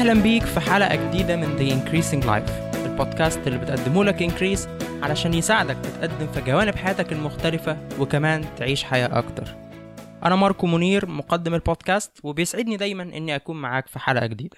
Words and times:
أهلا 0.00 0.22
بيك 0.22 0.44
في 0.44 0.60
حلقة 0.60 1.08
جديدة 1.08 1.36
من 1.36 1.58
The 1.58 1.72
Increasing 1.72 2.24
Life 2.26 2.76
البودكاست 2.86 3.46
اللي 3.46 3.58
بتقدمه 3.58 4.04
لك 4.04 4.30
Increase 4.30 4.68
علشان 5.02 5.34
يساعدك 5.34 5.76
تتقدم 5.76 6.32
في 6.32 6.40
جوانب 6.40 6.76
حياتك 6.76 7.12
المختلفة 7.12 7.88
وكمان 7.98 8.54
تعيش 8.56 8.84
حياة 8.84 9.18
أكتر. 9.18 9.56
أنا 10.24 10.36
ماركو 10.36 10.66
منير 10.66 11.06
مقدم 11.06 11.54
البودكاست 11.54 12.20
وبيسعدني 12.22 12.76
دايما 12.76 13.02
إني 13.02 13.36
أكون 13.36 13.60
معاك 13.60 13.88
في 13.88 13.98
حلقة 13.98 14.26
جديدة. 14.26 14.56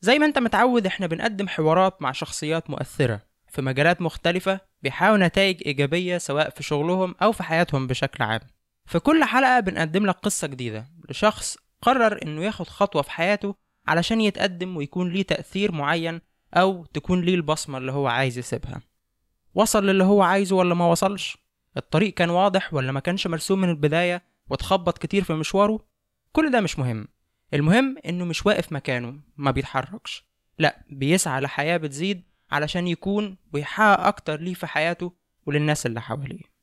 زي 0.00 0.18
ما 0.18 0.26
أنت 0.26 0.38
متعود 0.38 0.86
إحنا 0.86 1.06
بنقدم 1.06 1.48
حوارات 1.48 2.02
مع 2.02 2.12
شخصيات 2.12 2.70
مؤثرة 2.70 3.20
في 3.48 3.62
مجالات 3.62 4.02
مختلفة 4.02 4.60
بيحققوا 4.82 5.16
نتائج 5.16 5.62
إيجابية 5.66 6.18
سواء 6.18 6.50
في 6.50 6.62
شغلهم 6.62 7.14
أو 7.22 7.32
في 7.32 7.42
حياتهم 7.42 7.86
بشكل 7.86 8.24
عام. 8.24 8.40
في 8.86 8.98
كل 8.98 9.24
حلقة 9.24 9.60
بنقدم 9.60 10.06
لك 10.06 10.14
قصة 10.14 10.46
جديدة 10.46 10.86
لشخص 11.08 11.56
قرر 11.82 12.18
إنه 12.22 12.44
ياخد 12.44 12.68
خطوة 12.68 13.02
في 13.02 13.10
حياته 13.10 13.63
علشان 13.86 14.20
يتقدم 14.20 14.76
ويكون 14.76 15.10
ليه 15.12 15.22
تأثير 15.22 15.72
معين 15.72 16.20
أو 16.54 16.84
تكون 16.84 17.20
ليه 17.20 17.34
البصمة 17.34 17.78
اللي 17.78 17.92
هو 17.92 18.06
عايز 18.06 18.38
يسيبها. 18.38 18.80
وصل 19.54 19.86
للي 19.86 20.04
هو 20.04 20.22
عايزه 20.22 20.56
ولا 20.56 20.74
ما 20.74 20.86
وصلش؟ 20.86 21.38
الطريق 21.76 22.14
كان 22.14 22.30
واضح 22.30 22.74
ولا 22.74 22.92
ما 22.92 23.00
كانش 23.00 23.26
مرسوم 23.26 23.60
من 23.60 23.68
البداية 23.70 24.22
واتخبط 24.50 24.98
كتير 24.98 25.24
في 25.24 25.32
مشواره؟ 25.32 25.80
كل 26.32 26.50
ده 26.50 26.60
مش 26.60 26.78
مهم. 26.78 27.08
المهم 27.54 27.96
إنه 28.06 28.24
مش 28.24 28.46
واقف 28.46 28.72
مكانه 28.72 29.20
ما 29.36 29.50
بيتحركش. 29.50 30.24
لأ 30.58 30.84
بيسعى 30.90 31.40
لحياة 31.40 31.76
بتزيد 31.76 32.22
علشان 32.50 32.88
يكون 32.88 33.36
ويحقق 33.52 34.06
أكتر 34.06 34.40
ليه 34.40 34.54
في 34.54 34.66
حياته 34.66 35.12
وللناس 35.46 35.86
اللي 35.86 36.00
حواليه. 36.00 36.54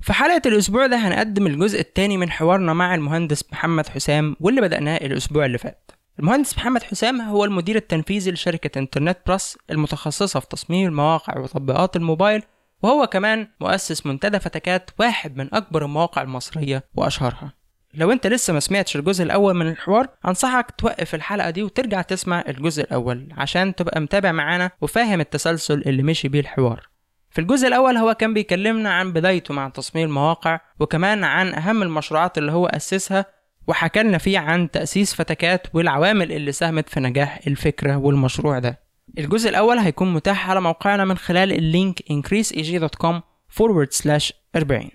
في 0.00 0.12
حلقة 0.12 0.42
الأسبوع 0.48 0.86
ده 0.86 0.96
هنقدم 0.96 1.46
الجزء 1.46 1.80
الثاني 1.80 2.16
من 2.16 2.30
حوارنا 2.30 2.72
مع 2.72 2.94
المهندس 2.94 3.52
محمد 3.52 3.88
حسام 3.88 4.36
واللي 4.40 4.60
بدأناه 4.60 4.96
الأسبوع 4.96 5.46
اللي 5.46 5.58
فات. 5.58 5.90
المهندس 6.18 6.58
محمد 6.58 6.82
حسام 6.82 7.20
هو 7.20 7.44
المدير 7.44 7.76
التنفيذي 7.76 8.30
لشركة 8.30 8.78
انترنت 8.78 9.18
بلس 9.26 9.58
المتخصصة 9.70 10.40
في 10.40 10.46
تصميم 10.46 10.88
المواقع 10.88 11.38
وتطبيقات 11.38 11.96
الموبايل 11.96 12.42
وهو 12.82 13.06
كمان 13.06 13.48
مؤسس 13.60 14.06
منتدى 14.06 14.38
فتكات 14.38 14.90
واحد 14.98 15.36
من 15.36 15.54
أكبر 15.54 15.84
المواقع 15.84 16.22
المصرية 16.22 16.84
وأشهرها. 16.94 17.52
لو 17.94 18.12
أنت 18.12 18.26
لسه 18.26 18.52
ما 18.52 18.60
سمعتش 18.60 18.96
الجزء 18.96 19.24
الأول 19.24 19.54
من 19.54 19.68
الحوار 19.68 20.08
أنصحك 20.28 20.70
توقف 20.78 21.14
الحلقة 21.14 21.50
دي 21.50 21.62
وترجع 21.62 22.02
تسمع 22.02 22.44
الجزء 22.48 22.82
الأول 22.82 23.28
عشان 23.36 23.74
تبقى 23.74 24.00
متابع 24.00 24.32
معانا 24.32 24.70
وفاهم 24.80 25.20
التسلسل 25.20 25.82
اللي 25.86 26.02
مشي 26.02 26.28
بيه 26.28 26.40
الحوار. 26.40 26.88
في 27.30 27.40
الجزء 27.40 27.68
الأول 27.68 27.96
هو 27.96 28.14
كان 28.14 28.34
بيكلمنا 28.34 28.94
عن 28.94 29.12
بدايته 29.12 29.54
مع 29.54 29.68
تصميم 29.68 30.08
المواقع 30.08 30.60
وكمان 30.80 31.24
عن 31.24 31.54
أهم 31.54 31.82
المشروعات 31.82 32.38
اللي 32.38 32.52
هو 32.52 32.66
أسسها 32.66 33.26
وحكى 33.66 34.02
لنا 34.02 34.18
فيه 34.18 34.38
عن 34.38 34.70
تأسيس 34.70 35.14
فتكات 35.14 35.66
والعوامل 35.74 36.32
اللي 36.32 36.52
ساهمت 36.52 36.88
في 36.88 37.00
نجاح 37.00 37.40
الفكرة 37.46 37.96
والمشروع 37.96 38.58
ده. 38.58 38.80
الجزء 39.18 39.48
الأول 39.50 39.78
هيكون 39.78 40.12
متاح 40.12 40.50
على 40.50 40.60
موقعنا 40.60 41.04
من 41.04 41.16
خلال 41.16 41.52
اللينك 41.52 41.98
increaseeg.com 42.02 43.14
forward 43.58 43.96
slash 44.02 44.32
40 44.56 44.88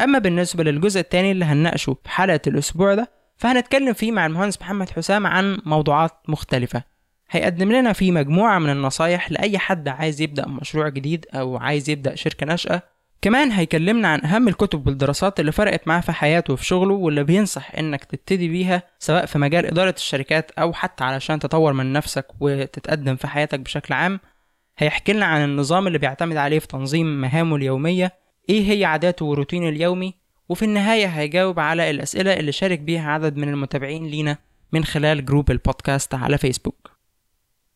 أما 0.00 0.18
بالنسبة 0.18 0.64
للجزء 0.64 1.00
الثاني 1.00 1.32
اللي 1.32 1.44
هنناقشه 1.44 1.96
في 2.04 2.10
حلقة 2.10 2.40
الأسبوع 2.46 2.94
ده 2.94 3.10
فهنتكلم 3.36 3.92
فيه 3.92 4.12
مع 4.12 4.26
المهندس 4.26 4.60
محمد 4.60 4.90
حسام 4.90 5.26
عن 5.26 5.58
موضوعات 5.66 6.12
مختلفة. 6.28 6.82
هيقدم 7.30 7.72
لنا 7.72 7.92
فيه 7.92 8.12
مجموعة 8.12 8.58
من 8.58 8.70
النصايح 8.70 9.30
لأي 9.32 9.58
حد 9.58 9.88
عايز 9.88 10.20
يبدأ 10.20 10.48
مشروع 10.48 10.88
جديد 10.88 11.26
أو 11.34 11.56
عايز 11.56 11.90
يبدأ 11.90 12.14
شركة 12.14 12.46
ناشئة 12.46 12.82
كمان 13.22 13.50
هيكلمنا 13.52 14.08
عن 14.08 14.24
أهم 14.24 14.48
الكتب 14.48 14.86
والدراسات 14.86 15.40
اللي 15.40 15.52
فرقت 15.52 15.88
معاه 15.88 16.00
في 16.00 16.12
حياته 16.12 16.52
وفي 16.52 16.64
شغله 16.64 16.94
واللي 16.94 17.24
بينصح 17.24 17.74
إنك 17.74 18.04
تبتدي 18.04 18.48
بيها 18.48 18.82
سواء 18.98 19.26
في 19.26 19.38
مجال 19.38 19.66
إدارة 19.66 19.94
الشركات 19.96 20.50
أو 20.50 20.72
حتى 20.72 21.04
علشان 21.04 21.38
تطور 21.38 21.72
من 21.72 21.92
نفسك 21.92 22.26
وتتقدم 22.40 23.16
في 23.16 23.26
حياتك 23.26 23.60
بشكل 23.60 23.94
عام. 23.94 24.20
هيحكي 24.78 25.12
لنا 25.12 25.26
عن 25.26 25.44
النظام 25.44 25.86
اللي 25.86 25.98
بيعتمد 25.98 26.36
عليه 26.36 26.58
في 26.58 26.66
تنظيم 26.66 27.20
مهامه 27.20 27.56
اليومية 27.56 28.12
إيه 28.48 28.70
هي 28.72 28.84
عاداته 28.84 29.24
وروتينه 29.24 29.68
اليومي 29.68 30.14
وفي 30.48 30.64
النهاية 30.64 31.06
هيجاوب 31.06 31.60
على 31.60 31.90
الأسئلة 31.90 32.32
اللي 32.32 32.52
شارك 32.52 32.78
بيها 32.78 33.10
عدد 33.10 33.36
من 33.36 33.48
المتابعين 33.48 34.06
لينا 34.06 34.38
من 34.72 34.84
خلال 34.84 35.24
group 35.24 35.50
ال 35.50 35.58
podcast 35.58 36.14
على 36.14 36.38
فيسبوك 36.38 36.97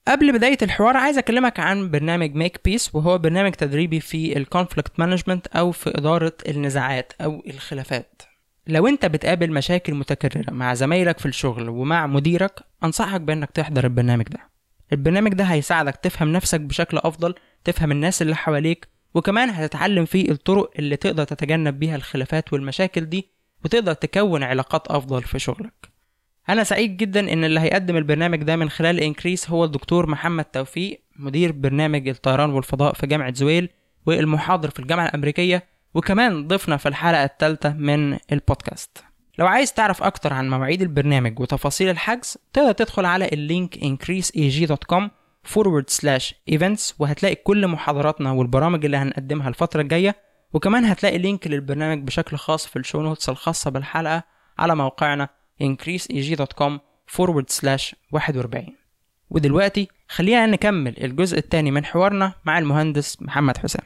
قبل 0.09 0.33
بداية 0.33 0.59
الحوار 0.63 0.97
عايز 0.97 1.19
أكلمك 1.19 1.61
عن 1.61 1.91
برنامج 1.91 2.35
Make 2.35 2.61
Peace 2.65 2.95
وهو 2.95 3.19
برنامج 3.19 3.53
تدريبي 3.53 4.01
في 4.01 4.37
ال 4.37 4.44
conflict 4.44 5.01
management 5.01 5.47
أو 5.47 5.73
في 5.73 5.91
إدارة 5.99 6.33
النزاعات 6.49 7.13
أو 7.21 7.43
الخلافات. 7.47 8.23
لو 8.67 8.87
أنت 8.87 9.07
بتقابل 9.07 9.51
مشاكل 9.53 9.95
متكررة 9.95 10.51
مع 10.51 10.75
زمايلك 10.75 11.19
في 11.19 11.27
الشغل 11.27 11.69
ومع 11.69 12.07
مديرك 12.07 12.61
أنصحك 12.85 13.21
بأنك 13.21 13.51
تحضر 13.51 13.85
البرنامج 13.85 14.25
ده. 14.25 14.39
البرنامج 14.93 15.35
ده 15.35 15.45
هيساعدك 15.45 15.97
تفهم 15.97 16.33
نفسك 16.33 16.61
بشكل 16.61 16.99
أفضل 16.99 17.35
تفهم 17.65 17.93
الناس 17.93 18.23
اللي 18.23 18.37
حواليك 18.37 18.89
وكمان 19.15 19.51
هتتعلم 19.51 20.05
فيه 20.05 20.31
الطرق 20.31 20.71
اللي 20.79 20.97
تقدر 20.97 21.25
تتجنب 21.25 21.79
بيها 21.79 21.97
الخلافات 21.97 22.53
والمشاكل 22.53 23.01
دي 23.05 23.29
وتقدر 23.65 23.93
تكون 23.93 24.43
علاقات 24.43 24.89
أفضل 24.89 25.23
في 25.23 25.39
شغلك. 25.39 25.92
أنا 26.49 26.65
سعيد 26.65 26.97
جدا 26.97 27.33
إن 27.33 27.45
اللي 27.45 27.61
هيقدم 27.61 27.97
البرنامج 27.97 28.43
ده 28.43 28.57
من 28.57 28.71
خلال 28.71 29.01
Increase 29.01 29.51
هو 29.51 29.65
الدكتور 29.65 30.07
محمد 30.11 30.45
توفيق 30.45 31.03
مدير 31.17 31.53
برنامج 31.53 32.09
الطيران 32.09 32.51
والفضاء 32.51 32.93
في 32.93 33.07
جامعة 33.07 33.35
زويل 33.35 33.69
والمحاضر 34.07 34.71
في 34.71 34.79
الجامعة 34.79 35.07
الأمريكية 35.07 35.65
وكمان 35.95 36.49
ضيفنا 36.49 36.77
في 36.77 36.89
الحلقة 36.89 37.25
الثالثة 37.25 37.73
من 37.73 38.19
البودكاست. 38.33 39.05
لو 39.39 39.47
عايز 39.47 39.73
تعرف 39.73 40.03
أكتر 40.03 40.33
عن 40.33 40.51
مواعيد 40.51 40.83
البرنامج 40.83 41.41
وتفاصيل 41.41 41.89
الحجز 41.89 42.37
تقدر 42.53 42.73
تدخل 42.73 43.05
على 43.05 43.29
ال 43.33 43.41
link 43.41 43.75
increaseeg.com 43.79 45.03
forward 45.55 45.95
slash 46.01 46.33
events 46.55 46.95
وهتلاقي 46.99 47.35
كل 47.35 47.69
محاضراتنا 47.69 48.33
والبرامج 48.33 48.85
اللي 48.85 48.97
هنقدمها 48.97 49.49
الفترة 49.49 49.81
الجاية 49.81 50.17
وكمان 50.53 50.85
هتلاقي 50.85 51.19
link 51.19 51.47
للبرنامج 51.47 52.03
بشكل 52.03 52.37
خاص 52.37 52.67
في 52.67 52.79
ال 52.79 52.84
show 52.84 53.03
notes 53.03 53.29
الخاصة 53.29 53.71
بالحلقة 53.71 54.23
على 54.59 54.75
موقعنا 54.77 55.29
increaseeg.com 55.63 56.73
forward 57.17 57.49
slash 57.51 57.95
41 58.13 58.77
ودلوقتي 59.31 59.89
خلينا 60.09 60.47
نكمل 60.47 61.05
الجزء 61.05 61.39
الثاني 61.39 61.71
من 61.71 61.85
حوارنا 61.85 62.35
مع 62.45 62.59
المهندس 62.59 63.23
محمد 63.23 63.59
حسام. 63.59 63.85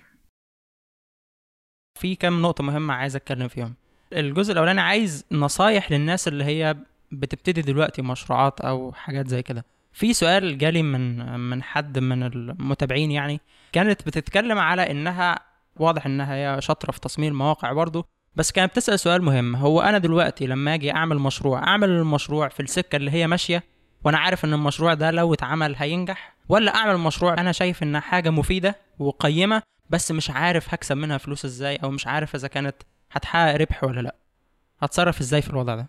في 2.00 2.14
كم 2.14 2.42
نقطة 2.42 2.64
مهمة 2.64 2.94
عايز 2.94 3.16
أتكلم 3.16 3.48
فيهم. 3.48 3.74
الجزء 4.12 4.52
الأولاني 4.52 4.80
عايز 4.80 5.24
نصايح 5.32 5.92
للناس 5.92 6.28
اللي 6.28 6.44
هي 6.44 6.76
بتبتدي 7.12 7.62
دلوقتي 7.62 8.02
مشروعات 8.02 8.60
أو 8.60 8.92
حاجات 8.92 9.28
زي 9.28 9.42
كده. 9.42 9.64
في 9.92 10.12
سؤال 10.12 10.58
جالي 10.58 10.82
من 10.82 11.38
من 11.40 11.62
حد 11.62 11.98
من 11.98 12.22
المتابعين 12.22 13.10
يعني 13.10 13.40
كانت 13.72 14.06
بتتكلم 14.06 14.58
على 14.58 14.90
إنها 14.90 15.38
واضح 15.76 16.06
إنها 16.06 16.34
هي 16.34 16.60
شاطرة 16.60 16.92
في 16.92 17.00
تصميم 17.00 17.32
المواقع 17.32 17.72
برضه 17.72 18.06
بس 18.36 18.52
كانت 18.52 18.72
بتسأل 18.72 19.00
سؤال 19.00 19.22
مهم. 19.22 19.56
هو 19.56 19.80
أنا 19.80 19.98
دلوقتي 19.98 20.46
لما 20.46 20.74
أجي 20.74 20.92
أعمل 20.92 21.18
مشروع 21.18 21.62
أعمل 21.66 21.88
المشروع 21.90 22.48
في 22.48 22.60
السكة 22.60 22.96
اللي 22.96 23.10
هي 23.10 23.26
ماشية 23.26 23.62
وأنا 24.04 24.18
عارف 24.18 24.44
إن 24.44 24.52
المشروع 24.54 24.94
ده 24.94 25.10
لو 25.10 25.34
اتعمل 25.34 25.76
هينجح؟ 25.76 26.36
ولا 26.48 26.74
أعمل 26.74 26.98
مشروع 26.98 27.34
أنا 27.34 27.52
شايف 27.52 27.82
إنها 27.82 28.00
حاجة 28.00 28.30
مفيدة 28.30 28.76
وقيمة 28.98 29.62
بس 29.90 30.12
مش 30.12 30.30
عارف 30.30 30.74
هكسب 30.74 30.96
منها 30.96 31.18
فلوس 31.18 31.44
إزاي 31.44 31.76
أو 31.76 31.90
مش 31.90 32.06
عارف 32.06 32.34
إذا 32.34 32.48
كانت 32.48 32.76
هتحقق 33.10 33.56
ربح 33.56 33.84
ولا 33.84 34.00
لأ؟ 34.00 34.14
هتصرف 34.80 35.20
إزاي 35.20 35.42
في 35.42 35.50
الوضع 35.50 35.74
ده؟ 35.74 35.86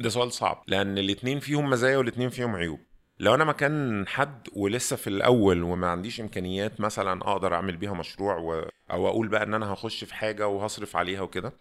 ده 0.00 0.08
سؤال 0.08 0.32
صعب 0.32 0.64
لأن 0.66 0.98
الاتنين 0.98 1.40
فيهم 1.40 1.70
مزايا 1.70 1.96
والاتنين 1.98 2.28
فيهم 2.28 2.56
عيوب. 2.56 2.80
لو 3.18 3.34
أنا 3.34 3.44
مكان 3.44 4.04
حد 4.08 4.48
ولسه 4.52 4.96
في 4.96 5.06
الأول 5.06 5.62
وما 5.62 5.86
عنديش 5.90 6.20
إمكانيات 6.20 6.80
مثلا 6.80 7.22
أقدر 7.22 7.54
أعمل 7.54 7.76
بيها 7.76 7.94
مشروع 7.94 8.36
و... 8.36 8.68
أو 8.90 9.08
أقول 9.08 9.28
بقى 9.28 9.42
إن 9.42 9.54
أنا 9.54 9.72
هخش 9.72 10.04
في 10.04 10.14
حاجة 10.14 10.48
وهصرف 10.48 10.96
عليها 10.96 11.20
وكده 11.20 11.52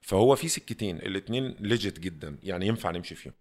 فهو 0.00 0.36
في 0.36 0.48
سكتين 0.48 0.96
الاتنين 0.96 1.56
legit 1.60 1.98
جدا 2.00 2.38
يعني 2.42 2.66
ينفع 2.66 2.90
نمشي 2.90 3.14
فيهم. 3.14 3.32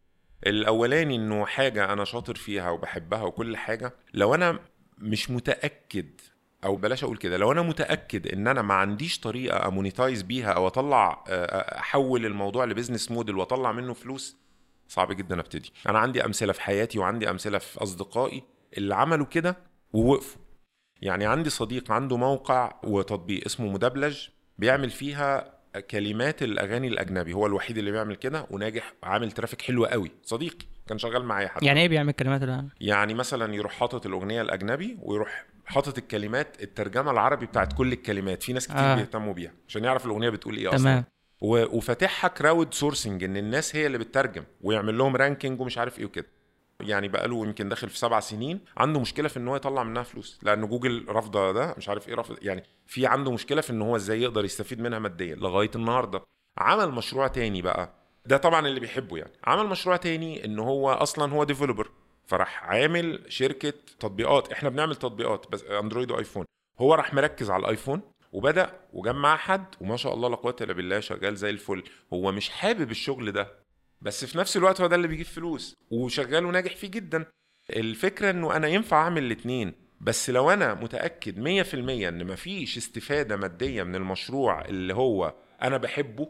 الأولاني 0.47 1.15
إنه 1.15 1.45
حاجة 1.45 1.93
أنا 1.93 2.05
شاطر 2.05 2.35
فيها 2.35 2.69
وبحبها 2.69 3.21
وكل 3.21 3.57
حاجة 3.57 3.93
لو 4.13 4.35
أنا 4.35 4.59
مش 4.97 5.29
متأكد 5.31 6.09
أو 6.63 6.75
بلاش 6.75 7.03
أقول 7.03 7.17
كده 7.17 7.37
لو 7.37 7.51
أنا 7.51 7.61
متأكد 7.61 8.27
إن 8.27 8.47
أنا 8.47 8.61
ما 8.61 8.73
عنديش 8.73 9.19
طريقة 9.19 9.67
أ 9.67 9.73
monetize 9.73 10.21
بيها 10.21 10.51
أو 10.51 10.67
أطلع 10.67 11.23
أحول 11.27 12.25
الموضوع 12.25 12.65
ل 12.65 12.70
business 12.70 13.11
model 13.11 13.35
وأطلع 13.35 13.71
منه 13.71 13.93
فلوس 13.93 14.37
صعب 14.89 15.11
جدا 15.11 15.39
أبتدي. 15.39 15.71
أنا 15.89 15.99
عندي 15.99 16.25
أمثلة 16.25 16.53
في 16.53 16.61
حياتي 16.61 16.99
وعندي 16.99 17.29
أمثلة 17.29 17.57
في 17.57 17.83
أصدقائي 17.83 18.43
اللي 18.77 18.95
عملوا 18.95 19.25
كده 19.25 19.57
ووقفوا. 19.93 20.41
يعني 21.01 21.25
عندي 21.25 21.49
صديق 21.49 21.91
عنده 21.91 22.17
موقع 22.17 22.71
وتطبيق 22.83 23.45
اسمه 23.45 23.67
مدبلج 23.71 24.27
بيعمل 24.57 24.89
فيها 24.89 25.59
كلمات 25.91 26.43
الأغاني 26.43 26.87
الأجنبي. 26.87 27.33
هو 27.33 27.45
الوحيد 27.47 27.77
اللي 27.77 27.91
بيعمل 27.91 28.15
كده 28.15 28.47
وناجح 28.51 28.93
عامل 29.03 29.31
traffic 29.31 29.61
حلو 29.61 29.85
قوي. 29.85 30.11
صديقي 30.23 30.65
كان 30.87 30.97
شغال 30.97 31.25
معايا 31.25 31.47
حتى. 31.47 31.65
يعني 31.65 31.81
إيه 31.81 31.87
بيعمل 31.87 32.11
كلمات 32.11 32.43
الان 32.43 32.69
يعني 32.81 33.13
مثلا 33.13 33.55
يروح 33.55 33.71
حاطط 33.73 34.05
الأغنية 34.05 34.41
الأجنبي 34.41 34.97
ويروح 35.01 35.45
حاطط 35.65 35.97
الكلمات 35.97 36.63
الترجمة 36.63 37.11
العربي 37.11 37.45
بتاعت 37.45 37.73
كل 37.73 37.93
الكلمات. 37.93 38.43
في 38.43 38.53
ناس 38.53 38.67
كتير 38.67 38.79
آه. 38.79 38.95
بيهتموا 38.95 39.33
بيها 39.33 39.51
عشان 39.67 39.83
يعرف 39.83 40.05
الأغنية 40.05 40.29
بتقول 40.29 40.57
إيه 40.57 40.67
أصلا. 40.69 40.77
تمام. 40.77 40.99
و- 40.99 41.18
وفاتحها 41.41 42.27
crowdsourcing 42.27 43.23
إن 43.23 43.37
الناس 43.37 43.75
هي 43.75 43.85
اللي 43.85 43.97
بتترجم 43.97 44.43
ويعمل 44.61 44.97
لهم 44.97 45.15
ranking 45.15 45.61
ومش 45.61 45.77
عارف 45.77 45.99
إيه 45.99 46.05
وكده. 46.05 46.27
يعني 46.79 47.07
بقاله 47.07 47.45
يمكن 47.45 47.69
داخل 47.69 47.89
في 47.89 47.97
سبع 47.97 48.19
سنين 48.19 48.59
عنده 48.77 48.99
مشكلة 48.99 49.27
في 49.27 49.37
إن 49.37 49.47
هو 49.47 49.55
يطلع 49.55 49.83
منها 49.83 50.03
فلوس. 50.03 50.39
لأن 50.43 50.67
جوجل 50.67 51.05
رافضة 51.09 51.51
ده 51.51 51.75
مش 51.77 51.89
عارف 51.89 52.07
إيه 52.09 52.15
رافض 52.15 52.37
يعني 52.41 52.63
في 52.87 53.07
عنده 53.07 53.31
مشكلة 53.31 53.61
في 53.61 53.69
إن 53.69 53.81
هو 53.81 53.95
إزاي 53.95 54.21
يقدر 54.21 54.45
يستفيد 54.45 54.81
منها 54.81 54.99
ماديا. 54.99 55.35
لغاية 55.35 55.71
النهارده 55.75 56.21
عمل 56.57 56.91
مشروع 56.91 57.27
تاني 57.27 57.61
بقى. 57.61 57.93
ده 58.25 58.37
طبعا 58.37 58.67
اللي 58.67 58.79
بيحبه 58.79 59.17
يعني. 59.17 59.31
عمل 59.43 59.67
مشروع 59.67 59.95
تاني 59.95 60.45
إن 60.45 60.59
هو 60.59 60.89
أصلا 60.91 61.33
هو 61.33 61.43
developer 61.43 61.91
فراح 62.25 62.63
عامل 62.63 63.23
شركة 63.27 63.73
تطبيقات. 63.99 64.51
إحنا 64.51 64.69
بنعمل 64.69 64.95
تطبيقات 64.95 65.45
بس 65.51 65.63
اندرويد 65.63 66.11
وآيفون. 66.11 66.45
هو 66.79 66.93
راح 66.93 67.13
مركز 67.13 67.49
على 67.49 67.61
الآيفون. 67.61 68.01
وبدأ 68.31 68.79
وجمع 68.93 69.37
حد 69.37 69.65
وما 69.81 69.97
شاء 69.97 70.13
الله 70.13 70.29
لا 70.29 70.35
قوة 70.35 70.55
إلا 70.61 70.73
بالله 70.73 70.99
شغال 70.99 71.35
زي 71.35 71.49
الفل. 71.49 71.83
هو 72.13 72.31
مش 72.31 72.49
حابب 72.49 72.91
الشغل 72.91 73.31
ده 73.31 73.47
بس 74.01 74.25
في 74.25 74.37
نفس 74.37 74.57
الوقت 74.57 74.81
هو 74.81 74.87
ده 74.87 74.95
اللي 74.95 75.07
بيجيب 75.07 75.25
فلوس 75.25 75.75
وشغال 75.91 76.45
وناجح 76.45 76.75
فيه 76.75 76.87
جدا. 76.87 77.25
الفكرة 77.69 78.29
إنه 78.29 78.55
أنا 78.55 78.67
ينفع 78.67 78.97
أعمل 79.01 79.23
الاثنين 79.23 79.73
بس 80.01 80.29
لو 80.29 80.51
أنا 80.51 80.73
متأكد 80.73 81.35
100% 81.63 81.73
إن 82.07 82.27
مفيش 82.27 82.77
استفادة 82.77 83.37
مادية 83.37 83.83
من 83.83 83.95
المشروع 83.95 84.65
اللي 84.65 84.93
هو 84.93 85.33
أنا 85.61 85.77
بحبه 85.77 86.29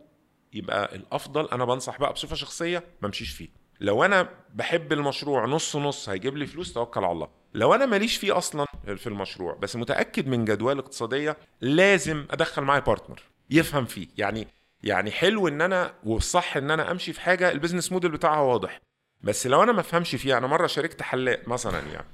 يبقى 0.54 0.96
الأفضل 0.96 1.46
أنا 1.50 1.66
بنصح 1.66 2.00
بقى 2.00 2.14
بصفة 2.14 2.36
شخصية 2.36 2.84
ما 3.02 3.08
أمشيش 3.08 3.30
فيه. 3.32 3.59
لو 3.80 4.04
أنا 4.06 4.30
بحب 4.54 4.94
المشروع 4.94 5.46
نص 5.46 5.76
نص 5.76 6.10
هيجيب 6.10 6.38
لي 6.38 6.46
فلوس 6.46 6.74
توكل 6.74 7.04
على 7.04 7.12
الله. 7.12 7.28
لو 7.54 7.76
أنا 7.76 7.86
ماليش 7.86 8.18
فيه 8.18 8.38
أصلا 8.38 8.66
في 8.96 9.08
المشروع 9.08 9.54
بس 9.56 9.76
متأكد 9.76 10.28
من 10.28 10.46
جدوى 10.46 10.74
الاقتصاديه 10.74 11.38
لازم 11.62 12.26
أدخل 12.32 12.62
معايا 12.62 12.82
بارتنر 12.82 13.22
يفهم 13.50 13.86
فيه. 13.86 14.08
يعني 14.18 14.48
يعني 14.84 15.12
حلو 15.12 15.48
إن 15.48 15.62
أنا 15.62 15.94
والصح 16.04 16.58
إن 16.58 16.72
أنا 16.72 16.92
أمشي 16.92 17.14
في 17.14 17.22
حاجة 17.22 17.52
ال 17.52 17.56
business 17.56 17.92
model 17.92 18.12
بتاعها 18.12 18.40
واضح. 18.42 18.80
بس 19.22 19.48
لو 19.48 19.64
أنا 19.64 19.72
ما 19.72 19.80
أفهمش 19.80 20.16
فيها 20.16 20.38
أنا 20.38 20.48
مرة 20.48 20.68
شاركت 20.68 21.02
حلاق 21.02 21.48
مثلا 21.48 21.80
يعني. 21.80 22.08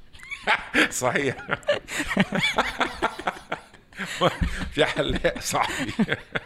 صحيح. 0.91 1.47
في 4.73 4.85
حلاق 4.85 5.39
صاحبي. 5.39 5.93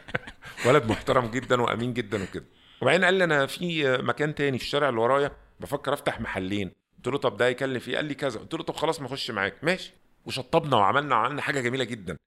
ولد 0.65 0.85
محترم 0.85 1.25
جدا 1.31 1.61
وأمين 1.61 1.93
جدا 1.93 2.23
وكده. 2.23 2.45
وبعدين 2.81 3.05
قال 3.05 3.13
لي 3.13 3.23
أنا 3.23 3.45
في 3.45 3.97
مكان 4.01 4.35
تاني 4.35 4.57
في 4.57 4.63
الشارع 4.63 4.89
اللي 4.89 5.01
ورايا 5.01 5.31
بفكر 5.59 5.93
أفتح 5.93 6.21
محلين. 6.21 6.71
قلت 6.97 7.07
له 7.07 7.17
طب 7.17 7.37
ده 7.37 7.47
يكلف 7.47 7.87
إيه؟ 7.87 7.95
قال 7.95 8.05
لي 8.05 8.13
كذا. 8.13 8.39
قلت 8.39 8.53
له 8.53 8.63
طب 8.63 8.75
خلاص 8.75 9.01
ما 9.01 9.07
أخش 9.07 9.31
معاك. 9.31 9.63
ماشي. 9.63 9.93
وشطبنا 10.25 10.75
وعملنا 10.77 11.15
وعملنا 11.15 11.41
حاجة 11.41 11.61
جميلة 11.61 11.83
جدا. 11.83 12.17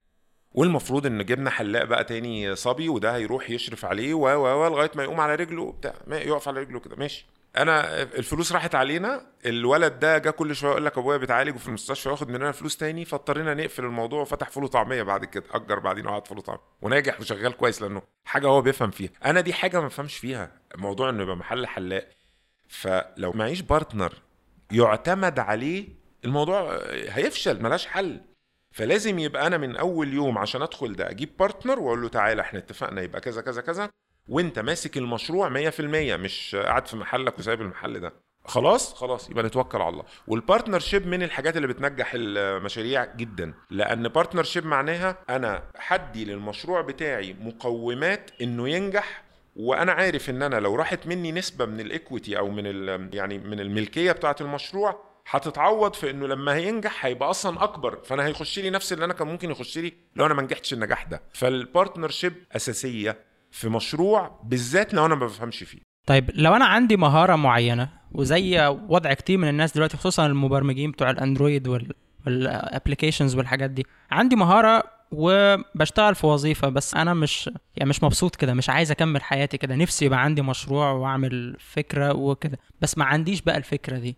والمفروض 0.54 1.06
إن 1.06 1.24
جبنا 1.24 1.50
حلاق 1.50 1.84
بقى 1.84 2.04
تاني 2.04 2.56
صبي 2.56 2.88
وده 2.88 3.16
هيروح 3.16 3.50
يشرف 3.50 3.84
عليه 3.84 4.14
و 4.14 4.26
و 4.26 4.68
لغاية 4.68 4.90
ما 4.94 5.02
يقوم 5.02 5.20
على 5.20 5.34
رجله 5.34 5.72
بتاع 5.72 5.94
يقف 6.08 6.48
على 6.48 6.60
رجله 6.60 6.80
كده. 6.80 6.96
ماشي. 6.96 7.26
أنا 7.56 8.02
الفلوس 8.02 8.52
راحت 8.52 8.74
علينا 8.74 9.26
الولد 9.46 9.98
ده 9.98 10.18
جه 10.18 10.30
كل 10.30 10.56
شوية 10.56 10.70
يقول 10.70 10.84
لك 10.84 10.98
أبويا 10.98 11.16
بيتعالج 11.16 11.54
وفي 11.54 11.68
المستشفى 11.68 12.08
ياخد 12.08 12.28
مننا 12.28 12.52
فلوس 12.52 12.76
تاني 12.76 13.04
فاضطرينا 13.04 13.54
نقفل 13.54 13.84
الموضوع 13.84 14.20
وفتح 14.20 14.50
فول 14.50 14.64
وطعمية 14.64 15.02
بعد 15.02 15.24
كده 15.24 15.44
أجر 15.50 15.78
بعدين 15.78 16.08
قعد 16.08 16.26
فول 16.28 16.38
وطعمية 16.38 16.60
وناجح 16.82 17.20
وشغال 17.20 17.56
كويس 17.56 17.82
لأنه 17.82 18.02
حاجة 18.24 18.46
هو 18.46 18.62
بيفهم 18.62 18.90
فيها. 18.90 19.10
أنا 19.24 19.40
دي 19.40 19.52
حاجة 19.52 19.80
ما 19.80 19.86
بفهمش 19.86 20.16
فيها 20.16 20.52
موضوع 20.76 21.10
إنه 21.10 21.22
يبقى 21.22 21.36
محل 21.36 21.66
حلاق. 21.66 22.08
فلو 22.68 23.32
معيش 23.32 23.60
partner 23.60 24.12
يعتمد 24.72 25.38
عليه 25.38 25.88
الموضوع 26.24 26.78
هيفشل 26.90 27.62
ملاش 27.62 27.86
حل. 27.86 28.20
فلازم 28.72 29.18
يبقى 29.18 29.46
أنا 29.46 29.56
من 29.58 29.76
أول 29.76 30.12
يوم 30.14 30.38
عشان 30.38 30.62
أدخل 30.62 30.92
ده 30.92 31.10
أجيب 31.10 31.36
partner 31.36 31.78
وأقول 31.80 32.02
له 32.02 32.08
تعالى 32.08 32.42
إحنا 32.42 32.58
اتفقنا 32.58 33.02
يبقى 33.02 33.20
كذا 33.20 33.42
كذا 33.42 33.60
كذا. 33.62 33.90
وانت 34.28 34.58
ماسك 34.58 34.96
المشروع 34.96 35.70
100% 35.70 35.80
مش 35.80 36.56
قاعد 36.56 36.86
في 36.86 36.96
محلك 36.96 37.38
وسايب 37.38 37.60
المحل 37.60 38.00
ده. 38.00 38.12
خلاص؟ 38.44 38.94
خلاص 38.94 39.30
يبقى 39.30 39.44
نتوكل 39.44 39.78
على 39.78 39.88
الله. 39.88 40.04
وال 40.26 40.78
partnership 40.78 41.06
من 41.06 41.22
الحاجات 41.22 41.56
اللي 41.56 41.68
بتنجح 41.68 42.10
المشاريع 42.14 43.04
جدا 43.16 43.54
لأن 43.70 44.08
partnership 44.08 44.66
معناها 44.66 45.16
أنا 45.30 45.62
حدي 45.76 46.24
للمشروع 46.24 46.80
بتاعي 46.80 47.36
مقومات 47.40 48.30
إنه 48.42 48.68
ينجح 48.68 49.24
وأنا 49.56 49.92
عارف 49.92 50.30
إن 50.30 50.42
أنا 50.42 50.56
لو 50.60 50.74
راحت 50.74 51.06
مني 51.06 51.32
نسبة 51.32 51.64
من 51.64 51.80
ال 51.80 51.88
equity 51.88 52.38
أو 52.38 52.50
من 52.50 52.64
يعني 53.14 53.38
من 53.38 53.60
الملكية 53.60 54.12
بتاعة 54.12 54.36
المشروع 54.40 55.04
هتتعوض 55.28 55.94
في 55.94 56.10
إنه 56.10 56.26
لما 56.26 56.54
هينجح 56.54 57.06
هيبقى 57.06 57.30
أصلا 57.30 57.64
أكبر 57.64 57.98
فأنا 58.04 58.26
هيخش 58.26 58.58
لي 58.58 58.70
نفس 58.70 58.92
اللي 58.92 59.04
أنا 59.04 59.12
كان 59.14 59.26
ممكن 59.28 59.50
يخش 59.50 59.78
لي 59.78 59.92
لو 60.16 60.26
أنا 60.26 60.34
ما 60.34 60.42
نجحتش 60.42 60.72
النجاح 60.72 61.02
ده. 61.04 61.22
فال 61.34 62.08
partnership 62.08 62.32
أساسية 62.56 63.31
في 63.52 63.68
مشروع 63.68 64.40
بالذات 64.44 64.94
لو 64.94 65.06
أنا 65.06 65.14
ما 65.14 65.26
بفهمش 65.26 65.62
فيه. 65.62 65.78
طيب 66.06 66.30
لو 66.34 66.56
أنا 66.56 66.64
عندي 66.64 66.96
مهارة 66.96 67.36
معينة 67.36 67.88
وزي 68.12 68.66
وضع 68.88 69.12
كتير 69.14 69.38
من 69.38 69.48
الناس 69.48 69.72
دلوقتي 69.72 69.96
خصوصا 69.96 70.26
المبرمجين 70.26 70.90
بتوع 70.90 71.10
الأندرويد 71.10 71.68
وال 71.68 71.92
وال 72.26 72.42
applications 72.42 73.36
والحاجات 73.36 73.70
دي 73.70 73.86
عندي 74.10 74.36
مهارة 74.36 74.82
وبشتغل 75.12 76.14
في 76.14 76.26
وظيفة 76.26 76.68
بس 76.68 76.94
أنا 76.94 77.14
مش 77.14 77.50
يعني 77.76 77.90
مش 77.90 78.02
مبسوط 78.02 78.36
كده 78.36 78.54
مش 78.54 78.70
عايز 78.70 78.90
أكمل 78.90 79.22
حياتي 79.22 79.58
كده. 79.58 79.76
نفسي 79.76 80.04
يبقى 80.04 80.22
عندي 80.22 80.42
مشروع 80.42 80.90
وأعمل 80.90 81.56
فكرة 81.60 82.14
وكده 82.14 82.58
بس 82.80 82.98
ما 82.98 83.04
عنديش 83.04 83.40
بقى 83.42 83.56
الفكرة 83.56 83.98
دي. 83.98 84.16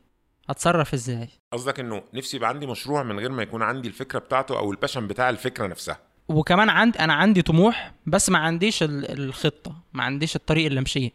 أتصرف 0.50 0.94
إزاي؟ 0.94 1.28
قصدك 1.52 1.80
إنه 1.80 2.02
نفسي 2.14 2.36
يبقى 2.36 2.48
عندي 2.48 2.66
مشروع 2.66 3.02
من 3.02 3.18
غير 3.18 3.30
ما 3.32 3.42
يكون 3.42 3.62
عندي 3.62 3.88
الفكرة 3.88 4.18
بتاعته 4.18 4.58
أو 4.58 4.72
ال 4.72 4.77
passion 4.77 5.06
بتاع 5.06 5.30
الفكرة 5.30 5.66
نفسها. 5.66 5.98
وكمان 6.28 6.68
عندي 6.68 6.98
أنا 6.98 7.12
عندي 7.12 7.42
طموح 7.42 7.92
بس 8.06 8.30
ما 8.30 8.38
عنديش 8.38 8.78
الخطة 8.82 9.76
ما 9.92 10.02
عنديش 10.04 10.36
الطريق 10.36 10.66
اللي 10.66 10.80
أمشيه. 10.80 11.10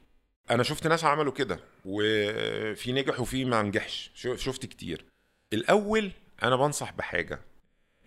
أنا 0.52 0.64
شفت 0.64 0.88
ناس 0.88 1.04
عملوا 1.04 1.34
كده 1.34 1.60
وفي 1.86 2.92
نجح 2.92 3.20
وفي 3.20 3.46
ما 3.46 3.62
نجحش. 3.62 4.12
شفت 4.36 4.66
كتير. 4.66 5.06
الأول 5.54 6.12
أنا 6.44 6.56
بنصح 6.56 6.94
بحاجة 6.94 7.40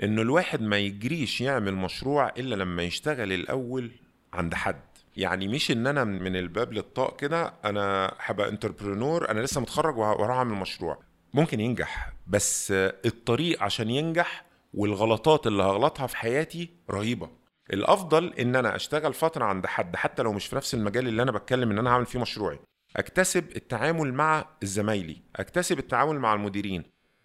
إنه 0.03 0.23
الواحد 0.23 0.63
ما 0.63 0.79
يجريش 0.79 1.41
يعمل 1.41 1.75
مشروع 1.75 2.29
إلا 2.29 2.55
لما 2.55 2.83
يشتغل 2.83 3.33
الأول 3.33 3.91
عند 4.33 4.55
حد. 4.55 4.81
يعني 5.17 5.49
مش 5.49 5.71
إن 5.71 5.87
أنا 5.87 6.05
من 6.05 6.37
الباب 6.37 6.73
للطاق 6.73 7.21
كده 7.21 7.55
أنا 7.65 8.15
هبقى 8.19 8.49
entrepreneur 8.49 9.31
أنا 9.31 9.41
لسه 9.41 9.61
متخرج 9.61 9.99
وهروح 9.99 10.31
أعمل 10.37 10.55
مشروع. 10.55 10.99
ممكن 11.35 11.61
ينجح 11.61 12.13
بس 12.27 12.69
الطريق 13.07 13.63
عشان 13.63 13.91
ينجح 13.91 14.45
والغلطات 14.73 15.47
اللي 15.47 15.63
هغلطها 15.63 16.07
في 16.07 16.17
حياتي 16.17 16.71
رهيبة. 16.91 17.31
الأفضل 17.73 18.33
إن 18.35 18.57
أنا 18.57 18.77
أشتغل 18.77 19.15
فترة 19.15 19.45
عند 19.45 19.67
حد 19.67 19.97
حتى 19.97 20.23
لو 20.23 20.33
مش 20.33 20.47
في 20.47 20.57
نفس 20.57 20.75
المجال 20.75 21.09
اللي 21.09 21.23
أنا 21.23 21.33
بتكلم 21.33 21.71
إن 21.71 21.79
أنا 21.79 21.91
هعمل 21.91 22.07
فيه 22.07 22.19
مشروعي. 22.19 22.59
أكتسب 22.97 23.57
التعامل 23.57 24.15
مع 24.15 24.45
الزمايلي 24.63 25.17
أكتسب 25.37 25.79
التعامل 25.79 26.19
مع 26.19 26.35
المديرين. 26.35 26.83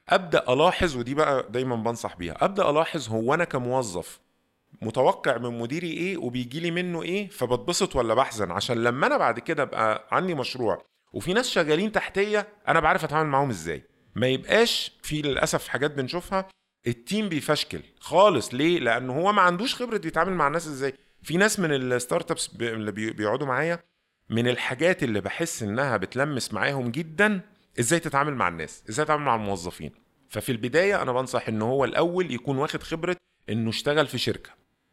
أبدأ 0.09 0.53
ألاحظ 0.53 0.97
ودي 0.97 1.13
بقى 1.13 1.45
دايما 1.49 1.75
بنصح 1.75 2.15
بيها 2.17 2.45
أبدأ 2.45 2.69
ألاحظ 2.69 3.09
هو 3.09 3.33
أنا 3.33 3.43
كموظف 3.43 4.19
متوقع 4.81 5.37
من 5.37 5.59
مديري 5.59 5.91
إيه 5.91 6.17
وبيجي 6.17 6.59
لي 6.59 6.71
منه 6.71 7.01
إيه 7.03 7.29
فبتبسط 7.29 7.95
ولا 7.95 8.13
بحزن؟ 8.13 8.51
عشان 8.51 8.83
لما 8.83 9.07
أنا 9.07 9.17
بعد 9.17 9.39
كده 9.39 9.63
أبقى 9.63 10.07
عندي 10.11 10.35
مشروع 10.35 10.85
وفي 11.13 11.33
ناس 11.33 11.49
شغالين 11.49 11.91
تحتيا 11.91 12.47
أنا 12.67 12.79
بعرف 12.79 13.03
أتعامل 13.03 13.29
معاهم 13.29 13.49
إزاي. 13.49 13.83
ما 14.15 14.27
يبقاش 14.27 14.91
في 15.01 15.21
للأسف 15.21 15.67
حاجات 15.67 15.91
بنشوفها 15.91 16.47
ال 16.88 16.96
team 16.96 17.29
بيفشكل 17.29 17.79
خالص. 18.00 18.53
ليه؟ 18.53 18.79
لأنه 18.79 19.13
هو 19.13 19.32
ما 19.32 19.41
عندوش 19.41 19.75
خبرة 19.75 20.01
يتعامل 20.06 20.34
مع 20.34 20.48
الناس 20.48 20.67
إزاي. 20.67 20.94
في 21.24 21.38
ناس 21.38 21.60
من 21.60 21.74
ال 21.74 22.31
startups 22.31 22.50
اللي 22.62 22.91
بيقعدوا 22.91 23.48
معايا 23.48 23.79
من 24.29 24.48
الحاجات 24.48 25.03
اللي 25.03 25.22
بحس 25.22 25.63
إنها 25.63 25.98
بتلمس 25.98 26.53
معاهم 26.53 26.91
جدا 26.91 27.41
إزاي 27.79 28.00
تتعامل 28.00 28.36
مع 28.36 28.48
الناس 28.48 28.84
إزاي 28.89 29.06
تتعامل 29.06 29.24
مع 29.24 29.36
الموظفين. 29.36 29.91
ففي 30.29 30.51
البداية 30.51 31.01
أنا 31.01 31.12
بنصح 31.12 31.48
إن 31.48 31.62
هو 31.62 31.86
الأول 31.86 32.32
يكون 32.32 32.58
واخد 32.58 32.84
خبرة 32.84 33.15
إنه 33.50 33.70
اشتغل 33.70 34.08
في 34.08 34.17
شركة. 34.17 34.50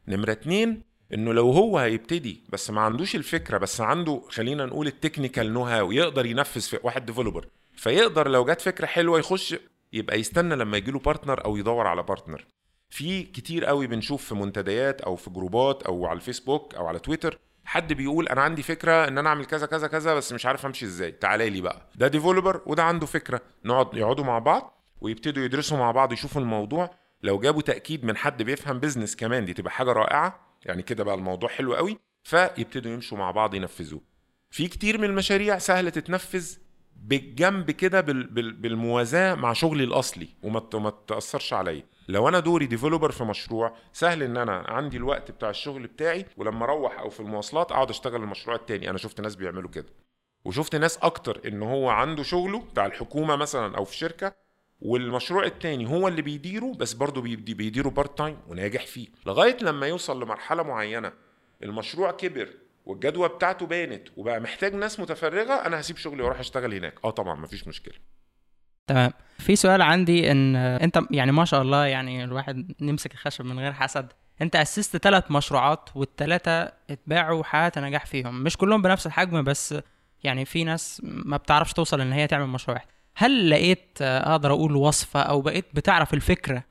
نمرة 0.09 0.33
اتنين 0.33 0.83
إنه 1.15 1.33
لو 1.33 1.51
هو 1.51 1.79
هيبتدي 1.79 2.43
بس 2.49 2.71
ما 2.71 2.81
عندوش 2.81 3.15
الفكرة 3.17 3.59
بس 3.59 3.81
عنده 3.81 4.23
خلينا 4.29 4.67
نقول 4.67 4.87
ال 4.87 5.53
technical 5.53 5.63
know-how 5.63 5.93
يقدر 5.93 6.27
ينفذ 6.27 6.61
في 6.61 6.79
واحد 6.83 7.07
developer 7.07 7.49
فيقدر 7.77 8.29
لو 8.29 8.45
جت 8.45 8.61
فكرة 8.61 8.87
حلوة 8.87 9.19
يخش 9.19 9.55
يبقى 9.95 10.21
يستنى 10.21 10.57
لما 10.57 10.77
يجيله 10.77 10.99
partner 10.99 11.45
أو 11.45 11.57
يدور 11.57 11.87
على 11.87 12.03
partner 12.03 12.45
في 12.91 13.23
كتير 13.23 13.65
قوي 13.65 13.87
بنشوف 13.87 14.25
في 14.25 14.35
منتديات 14.35 15.01
أو 15.01 15.17
في 15.17 15.31
جروبات 15.31 15.83
أو 15.83 16.07
على 16.07 16.17
الفيسبوك 16.17 16.75
أو 16.75 16.87
على 16.87 16.99
تويتر 16.99 17.39
حد 17.65 17.93
بيقول 17.93 18.29
أنا 18.29 18.43
عندي 18.43 18.63
فكرة 18.63 19.09
إن 19.09 19.19
أنا 19.19 19.29
أعمل 19.29 19.45
كذا 19.45 19.67
كذا 19.67 19.87
كذا 19.87 20.15
بس 20.15 20.33
مش 20.33 20.47
عارف 20.47 20.67
أمشي 20.67 20.85
إزاي. 20.85 21.13
تعالى 21.13 21.51
لي 21.51 21.61
بقى. 21.61 21.89
ده 21.95 22.09
developer 22.09 22.63
وده 22.67 22.83
عنده 22.83 23.07
فكرة. 23.07 23.41
نقعد 23.65 23.95
يقعدوا 23.95 24.25
مع 24.25 24.39
بعض 24.39 24.85
ويبتدوا 25.01 25.45
يدرسوا 25.45 25.79
مع 25.79 25.91
بعض 25.91 26.13
يشوفوا 26.13 26.43
الموضوع. 26.43 26.91
لو 27.23 27.39
جابوا 27.41 27.63
تأكيد 27.63 28.05
من 28.05 28.17
حد 28.17 28.43
بيفهم 28.43 28.81
business 28.81 29.17
كمان 29.17 29.45
دي 29.45 29.53
تبقى 29.55 29.71
حاجة 29.71 29.93
رائعة. 29.93 30.57
يعني 30.63 30.83
كده 30.83 31.05
بقى 31.05 31.15
الموضوع 31.15 31.49
حلو 31.49 31.75
قوي. 31.75 31.99
فيبتدوا 32.23 32.93
يمشوا 32.93 33.19
مع 33.19 33.31
بعض 33.31 33.55
ينفذوه. 33.55 34.01
في 34.51 34.69
كتير 34.69 34.99
من 34.99 35.05
المشاريع 35.05 35.59
سهلة 35.59 35.91
تتنفذ. 35.91 36.57
بالجنب 37.09 37.71
كده 37.71 38.01
بالموازاة 38.01 39.35
مع 39.35 39.53
شغلي 39.53 39.85
الأصلي 39.85 40.29
وما 40.43 40.93
تأثرش 41.07 41.53
عليا. 41.53 41.83
لو 42.09 42.29
أنا 42.29 42.41
دوري 42.41 42.67
developer 42.67 43.11
في 43.13 43.25
مشروع 43.25 43.77
سهل 43.93 44.23
إن 44.23 44.37
أنا 44.37 44.65
عندي 44.69 44.97
الوقت 44.97 45.31
بتاع 45.31 45.51
الشغل 45.51 45.87
بتاعي 45.87 46.27
ولما 46.37 46.65
أروح 46.65 46.99
أو 46.99 47.11
في 47.11 47.21
المواصلات 47.21 47.73
أقعد 47.73 47.91
أشتغل 47.91 48.23
المشروع 48.23 48.57
التاني. 48.57 48.91
أنا 48.91 48.99
شفت 48.99 49.21
ناس 49.21 49.37
بيعملوا 49.37 49.71
كده. 49.71 49.87
وشفت 50.45 50.77
ناس 50.77 50.99
أكتر 50.99 51.41
إن 51.47 51.63
هو 51.63 51.89
عنده 51.89 52.23
شغله 52.23 52.59
بتاع 52.61 52.87
الحكومة 52.87 53.37
مثلا 53.37 53.77
أو 53.77 53.85
في 53.85 53.97
شركة 53.97 54.35
والمشروع 54.81 55.45
التاني 55.45 55.89
هو 55.91 56.09
اللي 56.09 56.23
بيديره 56.23 56.73
بس 56.77 56.93
برضه 56.93 57.23
بيدي- 57.23 57.55
بيديره 57.55 57.89
part 57.89 58.19
time 58.19 58.37
وناجح 58.49 58.87
فيه. 58.87 59.09
لغاية 59.27 59.57
لما 59.63 59.87
يوصل 59.87 60.23
لمرحلة 60.23 60.63
معينة 60.63 61.13
المشروع 61.63 62.11
كبر 62.11 62.49
والجدوى 62.85 63.29
بتاعته 63.29 63.67
بانت 63.67 64.09
وبقى 64.17 64.41
محتاج 64.41 64.75
ناس 64.75 65.01
متفرغة 65.01 65.53
أنا 65.67 65.81
هسيب 65.81 65.97
شغلي 65.97 66.23
وأروح 66.23 66.39
أشتغل 66.39 66.75
هناك. 66.75 66.95
آه 67.05 67.11
طبعا 67.11 67.35
مفيش 67.35 67.69
مشكلة. 67.69 67.95
تمام. 68.87 69.11
في 69.39 69.57
سؤال 69.57 69.83
عندي 69.83 70.31
إن 70.31 70.57
أنت 70.57 71.01
يعني 71.11 71.33
ما 71.33 71.45
شاء 71.45 71.63
الله 71.63 71.87
يعني 71.87 72.25
الواحد 72.25 72.73
نمسك 72.81 73.13
الخشب 73.13 73.45
من 73.45 73.59
غير 73.59 73.73
حسد. 73.73 74.13
أنت 74.43 74.57
أسست 74.57 74.97
ثلاث 74.97 75.31
مشروعات 75.31 75.89
والثلاثه 75.95 76.73
اتباعوا 76.91 77.41
وحققت 77.41 77.79
نجاح 77.79 78.07
فيهم. 78.07 78.43
مش 78.43 78.57
كلهم 78.57 78.83
بنفس 78.83 79.07
الحجم 79.07 79.43
بس 79.45 79.75
يعني 80.25 80.45
في 80.45 80.65
ناس 80.65 81.01
ما 81.05 81.37
بتعرفش 81.37 81.73
توصل 81.73 82.01
إن 82.01 82.13
هي 82.13 82.27
تعمل 82.27 82.47
مشروع 82.47 82.77
واحد. 82.77 82.89
هل 83.17 83.51
لقيت 83.51 83.99
آه، 84.03 84.33
أقدر 84.33 84.51
أقول 84.51 84.77
وصفة 84.77 85.21
أو 85.21 85.41
بقيت 85.41 85.65
بتعرف 85.75 86.15
الفكرة 86.15 86.65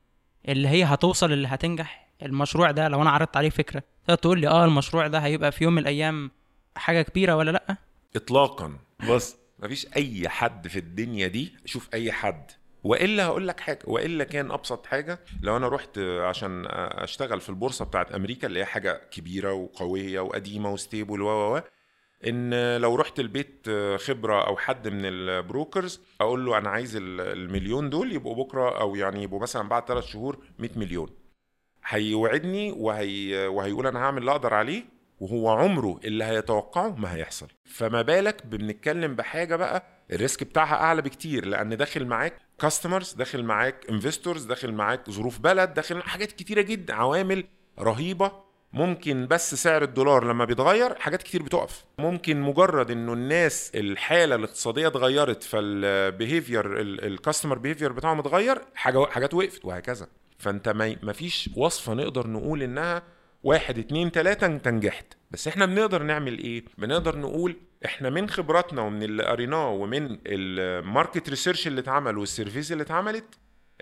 اللي 0.48 0.68
هي 0.68 0.84
هتوصل 0.84 1.32
اللي 1.32 1.48
هتنجح؟ 1.48 2.03
المشروع 2.22 2.72
ده 2.72 2.88
لو 2.88 3.02
أنا 3.02 3.10
عرضت 3.10 3.38
عليه 3.38 3.50
فكرة 3.50 3.84
تقدر 4.08 4.16
تقول 4.22 4.40
لي 4.40 4.48
آه 4.48 4.66
المشروع 4.66 5.08
ده 5.08 5.20
هيبقى 5.20 5.52
في 5.52 5.64
يوم 5.64 5.74
من 5.74 5.82
الأيام 5.82 6.32
حاجة 6.76 7.02
كبيرة 7.02 7.36
ولا 7.36 7.52
لأ؟ 7.52 7.78
اطلاقا. 8.16 8.74
بص 9.10 9.36
مفيش 9.60 9.88
أي 9.96 10.30
حد 10.30 10.68
في 10.68 10.80
الدنيا 10.80 11.28
دي 11.28 11.54
شوف 11.66 11.90
أي 11.94 12.12
حد. 12.12 12.52
وإلا 12.84 13.26
هقول 13.26 13.48
لك 13.48 13.60
حاجة 13.60 13.80
وإلا 13.88 14.24
كان 14.24 14.52
أبسط 14.52 14.86
حاجة 14.86 15.20
لو 15.42 15.58
أنا 15.58 15.68
رحت 15.68 15.98
عشان 16.00 16.66
أشتغل 16.70 17.42
في 17.42 17.50
البورصة 17.50 17.86
بتاعت 17.86 18.12
أمريكا 18.12 18.48
اللي 18.48 18.60
هي 18.60 18.66
حاجة 18.66 19.02
كبيرة 19.12 19.54
وقوية 19.54 20.20
وقديمة 20.20 20.72
و 20.74 20.81
stable 20.81 21.22
و 21.22 21.28
و 21.28 21.56
و 21.58 21.62
إن 22.28 22.78
لو 22.78 22.96
رحت 22.96 23.20
البيت 23.20 23.68
خبرة 23.98 24.48
أو 24.48 24.58
حد 24.58 24.88
من 24.88 25.02
ال 25.06 25.18
brokers 25.18 26.02
أقول 26.22 26.46
له 26.46 26.58
أنا 26.58 26.70
عايز 26.70 26.96
ال- 26.96 27.22
المليون 27.22 27.90
دول 27.90 28.12
يبقوا 28.12 28.36
بكرة 28.44 28.80
أو 28.82 28.96
يعني 28.96 29.24
يبقوا 29.24 29.40
مثلا 29.42 29.70
بعد 29.70 29.88
ثلاث 29.88 30.06
شهور 30.06 30.38
100 30.60 30.70
مليون. 30.76 31.10
هيوعدني 31.86 32.72
وهي 32.72 33.48
وهيقول 33.48 33.88
أنا 33.88 34.00
هعمل 34.00 34.18
اللي 34.18 34.32
أقدر 34.32 34.54
عليه 34.54 34.84
وهو 35.20 35.50
عمره 35.50 36.00
اللي 36.04 36.24
هيتوقعه 36.24 36.96
ما 36.96 37.16
هيحصل. 37.16 37.48
فما 37.66 38.02
بالك 38.02 38.46
بنتكلم 38.46 39.16
بحاجة 39.16 39.56
بقى 39.56 39.84
ال 40.12 40.18
risk 40.18 40.44
بتاعها 40.44 40.76
أعلى 40.76 41.02
بكتير 41.02 41.46
لأن 41.46 41.78
داخل 41.78 42.06
معاك 42.06 42.34
customers 42.60 43.14
داخل 43.14 43.44
معاك 43.44 43.90
investors 43.90 44.44
داخل 44.44 44.72
معاك 44.72 45.10
ظروف 45.10 45.40
بلد 45.40 45.74
داخل 45.74 46.04
حاجات 46.04 46.32
كتيرة 46.32 46.62
جدا 46.62 46.94
عوامل 46.94 47.44
رهيبة. 47.80 48.32
ممكن 48.74 49.28
بس 49.28 49.56
سعر 49.56 49.84
الدولار 49.84 50.24
لما 50.26 50.46
بيتغير 50.46 50.96
حاجات 50.96 51.24
كتير 51.24 51.44
بتقف. 51.44 51.86
ممكن 52.00 52.42
مجرد 52.42 52.92
إنه 52.92 53.14
الناس 53.14 53.72
الحالة 53.76 54.36
الاقتصادية 54.36 54.88
اتغيرت 54.88 55.44
فال 55.44 55.71
behavior 55.71 56.80
ال 56.82 56.90
customer 56.90 57.58
behavior 57.58 57.92
بتاعهم 57.92 58.20
اتغير 58.20 58.62
حاجة 58.76 59.06
حاجات 59.06 59.34
وقفت 59.34 59.66
وهكذا. 59.66 60.08
فانت 60.44 60.70
ما 61.04 61.14
فيش 61.14 61.50
وصفه 61.56 61.94
نقدر 61.94 62.28
نقول 62.28 62.64
إنها 62.64 63.04
واحد 63.44 63.80
اتنين 63.80 64.12
تلاتة 64.12 64.46
انت 64.46 64.68
نجحت. 64.68 65.06
بس 65.32 65.48
إحنا 65.48 65.66
بنقدر 65.66 66.04
نعمل 66.04 66.40
إيه؟ 66.40 66.66
بنقدر 66.78 67.18
نقول 67.18 67.56
إحنا 67.86 68.10
من 68.10 68.30
خبراتنا 68.30 68.82
ومن 68.82 69.04
اللي 69.04 69.24
قريناه 69.24 69.70
ومن 69.70 70.18
ال 70.26 70.41
market 70.41 71.30
research 71.30 71.68
اللي 71.68 71.82
اتعمل 71.82 72.18
وال 72.18 72.30
surveys 72.30 72.72
اللي 72.72 72.84
اتعملت 72.84 73.26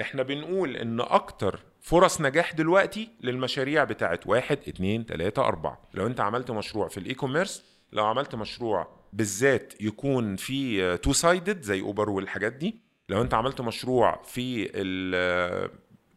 إحنا 0.02 0.24
بنقول 0.24 0.76
إن 0.78 1.00
أكتر 1.02 1.60
فرص 1.82 2.22
نجاح 2.22 2.54
دلوقتي 2.54 3.10
للمشاريع 3.22 3.84
بتاعت 3.84 4.28
واحد 4.28 4.60
اتنين 4.68 5.06
تلاتة 5.06 5.42
أربعة. 5.42 5.82
لو 5.94 6.08
أنت 6.08 6.20
عملت 6.20 6.52
مشروع 6.52 6.88
في 6.88 6.98
ال 6.98 7.14
e-commerce 7.14 7.64
لو 7.94 8.06
عملت 8.06 8.36
مشروع 8.36 8.88
بالذات 9.14 9.74
يكون 9.82 10.36
في 10.36 10.98
two 10.98 11.14
sided 11.14 11.62
زي 11.62 11.82
Uber 11.82 12.10
والحاجات 12.10 12.54
دي 12.54 12.76
لو 13.10 13.22
أنت 13.22 13.34
عملت 13.34 13.62
مشروع 13.62 14.22
في 14.24 14.70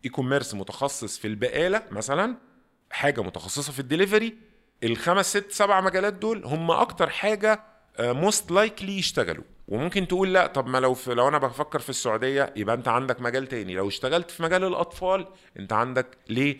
ال 0.04 0.10
e-commerce 0.14 0.54
متخصص 0.54 1.18
في 1.18 1.26
البقالة 1.28 1.82
مثلا 1.90 2.36
حاجة 2.90 3.22
متخصصة 3.22 3.72
في 3.72 3.80
الدليفري 3.80 4.34
الخمس 4.84 5.26
ست 5.26 5.50
سبع 5.50 5.80
مجالات 5.80 6.12
دول 6.12 6.44
هم 6.44 6.70
أكتر 6.70 7.10
حاجة 7.10 7.60
most 8.00 8.50
likely 8.50 8.98
يشتغلوا. 8.98 9.44
وممكن 9.68 10.08
تقول 10.08 10.34
لا 10.34 10.46
طب 10.46 10.66
ما 10.66 10.78
لو 10.78 10.94
في 10.94 11.14
لو 11.14 11.28
أنا 11.28 11.38
بفكر 11.38 11.78
في 11.78 11.90
السعودية 11.90 12.52
يبقى 12.56 12.74
أنت 12.74 12.88
عندك 12.88 13.20
مجال 13.20 13.46
تاني. 13.46 13.74
لو 13.74 13.88
اشتغلت 13.88 14.30
في 14.30 14.42
مجال 14.42 14.64
الأطفال 14.64 15.26
أنت 15.58 15.72
عندك 15.72 16.06
ليه؟ 16.28 16.58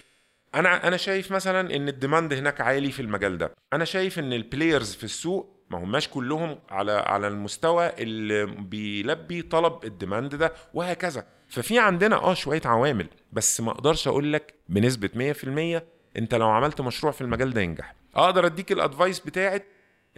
أنا 0.55 0.89
أنا 0.89 0.97
شايف 0.97 1.33
مثلا 1.33 1.77
إن 1.77 1.89
ال 1.89 1.95
demand 1.95 2.33
هناك 2.33 2.61
عالي 2.61 2.93
في 2.93 3.03
المجال 3.03 3.39
ده. 3.39 3.53
أنا 3.73 3.85
شايف 3.85 4.19
إن 4.19 4.33
ال 4.33 4.40
players 4.40 4.95
في 4.95 5.05
السوق 5.05 5.67
ما 5.71 5.79
هماش 5.85 6.09
كلهم 6.09 6.59
على 6.71 6.93
على 6.93 7.29
المستوى 7.29 7.87
اللي 7.99 8.47
بيلبي 8.47 9.43
طلب 9.43 9.85
ال 9.85 9.92
demand 9.92 10.35
ده 10.35 10.53
وهكذا. 10.75 11.27
ففي 11.55 11.79
عندنا 11.79 12.17
آه 12.17 12.35
شوية 12.35 12.63
عوامل 12.65 13.09
بس 13.33 13.61
ما 13.61 13.71
أقدرش 13.71 14.09
أقول 14.09 14.33
لك 14.33 14.55
بنسبة 14.69 15.33
100% 15.79 15.83
أنت 16.19 16.35
لو 16.35 16.49
عملت 16.49 16.81
مشروع 16.81 17.13
في 17.13 17.21
المجال 17.21 17.53
ده 17.53 17.61
ينجح. 17.61 17.95
أقدر 18.15 18.47
أديك 18.47 18.73
ال 18.73 18.80
advice 18.80 19.21
بتاعت 19.21 19.67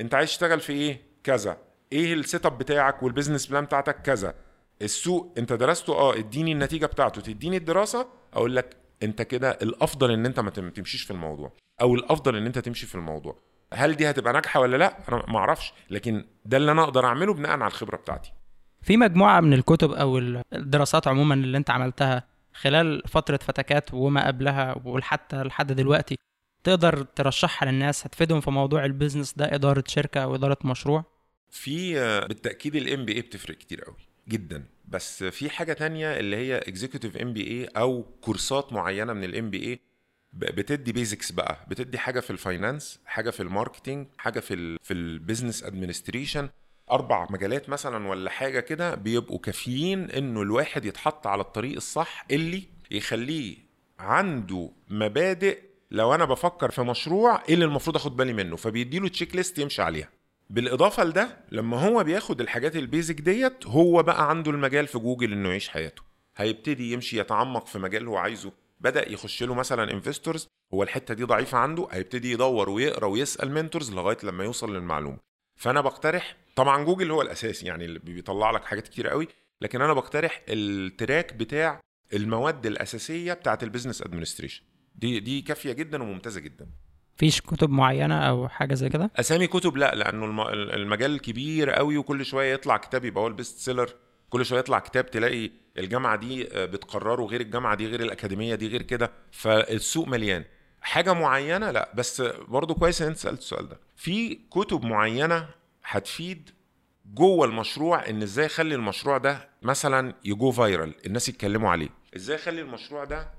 أنت 0.00 0.14
عايز 0.14 0.28
تشتغل 0.28 0.60
في 0.60 0.72
إيه؟ 0.72 1.00
كذا. 1.24 1.58
إيه 1.92 2.14
ال 2.14 2.46
setup 2.46 2.58
بتاعك 2.58 3.02
وال 3.02 3.11
business 3.11 3.46
plan 3.46 3.64
بتاعتك؟ 3.64 4.02
كذا. 4.02 4.34
السوق 4.82 5.34
أنت 5.38 5.52
درسته؟ 5.52 5.92
آه 5.94 6.14
اديني 6.14 6.52
النتيجة 6.52 6.86
بتاعته. 6.86 7.20
تديني 7.20 7.56
الدراسة؟ 7.56 8.06
أقول 8.34 8.56
لك 8.56 8.76
أنت 9.02 9.22
كده 9.22 9.50
الأفضل 9.50 10.10
إن 10.10 10.26
أنت 10.26 10.40
ما 10.40 10.50
تم- 10.50 10.70
تمشيش 10.70 11.02
في 11.02 11.10
الموضوع 11.10 11.52
أو 11.80 11.94
الأفضل 11.94 12.36
إن 12.36 12.46
أنت 12.46 12.58
تمشي 12.58 12.86
في 12.86 12.94
الموضوع. 12.94 13.36
هل 13.74 13.94
دي 13.96 14.10
هتبقى 14.10 14.32
ناجحة 14.32 14.60
ولا 14.60 14.76
لأ؟ 14.76 14.98
أنا 15.08 15.22
ما 15.28 15.38
أعرفش 15.38 15.72
لكن 15.90 16.24
ده 16.44 16.56
اللي 16.56 16.72
أنا 16.72 16.82
أقدر 16.82 17.04
أعمله 17.06 17.34
بناء 17.34 17.50
على 17.52 17.66
الخبرة 17.66 17.96
بتاعتي. 17.96 18.32
في 18.86 18.96
مجموعة 18.96 19.40
من 19.40 19.52
الكتب 19.52 19.92
أو 19.92 20.18
الدراسات 20.52 21.08
عموما 21.08 21.34
اللي 21.34 21.58
أنت 21.58 21.70
عملتها 21.70 22.24
خلال 22.54 23.02
فترة 23.08 23.36
فتكات 23.36 23.94
وما 23.94 24.26
قبلها 24.26 24.80
وحتى 24.84 25.42
لحد 25.42 25.72
دلوقتي 25.72 26.16
تقدر 26.64 27.02
ترشحها 27.02 27.70
للناس 27.70 28.06
هتفيدهم 28.06 28.40
في 28.40 28.50
موضوع 28.50 28.84
ال 28.84 28.90
business 28.90 29.34
ده 29.34 29.54
إدارة 29.54 29.84
شركة 29.86 30.22
أو 30.22 30.34
إدارة 30.34 30.58
مشروع؟ 30.64 31.04
في 31.50 31.98
آه، 32.00 32.26
بالتأكيد 32.26 32.76
ال 32.76 33.04
MBA 33.04 33.20
بتفرق 33.20 33.58
كتير 33.58 33.84
قوي 33.84 33.96
جدا. 34.28 34.64
بس 34.88 35.24
في 35.24 35.50
حاجة 35.50 35.72
تانية 35.72 36.18
اللي 36.18 36.36
هي 36.36 36.58
executive 36.58 37.16
MBA 37.16 37.64
أو 37.64 38.02
كورسات 38.20 38.72
معينة 38.72 39.12
من 39.12 39.24
ال 39.24 39.50
MBA 39.50 39.80
بتدي 40.32 40.92
basics 40.92 41.32
بقى. 41.32 41.66
بتدي 41.68 41.98
حاجة 41.98 42.20
في 42.20 42.30
ال 42.30 42.39
finance 42.39 43.00
حاجة 43.06 43.30
في 43.30 43.42
ال 43.42 43.49
marketing 43.49 44.06
حاجة 44.18 44.40
في 44.40 44.54
ال 44.54 44.78
في 44.82 44.92
ال 44.92 45.00
business 45.00 45.64
administration 45.64 46.48
أربع 46.90 47.26
مجالات 47.30 47.68
مثلا 47.68 48.08
ولا 48.08 48.30
حاجة 48.30 48.60
كده 48.60 48.94
بيبقوا 48.94 49.38
كافيين 49.38 50.10
إنه 50.10 50.42
الواحد 50.42 50.84
يتحط 50.84 51.26
على 51.26 51.40
الطريق 51.40 51.76
الصح 51.76 52.26
اللي 52.30 52.62
يخليه 52.90 53.56
عنده 53.98 54.70
مبادئ 54.90 55.58
لو 55.90 56.14
أنا 56.14 56.24
بفكر 56.24 56.70
في 56.70 56.82
مشروع 56.82 57.42
إيه 57.48 57.54
اللي 57.54 57.64
المفروض 57.64 57.96
أخد 57.96 58.16
بالي 58.16 58.32
منه 58.32 58.56
فبيديله 58.56 59.08
checklist 59.08 59.58
يمشي 59.58 59.82
عليها. 59.82 60.08
بالإضافة 60.50 61.04
لده 61.04 61.36
لما 61.52 61.80
هو 61.88 62.04
بياخد 62.04 62.40
الحاجات 62.40 62.76
ال 62.76 62.84
basic 62.84 63.20
ديت 63.20 63.66
هو 63.66 64.02
بقى 64.02 64.30
عنده 64.30 64.50
المجال 64.50 64.86
في 64.86 64.98
جوجل 64.98 65.32
إنه 65.32 65.48
يعيش 65.48 65.68
حياته. 65.68 66.02
هيبتدي 66.36 66.92
يمشي 66.92 67.18
يتعمق 67.18 67.66
في 67.66 67.78
مجال 67.78 68.06
هو 68.08 68.16
عايزه. 68.16 68.52
بدأ 68.80 69.12
يخش 69.12 69.42
له 69.42 69.54
مثلا 69.54 69.92
investors 69.92 70.48
هو 70.74 70.82
الحتة 70.82 71.14
دي 71.14 71.24
ضعيفة 71.24 71.58
عنده 71.58 71.88
هيبتدي 71.90 72.32
يدور 72.32 72.70
ويقرأ 72.70 73.06
ويسأل 73.06 73.52
mentors 73.52 73.92
لغاية 73.92 74.18
لما 74.22 74.44
يوصل 74.44 74.74
للمعلومة. 74.76 75.25
فانا 75.56 75.80
بقترح 75.80 76.36
طبعا 76.56 76.84
جوجل 76.84 77.10
هو 77.10 77.22
الأساس 77.22 77.62
يعني 77.62 77.84
اللي 77.84 77.98
بيطلع 77.98 78.50
لك 78.50 78.64
حاجات 78.64 78.88
كتير 78.88 79.08
قوي 79.08 79.28
لكن 79.60 79.82
أنا 79.82 79.92
بقترح 79.92 80.42
ال 80.48 80.62
track 80.62 81.32
بتاع 81.34 81.80
المواد 82.12 82.66
الأساسية 82.66 83.32
بتاعت 83.32 83.62
ال 83.62 83.67
business 83.67 84.02
administration 84.02 84.62
دي 84.94 85.20
دي 85.20 85.40
كافية 85.42 85.72
جدا 85.72 86.02
وممتازة 86.02 86.40
جدا. 86.40 86.66
فيش 87.16 87.40
كتب 87.40 87.70
معينة 87.70 88.28
أو 88.28 88.48
حاجة 88.48 88.74
زي 88.74 88.88
كده؟ 88.88 89.10
أسامي 89.16 89.46
كتب 89.46 89.76
لا 89.76 89.94
لأنه 89.94 90.24
الم- 90.24 90.40
المجال 90.74 91.20
كبير 91.20 91.70
قوي 91.70 91.98
وكل 91.98 92.24
شوية 92.24 92.52
يطلع 92.54 92.76
كتاب 92.76 93.04
يبقى 93.04 93.22
هو 93.22 93.28
ال 93.28 93.34
best 93.34 93.58
seller 93.58 93.90
كل 94.30 94.44
شوية 94.46 94.58
يطلع 94.58 94.78
كتاب 94.78 95.10
تلاقي 95.10 95.50
الجامعة 95.78 96.16
دي 96.16 96.44
بتقرره 96.44 97.24
غير 97.24 97.40
الجامعة 97.40 97.74
دي 97.74 97.86
غير 97.86 98.00
الأكاديمية 98.00 98.54
دي 98.54 98.68
غير 98.68 98.82
كده. 98.82 99.10
فالسوق 99.32 100.08
مليان. 100.08 100.44
حاجة 100.86 101.12
معينة 101.12 101.70
لا 101.70 101.92
بس 101.94 102.20
برضو 102.48 102.74
كويس 102.74 103.02
إن 103.02 103.08
أنت 103.08 103.16
سألت 103.16 103.38
السؤال 103.38 103.68
ده. 103.68 103.80
في 103.96 104.34
كتب 104.50 104.84
معينة 104.84 105.48
هتفيد 105.84 106.50
جوه 107.14 107.46
المشروع 107.46 108.08
إن 108.08 108.22
إزاي 108.22 108.46
أخلي 108.46 108.74
المشروع 108.74 109.18
ده 109.18 109.48
مثلا 109.62 110.14
ي 110.24 110.33
go 110.33 110.50
viral 110.50 110.94
الناس 111.06 111.28
يتكلموا 111.28 111.70
عليه؟ 111.70 111.88
إزاي 112.16 112.36
أخلي 112.36 112.60
المشروع 112.60 113.04
ده 113.04 113.30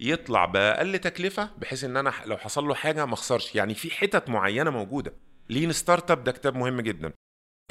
يطلع 0.00 0.44
بأقل 0.44 0.98
تكلفة 0.98 1.50
بحيث 1.58 1.84
إن 1.84 1.96
أنا 1.96 2.12
لو 2.26 2.36
حصل 2.36 2.64
له 2.68 2.74
حاجة 2.74 3.06
ما 3.06 3.14
أخسرش؟ 3.14 3.54
يعني 3.54 3.74
في 3.74 3.90
حتت 3.90 4.28
معينة 4.28 4.70
موجودة. 4.70 5.12
Lean 5.50 5.72
Startup 5.72 6.24
ده 6.24 6.32
كتاب 6.32 6.56
مهم 6.56 6.80
جدا. 6.80 7.12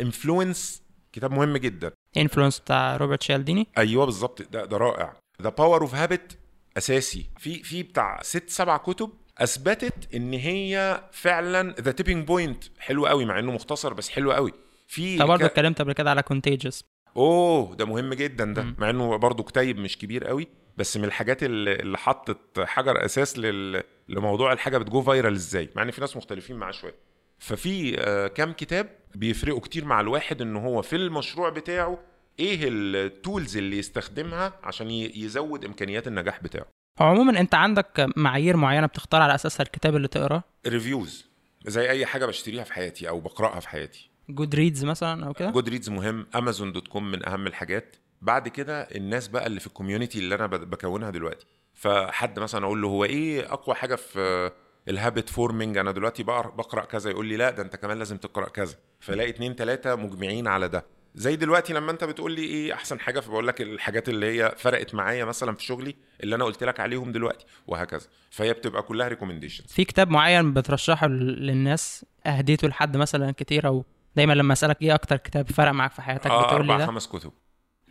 Influence 0.01 0.84
كتاب 1.13 1.32
مهم 1.32 1.58
جدا. 1.58 1.92
Influence 2.18 2.60
بتاع 2.60 2.98
روبرت 2.98 3.24
شيالديني 3.24 3.68
أيوه 3.78 4.06
بالظبط 4.06 4.42
ده 4.42 4.66
ده 4.66 4.78
رائع. 4.78 5.13
The 5.41 5.50
Power 5.50 5.82
of 5.82 5.96
Habit 5.96 6.38
أساسي. 6.78 7.25
في 7.40 7.63
في 7.63 7.84
بتاع 7.84 8.20
ست 8.22 8.50
سبع 8.50 8.78
كتب 8.78 9.10
أثبتت 9.38 10.16
إن 10.16 10.34
هي 10.34 11.04
فعلا 11.12 11.75
The 11.82 11.91
Tipping 11.91 12.27
Point 12.27 12.63
حلو 12.80 13.06
قوي 13.06 13.25
مع 13.25 13.40
إنه 13.40 13.51
مختصر 13.51 13.94
بس 13.94 14.10
حلو 14.10 14.32
قوي. 14.32 14.54
في 14.88 15.13
انت 15.13 15.22
برضه 15.24 15.46
اتكلمت 15.46 15.82
قبل 15.82 15.94
كده 15.94 16.10
على 16.10 16.24
Contagious 16.24 16.84
أوه 17.18 17.75
ده 17.75 17.86
مهم 17.86 18.13
جدا 18.13 18.46
ده. 18.54 18.63
مم. 18.63 18.75
مع 18.78 18.90
إنه 18.90 19.16
برضه 19.16 19.44
كتيب 19.44 19.78
مش 19.78 19.98
كبير 19.98 20.25
قوي 20.25 20.48
بس 20.78 20.98
من 20.98 21.06
الحاجات 21.06 21.44
اللي 21.44 21.74
اللي 21.75 21.98
حطت 21.98 22.60
حجر 22.60 23.06
أساس 23.06 23.40
لل... 23.40 23.84
لموضوع 24.10 24.54
الحاجة 24.54 24.78
بت 24.77 24.89
go 24.89 25.01
viral 25.01 25.34
إزاي. 25.34 25.70
مع 25.75 25.84
إن 25.84 25.92
في 25.92 26.01
ناس 26.01 26.18
مختلفين 26.18 26.56
معاه 26.56 26.72
شوية. 26.72 26.96
ففي 27.40 27.96
آه، 28.00 28.28
كام 28.28 28.51
كتاب 28.54 28.90
بيفرقوا 29.16 29.60
كتير 29.60 29.86
مع 29.86 30.00
الواحد 30.01 30.42
إن 30.42 30.56
هو 30.56 30.82
في 30.82 30.96
المشروع 30.96 31.50
بتاعه 31.50 32.00
إيه 32.40 32.60
ال 32.63 32.79
tools 32.79 33.58
اللي 33.58 33.78
يستخدمها 33.78 34.54
عشان 34.64 34.92
يزود 34.92 35.66
امكانيات 35.66 36.08
النجاح 36.08 36.44
بتاعه؟ 36.44 36.66
عموما 37.00 37.40
أنت 37.40 37.56
عندك 37.56 38.08
معايير 38.16 38.58
معينة 38.58 38.88
بتختار 38.88 39.22
على 39.22 39.36
أساسها 39.36 39.64
الكتاب 39.64 39.96
اللي 39.96 40.08
تقرأه؟ 40.08 40.44
reviews 40.68 41.25
زي 41.68 41.90
أي 41.90 42.06
حاجة 42.06 42.26
بشتريها 42.26 42.64
في 42.64 42.74
حياتي 42.74 43.10
أو 43.10 43.20
بقرأها 43.20 43.60
في 43.60 43.70
حياتي. 43.70 44.10
Goodreads 44.30 44.86
مثلا 44.86 45.26
أو 45.28 45.34
كده؟ 45.34 45.50
Goodreads 45.51 45.89
مهم. 45.90 46.28
Amazon 46.36 46.72
dot 46.72 46.88
com 46.88 47.12
من 47.12 47.28
أهم 47.30 47.48
الحاجات. 47.48 47.96
بعد 48.22 48.48
كده 48.48 48.82
الناس 48.82 49.28
بقى 49.28 49.48
اللي 49.48 49.60
في 49.60 49.68
ال 49.68 49.73
community 49.73 50.20
اللي 50.20 50.36
أنا 50.36 50.48
بكونها 50.48 51.10
دلوقتي. 51.10 51.46
فحد 51.74 52.40
مثلا 52.40 52.66
أقول 52.66 52.82
له 52.82 52.88
هو 52.88 53.04
إيه 53.06 53.54
أقوى 53.54 53.76
حاجة 53.76 53.96
في 53.96 54.52
ال 54.88 54.95
habit 54.95 55.30
forming 55.30 55.77
أنا 55.78 55.92
دلوقتي 55.92 56.24
بقرا 56.24 56.50
بقرأ 56.50 56.86
كذا 56.86 57.10
يقول 57.10 57.26
لي 57.26 57.38
لا 57.38 57.50
ده 57.50 57.64
أنت 57.64 57.76
كمان 57.76 57.98
لازم 58.00 58.18
تقرأ 58.18 58.50
كذا. 58.50 58.76
فلاقي 59.00 59.30
اتنين 59.30 59.56
تلاتة 59.56 59.96
مجمعين 59.96 60.48
على 60.48 60.68
ده. 60.68 60.86
زي 61.15 61.36
دلوقتي 61.36 61.74
لما 61.74 61.91
انت 61.91 62.03
بتقول 62.03 62.32
لي 62.32 62.41
إيه 62.44 62.74
احسن 62.74 63.00
حاجة 63.00 63.20
فبقول 63.20 63.48
لك 63.48 63.62
الحاجات 63.62 64.10
اللي 64.10 64.25
هي 64.44 64.53
فرقت 64.58 64.96
معايا 64.96 65.25
مثلا 65.25 65.56
في 65.56 65.63
شغلي 65.63 65.96
اللي 66.24 66.36
أنا 66.36 66.46
قلت 66.46 66.63
لك 66.63 66.80
عليهم 66.80 67.12
دلوقتي 67.12 67.46
وهكذا. 67.68 68.08
فهي 68.30 68.53
بتبقى 68.53 68.82
كلها 68.84 69.08
recommendations 69.08 69.68
في 69.68 69.86
كتاب 69.86 70.10
معين 70.10 70.53
بترشحه 70.53 71.08
لل- 71.08 71.48
للناس 71.48 72.06
أهديته 72.25 72.68
لحد 72.68 72.98
مثلا 72.98 73.32
كتير 73.32 73.68
أو 73.68 73.86
دايما 74.15 74.34
لما 74.34 74.53
أسألك 74.53 74.82
إيه 74.82 74.96
أكتر 74.96 75.18
كتاب 75.18 75.50
فرق 75.51 75.72
معاك 75.72 75.91
في 75.91 76.01
حياتك 76.01 76.27
آه 76.32 76.46
بتقول 76.48 76.68
لي 76.68 76.77
ده؟ 76.77 76.86
خمس 76.86 77.08
كتب. 77.08 77.32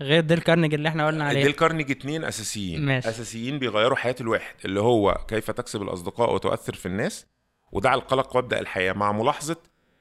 غير 0.01 0.21
ديل 0.21 0.39
كارنيج 0.41 0.75
اللي 0.75 0.89
إحنا 0.89 1.07
قلنا 1.07 1.25
عليه. 1.25 1.43
ديل 1.43 1.53
كارنيج 1.53 1.91
اتنين 1.91 2.25
أساسيين. 2.25 2.85
ماشي. 2.87 3.09
أساسيين 3.09 3.59
بيغيروا 3.59 3.97
حياة 3.97 4.15
الواحد 4.21 4.55
اللي 4.65 4.81
هو 4.81 5.15
كيف 5.29 5.51
تكسب 5.51 5.83
الأصدقاء 5.83 6.35
وتؤثر 6.35 6.75
في 6.75 6.87
الناس 6.87 7.27
ودع 7.73 7.95
القلق 7.95 8.37
وابدأ 8.37 8.61
الحياة 8.61 8.93
مع 8.93 9.13
ملاحظة 9.13 9.57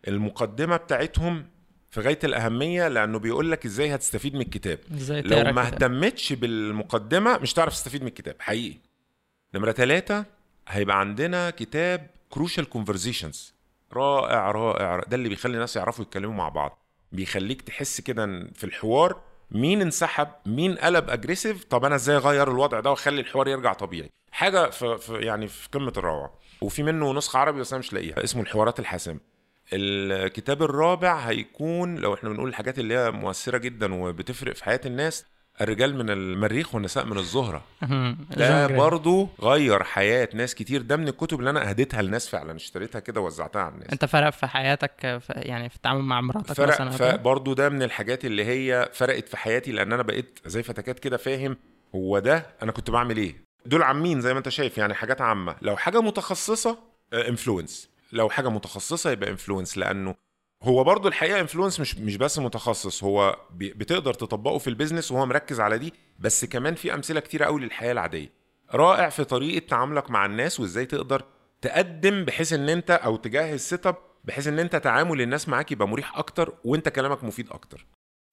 المقدمة 0.07 0.77
بتاعتهم 0.77 1.45
في 1.91 2.01
غاية 2.01 2.19
الأهمية 2.24 2.88
لأنه 2.88 3.19
بيقول 3.19 3.51
لك 3.51 3.65
إزاي 3.65 3.96
هتستفيد 3.96 4.36
من 4.36 4.41
الكتاب. 4.41 4.79
إزاي 4.93 5.22
لو 5.22 5.51
ما. 5.51 5.62
اهتمتش 5.67 6.34
بالمقدمة 6.34 7.38
مش 7.38 7.53
هتعرف 7.53 7.74
تستفيد 7.74 8.01
من 8.01 8.08
الكتاب 8.08 8.36
حقيقي. 8.39 8.77
نمرة 9.55 9.72
ثلاثة 9.72 10.25
هيبقى 10.67 11.00
عندنا 11.00 11.50
كتاب 11.50 12.08
Crucial 12.29 12.69
Conversations 12.69 13.53
رائع 13.93 14.51
رائع 14.51 15.03
ده 15.08 15.15
اللي 15.15 15.29
بيخلي 15.29 15.53
الناس 15.53 15.75
يعرفوا 15.75 16.05
يتكلموا 16.05 16.36
مع 16.36 16.50
بعض. 16.50 16.79
بيخليك 17.12 17.62
تحس 17.62 18.01
كده 18.01 18.48
في 18.55 18.63
الحوار 18.63 19.22
مين 19.51 19.81
انسحب 19.81 20.27
مين 20.46 20.75
قلب 20.75 21.10
aggressive 21.09 21.63
طب 21.63 21.86
أنا 21.86 21.96
إزاي 21.96 22.15
أغير 22.15 22.51
الوضع 22.51 22.79
ده 22.79 22.89
وأخلي 22.89 23.22
الحوار 23.22 23.48
يرجع 23.48 23.74
طبيعي. 23.74 24.10
حاجة 24.31 24.69
في 24.69 24.98
يعني 25.13 25.48
في 25.48 25.69
قمة 25.72 25.93
الروعة. 25.98 26.34
وفي 26.62 26.84
منه 26.84 27.13
نسخة 27.13 27.39
عربي 27.39 27.60
بس 27.60 27.74
أنا 27.74 27.79
مش 27.79 27.93
لاقيها 27.93 28.24
اسمه 28.24 28.41
الحوارات 28.41 28.79
الحاسمة. 28.79 29.19
الكتاب 29.73 30.63
الرابع 30.63 31.15
هيكون 31.19 31.95
لو 31.95 32.13
إحنا 32.13 32.29
بنقول 32.29 32.49
الحاجات 32.49 32.79
اللي 32.79 32.97
هي 32.97 33.11
مؤثرة 33.11 33.57
جدا 33.57 33.93
وبتفرق 33.93 34.55
في 34.55 34.63
حياة 34.63 34.82
الناس 34.86 35.25
الرجال 35.62 35.95
من 35.95 36.10
المريخ 36.10 36.75
والنساء 36.75 37.05
من 37.05 37.17
الزهرة 37.17 37.63
مهم. 37.82 38.17
ده. 38.38 38.67
برضو 38.67 39.29
غير 39.41 39.84
حياة 39.84 40.29
ناس 40.34 40.55
كتير 40.55 40.82
ده 40.82 40.97
من 40.97 41.08
الكتب 41.08 41.39
اللي 41.39 41.49
أنا 41.49 41.69
أهديتها 41.69 42.01
لناس 42.01 42.29
فعلا 42.29 42.55
اشتريتها 42.55 42.99
كده 42.99 43.21
ووزعتها 43.21 43.62
على 43.62 43.73
الناس 43.73 43.89
أنت 43.91 44.05
فرق 44.05 44.29
في 44.29 44.47
حياتك 44.47 44.91
في 45.01 45.34
يعني 45.36 45.69
في 45.69 45.75
التعامل 45.75 46.01
مع 46.01 46.21
مراتك 46.21 46.53
فرق 46.53 46.82
مثلا؟ 46.82 46.89
فبرضو 46.91 47.53
ده 47.53 47.69
من 47.69 47.84
الحاجات 47.84 48.25
اللي 48.25 48.45
هي 48.45 48.89
فرقت 48.93 49.29
في 49.29 49.38
حياتي 49.38 49.71
لأن 49.71 49.93
أنا 49.93 50.03
بقيت 50.03 50.39
زي 50.45 50.63
فتكات 50.63 50.99
كده 50.99 51.17
فاهم 51.17 51.58
هو 51.95 52.19
ده 52.19 52.45
أنا 52.63 52.71
كنت 52.71 52.89
بعمل 52.91 53.17
إيه 53.17 53.36
دول 53.65 53.84
عامين 53.84 54.21
زي 54.21 54.34
ما 54.34 54.39
أنت 54.39 54.49
شايف 54.49 54.77
يعني 54.77 54.93
حاجات 54.93 55.21
عامة 55.21 55.55
لو 55.62 55.77
حاجة 55.77 56.01
متخصصة 56.01 56.77
Influence 57.13 57.88
لو 58.12 58.30
حاجة 58.30 58.50
متخصصة 58.50 59.12
يبقى 59.12 59.30
Influence 59.29 59.77
لأنه 59.78 60.15
هو 60.63 60.84
برضو 60.84 61.08
الحقيقة 61.08 61.39
Influence 61.39 61.79
مش 61.80 61.98
مش 61.98 62.17
بس 62.17 62.39
متخصص 62.39 63.04
هو 63.04 63.38
بتقدر 63.52 64.13
تطبقه 64.13 64.58
في 64.58 64.67
ال 64.69 64.74
business 64.74 65.12
وهو 65.12 65.26
مركز 65.26 65.60
على 65.60 65.78
دي 65.78 65.93
بس 66.19 66.45
كمان 66.45 66.76
في 66.76 66.93
أمثلة 66.93 67.19
كتيرة 67.19 67.45
قوي 67.45 67.62
للحياة 67.62 67.91
العادية. 67.91 68.32
رائع 68.74 69.10
في 69.10 69.24
طريقة 69.24 69.67
تعاملك 69.67 70.12
مع 70.12 70.26
الناس 70.26 70.60
وإزاي 70.60 70.86
تقدر 70.86 71.24
تقدم 71.62 72.26
بحيث 72.26 72.54
إن 72.54 72.69
أنت 72.69 72.91
أو 72.91 73.15
تجهز 73.15 73.60
setup 73.60 73.95
بحيث 74.24 74.48
إن 74.48 74.60
أنت 74.60 74.76
تعامل 74.76 75.22
الناس 75.22 75.50
معاك 75.50 75.72
يبقى 75.72 75.88
مريح 75.88 76.17
أكتر 76.17 76.54
وأنت 76.63 76.89
كلامك 76.89 77.24
مفيد 77.24 77.50
أكتر. 77.50 77.86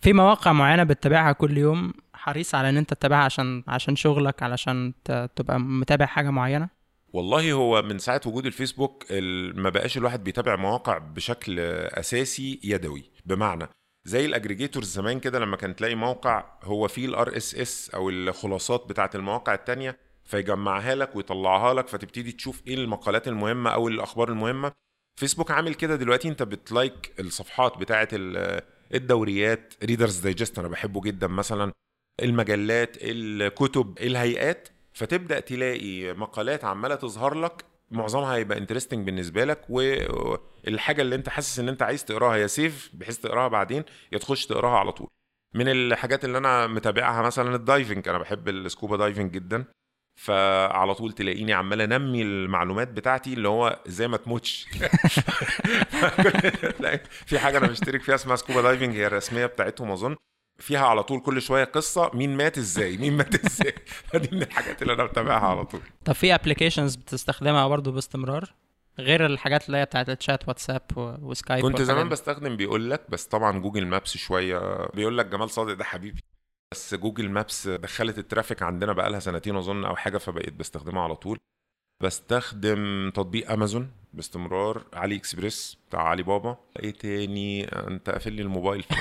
في 0.03 0.13
مواقع 0.13 0.53
معينة 0.53 0.85
بتتابعها 0.85 1.33
كل 1.33 1.59
يوم 1.59 1.93
حريص 2.15 2.55
على 2.55 2.69
إن 2.69 2.77
أنت 2.77 2.95
تتابعها 2.95 3.25
عشان 3.25 3.65
عشان 3.69 3.97
شغلك 3.97 4.43
علشان 4.43 4.93
تبقى 5.37 5.61
متابع 5.61 6.07
حاجة 6.07 6.31
معينة؟ 6.31 6.69
والله 7.17 7.53
هو 7.53 7.83
من 7.83 7.99
ساعة 7.99 8.21
وجود 8.27 8.47
الفيسبوك 8.47 9.05
ال- 9.11 9.61
ما 9.63 9.71
بقاش 9.71 9.97
الواحد 9.97 10.25
بيتابع 10.25 10.57
مواقع 10.57 10.99
بشكل 10.99 11.61
أساسي 11.61 12.61
يدوي. 12.65 13.11
بمعنى 13.27 13.69
زي 14.05 14.25
ال 14.25 14.30
aggregators 14.30 14.87
زمان 14.93 15.21
كده 15.21 15.39
لما 15.39 15.57
كان 15.57 15.77
تلاقي 15.77 15.95
موقع 15.95 16.45
هو 16.63 16.89
فيه 16.89 17.07
ال 17.07 17.37
RSS 17.37 17.91
أو 17.95 18.11
الخلاصات 18.11 18.87
بتاعت 18.89 19.17
المواقع 19.17 19.55
التانية 19.55 19.99
فيجمعها 20.25 20.95
لك 20.95 21.17
ويطلعها 21.17 21.75
لك 21.75 21.89
فتبتدي 21.89 22.33
تشوف 22.33 22.63
إيه 22.67 22.75
المقالات 22.75 23.29
المهمة 23.29 23.71
أو 23.71 23.89
الأخبار 23.89 24.29
المهمة. 24.29 24.73
فيسبوك 25.21 25.51
عامل 25.51 25.75
كده 25.75 25.97
دلوقتي 25.97 26.29
أنت 26.29 26.43
بت 26.43 26.66
like 26.66 27.13
الصفحات 27.21 27.79
بتاعت 27.79 28.09
ال- 28.13 28.61
الدوريات 28.95 29.75
Reader's 29.85 30.19
Digest 30.19 30.59
أنا 30.59 30.69
بحبه 30.69 31.01
جدا 31.01 31.27
مثلا 31.27 31.73
المجلات 32.23 32.97
الكتب 33.01 33.99
الهيئات. 34.01 34.69
فتبدأ 34.97 35.41
تلاقي 35.41 36.13
مقالات 36.13 36.65
عمالة 36.65 36.95
تظهر 36.95 37.35
لك 37.35 37.65
معظمها 37.91 38.35
هيبقى 38.35 38.59
interesting 38.59 39.07
بالنسبة 39.07 39.45
لك 39.45 39.71
والحاجة 39.71 41.03
اللي 41.03 41.15
انت 41.15 41.29
حاسس 41.29 41.59
ان 41.59 41.69
انت 41.69 41.83
عايز 41.83 42.05
تقراها 42.05 42.37
يا 42.37 42.47
save 42.47 42.91
بحيث 42.95 43.19
تقراها 43.19 43.49
بعدين 43.49 43.85
يا 44.13 44.19
تخش 44.19 44.47
تقراها 44.47 44.79
على 44.79 44.93
طول. 44.93 45.09
من 45.55 45.69
الحاجات 45.69 46.25
اللي 46.25 46.39
أنا 46.39 46.67
متابعها 46.67 47.23
مثلا 47.23 47.55
ال 47.55 47.62
diving 47.62 48.09
أنا 48.09 48.19
بحب 48.19 48.49
ال 48.49 48.57
scuba 48.57 48.97
diving 48.97 49.33
جدا. 49.33 49.65
فعلى 50.21 50.95
طول 50.95 51.13
تلاقيني 51.13 51.53
عمال 51.53 51.81
انمي 51.81 52.23
المعلومات 52.23 52.89
بتاعتي 52.89 53.33
اللي 53.33 53.49
هو 53.49 53.81
إزاي 53.89 54.09
ما 54.09 54.17
تموتش. 54.17 54.67
في 57.27 57.39
حاجة 57.39 57.59
أنا 57.59 57.71
مشترك 57.71 58.03
فيها 58.03 58.15
اسمها 58.15 58.37
scuba 58.37 58.63
diving 58.63 58.97
هي 58.97 59.07
الرسمية 59.07 59.47
بتاعتهم 59.47 59.91
أظن. 59.91 60.17
فيها 60.59 60.87
على 60.87 61.03
طول 61.03 61.21
كل 61.21 61.43
شوية 61.43 61.65
قصة 61.65 62.11
مين 62.15 62.37
مات 62.37 62.59
إزاي؟ 62.59 62.97
مين 62.97 63.17
مات 63.17 63.35
إزاي؟ 63.47 63.75
فدي 63.87 64.37
من 64.37 64.43
الحاجات 64.43 64.83
اللي 64.83 64.93
أنا 64.93 65.05
بتابعها 65.05 65.47
على 65.47 65.65
طول. 65.65 65.81
طب 66.05 66.13
في 66.13 66.35
applications 66.35 66.97
بتستخدمها 66.97 67.69
برضو 67.69 67.93
باستمرار؟ 67.93 68.55
غير 68.99 69.27
الحاجات 69.27 69.67
اللي 69.67 69.79
هي 69.79 69.85
بتاعت 69.85 70.09
الشات 70.09 70.49
واتساب 70.49 70.83
وسكايب 71.23 71.63
كنت 71.63 71.83
زمان. 71.83 72.09
بستخدم 72.09 72.57
بيقول 72.57 72.91
لك 72.91 73.11
بس 73.11 73.25
طبعا 73.25 73.59
Google 73.59 73.87
Maps 73.87 74.17
شوية. 74.17 74.87
بيقول 74.95 75.19
لك 75.19 75.27
جمال 75.27 75.51
صادق 75.51 75.73
ده 75.73 75.85
حبيبي. 75.85 76.21
بس 76.73 76.95
Google 76.95 77.29
Maps 77.31 77.69
دخلت 77.69 78.19
ال 78.19 78.24
traffic 78.24 78.63
عندنا 78.63 78.93
بقى 78.93 79.11
لها 79.11 79.21
سنتين 79.21 79.57
أظن 79.57 79.85
أو 79.85 79.97
حاجة 79.97 80.19
فبقيت 80.19 80.53
بستخدمها 80.55 81.03
على 81.03 81.17
طول. 81.17 81.39
بستخدم 82.03 83.11
تطبيق 83.15 83.51
أمازون 83.53 83.91
باستمرار 84.15 84.83
AliExpress 84.95 85.79
بتاع 85.89 86.03
علي 86.03 86.23
بابا 86.23 86.57
إيه 86.83 86.91
تاني 86.91 87.65
أنت 87.65 88.11
قافل 88.11 88.33
لي 88.33 88.43
الموبايل 88.43 88.85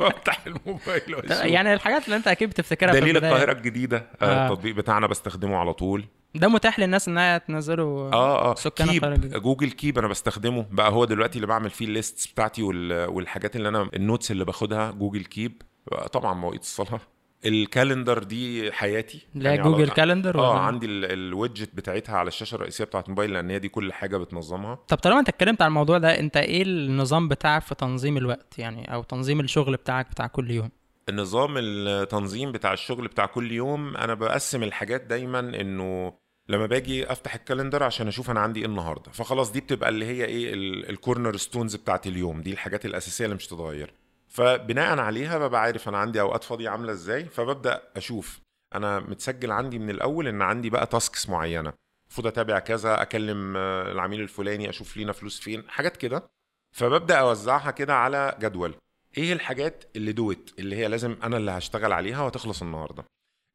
افتح 0.00 0.46
الموبايل 0.46 1.14
وأشوف. 1.14 1.30
يعني 1.44 1.74
الحاجات 1.74 2.04
اللي 2.04 2.16
أنت 2.16 2.28
أكيد 2.28 2.48
بتفتكرها 2.50 2.92
دليل. 2.92 3.16
القاهرة 3.16 3.52
الجديدة 3.52 3.96
آه. 4.22 4.24
آه. 4.24 4.46
التطبيق 4.46 4.74
بتاعنا 4.74 5.06
بستخدمه 5.06 5.56
على 5.56 5.72
طول 5.74 6.04
ده 6.34 6.48
متاح 6.48 6.78
للناس 6.78 7.08
إنها 7.08 7.38
تنزله 7.38 7.82
آه 8.12 8.50
آه 8.50 8.54
كان 8.54 8.88
Keep. 8.88 9.04
Google 9.42 9.70
Keep 9.70 9.98
أنا 9.98 10.08
بستخدمه 10.08 10.66
بقى 10.70 10.90
هو 10.92 11.04
دلوقتي 11.04 11.36
اللي 11.36 11.46
بعمل 11.46 11.70
فيه 11.70 11.84
ال 11.84 11.91
lists 11.91 12.26
بتاعتي 12.26 12.62
وال- 12.62 13.08
والحاجات 13.10 13.56
اللي 13.56 13.68
أنا 13.68 13.90
ال 13.94 14.00
notes 14.00 14.30
اللي 14.30 14.44
باخدها 14.44 14.90
Google 14.90 15.24
Keep 15.24 15.62
آه، 15.92 16.06
طبعا 16.06 16.34
مواعيد 16.34 16.60
الصلاة 16.60 17.00
ال 17.46 17.54
calendar 17.54 18.22
دي 18.22 18.72
حياتي 18.72 19.26
لا 19.34 19.54
يعني 19.54 19.62
Google 19.70 19.88
Calendar 19.90 20.38
آه 20.38 20.50
ولا- 20.50 20.60
عندي 20.60 20.86
ال- 20.86 21.04
ال 21.12 21.20
widget 21.20 21.70
بتاعتها 21.74 22.16
على 22.16 22.28
الشاشة 22.28 22.54
الرئيسية 22.54 22.84
بتاعت 22.84 23.04
الموبايل 23.04 23.32
لأن 23.32 23.50
هي 23.50 23.58
دي 23.58 23.68
كل 23.68 23.92
حاجة 23.92 24.16
بتنظمها. 24.16 24.78
طب 24.88 24.96
طالما 24.96 25.18
أنت 25.20 25.28
اتكلمت 25.28 25.62
عن 25.62 25.68
الموضوع 25.68 25.98
ده 25.98 26.18
أنت 26.18 26.36
إيه 26.36 26.62
النظام 26.62 27.28
بتاعك 27.28 27.62
في 27.62 27.74
تنظيم 27.74 28.16
الوقت 28.16 28.58
يعني 28.58 28.94
أو 28.94 29.02
تنظيم 29.02 29.40
الشغل 29.40 29.76
بتاعك 29.76 30.10
بتاع 30.10 30.26
كل 30.26 30.50
يوم؟ 30.50 30.70
النظام 31.08 31.54
التنظيم 31.58 32.52
بتاع 32.52 32.72
الشغل 32.72 33.08
بتاع 33.08 33.26
كل 33.26 33.52
يوم 33.52 33.96
أنا 33.96 34.14
بقسم 34.14 34.62
الحاجات 34.62 35.00
دايما 35.02 35.38
إنه 35.40 36.12
لما 36.48 36.66
باجي 36.66 37.12
أفتح 37.12 37.34
ال 37.34 37.39
calendar 37.39 37.82
عشان 37.82 38.08
أشوف 38.08 38.30
أنا 38.30 38.40
عندي 38.40 38.60
إيه 38.60 38.66
النهارده. 38.66 39.10
فخلاص 39.12 39.52
دي 39.52 39.60
بتبقى 39.60 39.88
اللي 39.88 40.04
هي 40.04 40.24
إيه 40.24 40.54
ال 40.90 41.36
cornerstones 41.36 41.76
بتاعت 41.76 42.06
اليوم 42.06 42.40
دي 42.42 42.52
الحاجات 42.52 42.86
الأساسية 42.86 43.24
اللي 43.24 43.36
مش 43.36 43.46
تتغير 43.46 43.92
فبناء 44.30 44.98
عليها 44.98 45.38
ببقى 45.38 45.60
عارف 45.62 45.88
أنا 45.88 45.98
عندي 45.98 46.20
أوقات 46.20 46.44
فاضية 46.44 46.68
عاملة 46.70 46.92
إزاي 46.92 47.24
فببدأ 47.24 47.82
أشوف 47.96 48.40
أنا 48.74 49.00
متسجل 49.00 49.50
عندي 49.52 49.78
من 49.78 49.90
الأول 49.90 50.28
إن 50.28 50.42
عندي 50.42 50.70
بقى 50.70 50.86
tasks 50.86 51.28
معينة 51.28 51.72
المفروض 52.06 52.26
أتابع 52.26 52.58
كذا 52.58 53.02
أكلم 53.02 53.56
آه، 53.56 53.92
العميل 53.92 54.20
الفلاني 54.20 54.68
أشوف 54.70 54.96
لينا 54.96 55.12
فلوس 55.12 55.40
فين 55.40 55.62
حاجات 55.68 55.96
كده. 55.96 56.30
فببدأ 56.72 57.16
أوزعها 57.16 57.70
كده 57.70 57.94
على 57.94 58.36
جدول. 58.40 58.74
إيه 59.18 59.32
الحاجات 59.32 59.84
اللي 59.96 60.12
دوت 60.12 60.54
اللي 60.58 60.76
هي 60.76 60.88
لازم 60.88 61.16
أنا 61.22 61.36
اللي 61.36 61.50
هشتغل 61.50 61.92
عليها 61.92 62.22
وهتخلص 62.22 62.62
النهارده؟ 62.62 63.04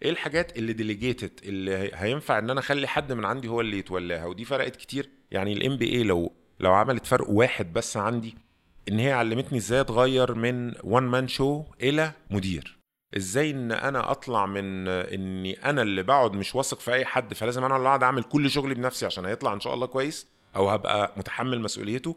إيه 0.02 0.10
الحاجات 0.10 0.58
اللي 0.58 0.74
delegated 0.74 1.40
اللي 1.44 1.78
هي- 1.78 1.92
هينفع 1.94 2.40
إن 2.40 2.50
أنا 2.50 2.60
أخلي 2.60 2.88
حد 2.88 3.12
من 3.14 3.26
عندي 3.26 3.48
هو 3.48 3.62
اللي 3.62 3.78
يتولاها؟ 3.80 4.26
ودي 4.26 4.46
فرقت 4.46 4.76
كتير. 4.76 5.10
يعني 5.32 5.54
ال 5.54 5.78
MBA 5.78 6.04
لو 6.04 6.34
لو 6.60 6.74
عملت 6.74 7.06
فرق 7.06 7.30
واحد 7.30 7.74
بس 7.74 7.98
عندي 7.98 8.36
إن 8.90 9.00
هي 9.00 9.12
علمتني 9.12 9.58
إزاي 9.58 9.82
أتغير 9.82 10.34
من 10.36 10.74
one 10.84 11.04
man 11.04 11.28
show 11.28 11.64
إلى 11.82 12.12
مدير. 12.30 12.78
إزاي 13.18 13.52
إن 13.52 13.72
أنا 13.72 14.12
أطلع 14.12 14.46
من 14.46 14.88
إني 14.88 15.54
أنا 15.54 15.82
اللي 15.82 16.04
بقعد 16.04 16.34
مش 16.34 16.56
واثق 16.56 16.80
في 16.80 16.94
أي 16.94 17.06
حد 17.06 17.34
فلازم 17.34 17.64
أنا 17.64 17.78
اللي 17.78 17.88
أقعد 17.88 18.04
أعمل 18.04 18.24
كل 18.24 18.50
شغلي 18.50 18.76
بنفسي 18.76 19.06
عشان 19.06 19.26
هيطلع 19.26 19.54
إن 19.54 19.60
شاء 19.60 19.74
الله 19.74 19.86
كويس 19.88 20.28
أو 20.56 20.70
هبقى 20.70 21.14
متحمل 21.18 21.62
مسؤوليته 21.62 22.16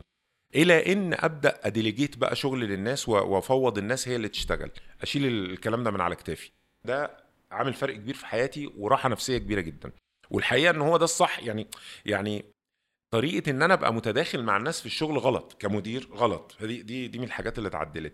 إلى 0.54 0.92
إن 0.92 1.14
أبدأ 1.14 1.60
أديليجيت 1.64 2.16
بقى 2.16 2.36
شغل 2.36 2.60
للناس 2.60 3.08
وأفوض 3.08 3.78
الناس 3.78 4.08
هي 4.08 4.16
اللي 4.16 4.28
تشتغل. 4.28 4.70
أشيل 5.02 5.26
الكلام 5.26 5.84
ده 5.84 5.90
من 5.90 6.00
على 6.00 6.16
كتافي. 6.16 6.50
ده 6.84 7.10
عامل 7.50 7.74
فرق 7.74 7.94
كبير 7.94 8.14
في 8.14 8.26
حياتي 8.26 8.72
وراحة 8.76 9.08
نفسية 9.08 9.38
كبيرة 9.38 9.60
جدا. 9.60 9.92
والحقيقة 10.30 10.70
إن 10.70 10.80
هو 10.80 10.96
ده 10.96 11.04
الصح 11.04 11.38
يعني 11.42 11.66
يعني 12.06 12.44
طريقة 13.10 13.50
إن 13.50 13.62
أنا 13.62 13.74
أبقى 13.74 13.94
متداخل 13.94 14.42
مع 14.42 14.56
الناس 14.56 14.80
في 14.80 14.86
الشغل 14.86 15.18
غلط 15.18 15.56
كمدير 15.58 16.08
غلط. 16.14 16.56
فدي 16.58 16.82
دي 16.82 17.08
دي 17.08 17.18
من 17.18 17.24
الحاجات 17.24 17.58
اللي 17.58 17.68
اتعدلت. 17.68 18.12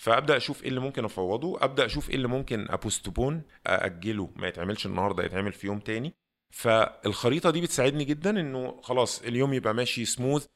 فأبدأ 0.00 0.36
أشوف 0.36 0.62
إيه 0.62 0.68
اللي 0.68 0.80
ممكن 0.80 1.04
أفوضه 1.04 1.64
أبدأ 1.64 1.86
أشوف 1.86 2.10
إيه 2.10 2.16
اللي 2.16 2.28
ممكن 2.28 2.66
ابوستبون 2.70 3.42
أأجله 3.66 4.30
ما 4.36 4.48
يتعملش 4.48 4.86
النهارده 4.86 5.24
يتعمل 5.24 5.52
في 5.52 5.66
يوم 5.66 5.78
تاني. 5.78 6.14
فالخريطة 6.52 7.50
دي 7.50 7.60
بتساعدني 7.60 8.04
جدا 8.04 8.30
إنه 8.30 8.80
خلاص 8.82 9.22
اليوم 9.22 9.52
يبقى 9.52 9.74
ماشي 9.74 10.04
سموث 10.04 10.46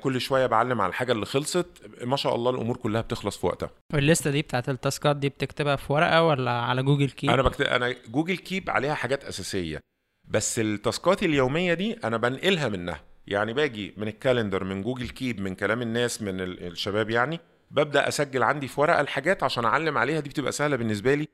كل 0.00 0.20
شوية 0.20 0.46
بعلم 0.46 0.80
على 0.80 0.90
الحاجة 0.90 1.12
اللي 1.12 1.26
خلصت. 1.26 1.66
ما 2.04 2.16
شاء 2.16 2.34
الله 2.34 2.50
الأمور 2.50 2.76
كلها 2.76 3.00
بتخلص 3.00 3.36
في 3.36 3.46
وقتها. 3.46 3.70
وال 3.94 4.04
list 4.04 4.25
ه 4.25 4.30
دي 4.30 4.42
بتاعت 4.42 4.68
ال 4.68 4.76
task 4.76 5.08
ات 5.08 5.16
دي 5.16 5.28
بتكتبها 5.28 5.76
في 5.76 5.92
ورقة 5.92 6.22
ولا 6.22 6.50
على 6.50 6.82
Google 6.82 7.10
Keep 7.10 7.30
أنا 7.30 7.42
بكتب 7.42 7.64
أنا 7.64 7.94
Google 8.08 8.36
Keep 8.36 8.70
عليها 8.70 8.94
حاجات 8.94 9.24
أساسية. 9.24 9.80
بس 10.28 10.58
ال 10.58 10.69
task 10.69 11.11
ات 11.11 11.22
اليومية 11.22 11.74
دي 11.74 11.92
أنا 11.92 12.16
بنقلها 12.16 12.68
منها. 12.68 13.11
يعني 13.26 13.52
باجي 13.52 13.94
من 13.96 14.08
ال 14.08 14.14
calendar 14.14 14.64
من 14.64 14.82
Google 14.82 15.08
Keep 15.08 15.40
من 15.40 15.54
كلام 15.54 15.82
الناس 15.82 16.22
من 16.22 16.40
ال- 16.40 16.66
الشباب 16.66 17.10
يعني 17.10 17.40
ببدأ 17.70 18.08
أسجل 18.08 18.42
عندي 18.42 18.68
في 18.68 18.80
ورقة 18.80 19.00
الحاجات 19.00 19.42
عشان 19.42 19.64
أعلم 19.64 19.98
عليها. 19.98 20.20
دي 20.20 20.28
بتبقى 20.28 20.52
سهلة 20.52 20.76
بالنسبة 20.76 21.14
لي. 21.14 21.28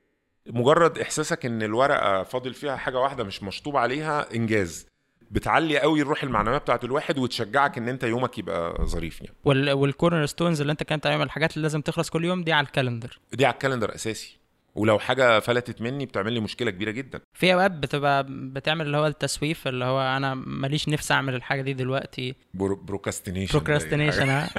مجرد 0.47 0.99
إحساسك 0.99 1.45
إن 1.45 1.63
الورقة 1.63 2.23
فاضل 2.23 2.53
فيها 2.53 2.75
حاجة 2.75 2.99
واحدة 2.99 3.23
مش 3.23 3.43
مشطوب 3.43 3.77
عليها 3.77 4.35
إنجاز. 4.35 4.87
بتعلي 5.31 5.79
قوي 5.79 6.01
الروح 6.01 6.23
المعنويه 6.23 6.57
بتاعت 6.57 6.83
الواحد 6.83 7.17
وتشجعك 7.17 7.77
إن 7.77 7.89
أنت 7.89 8.03
يومك 8.03 8.37
يبقى 8.37 8.85
ظريف 8.85 9.21
يعني. 9.21 9.33
وال... 9.45 9.71
وال 9.71 10.25
cornerstones 10.25 10.61
اللي 10.61 10.71
أنت 10.71 10.83
كانت 10.83 11.05
عليهم 11.07 11.21
الحاجات 11.21 11.53
اللي 11.53 11.63
لازم 11.63 11.81
تخلص 11.81 12.09
كل 12.09 12.25
يوم 12.25 12.43
دي 12.43 12.53
على 12.53 12.67
ال 12.67 12.72
calendar. 12.72 13.19
دي 13.33 13.45
على 13.45 13.53
ال 13.53 13.58
calendar 13.58 13.95
أساسي. 13.95 14.38
ولو 14.75 14.99
حاجة 14.99 15.39
فلتت 15.39 15.81
مني 15.81 16.05
بتعمل 16.05 16.33
لي 16.33 16.39
مشكلة 16.39 16.71
كبيرة 16.71 16.91
جدا. 16.91 17.19
في 17.33 17.53
أوقات 17.53 17.71
بتبقى 17.71 18.25
بتعمل 18.29 18.85
اللي 18.85 18.97
هو 18.97 19.07
التسويف 19.07 19.67
اللي 19.67 19.85
هو 19.85 20.01
أنا 20.17 20.33
ماليش 20.33 20.89
نفسي 20.89 21.13
أعمل 21.13 21.35
الحاجة 21.35 21.61
دي 21.61 21.73
دلوقتي. 21.73 22.35
procrastination 22.53 23.53
procrastination 23.53 24.29
ها 24.29 24.49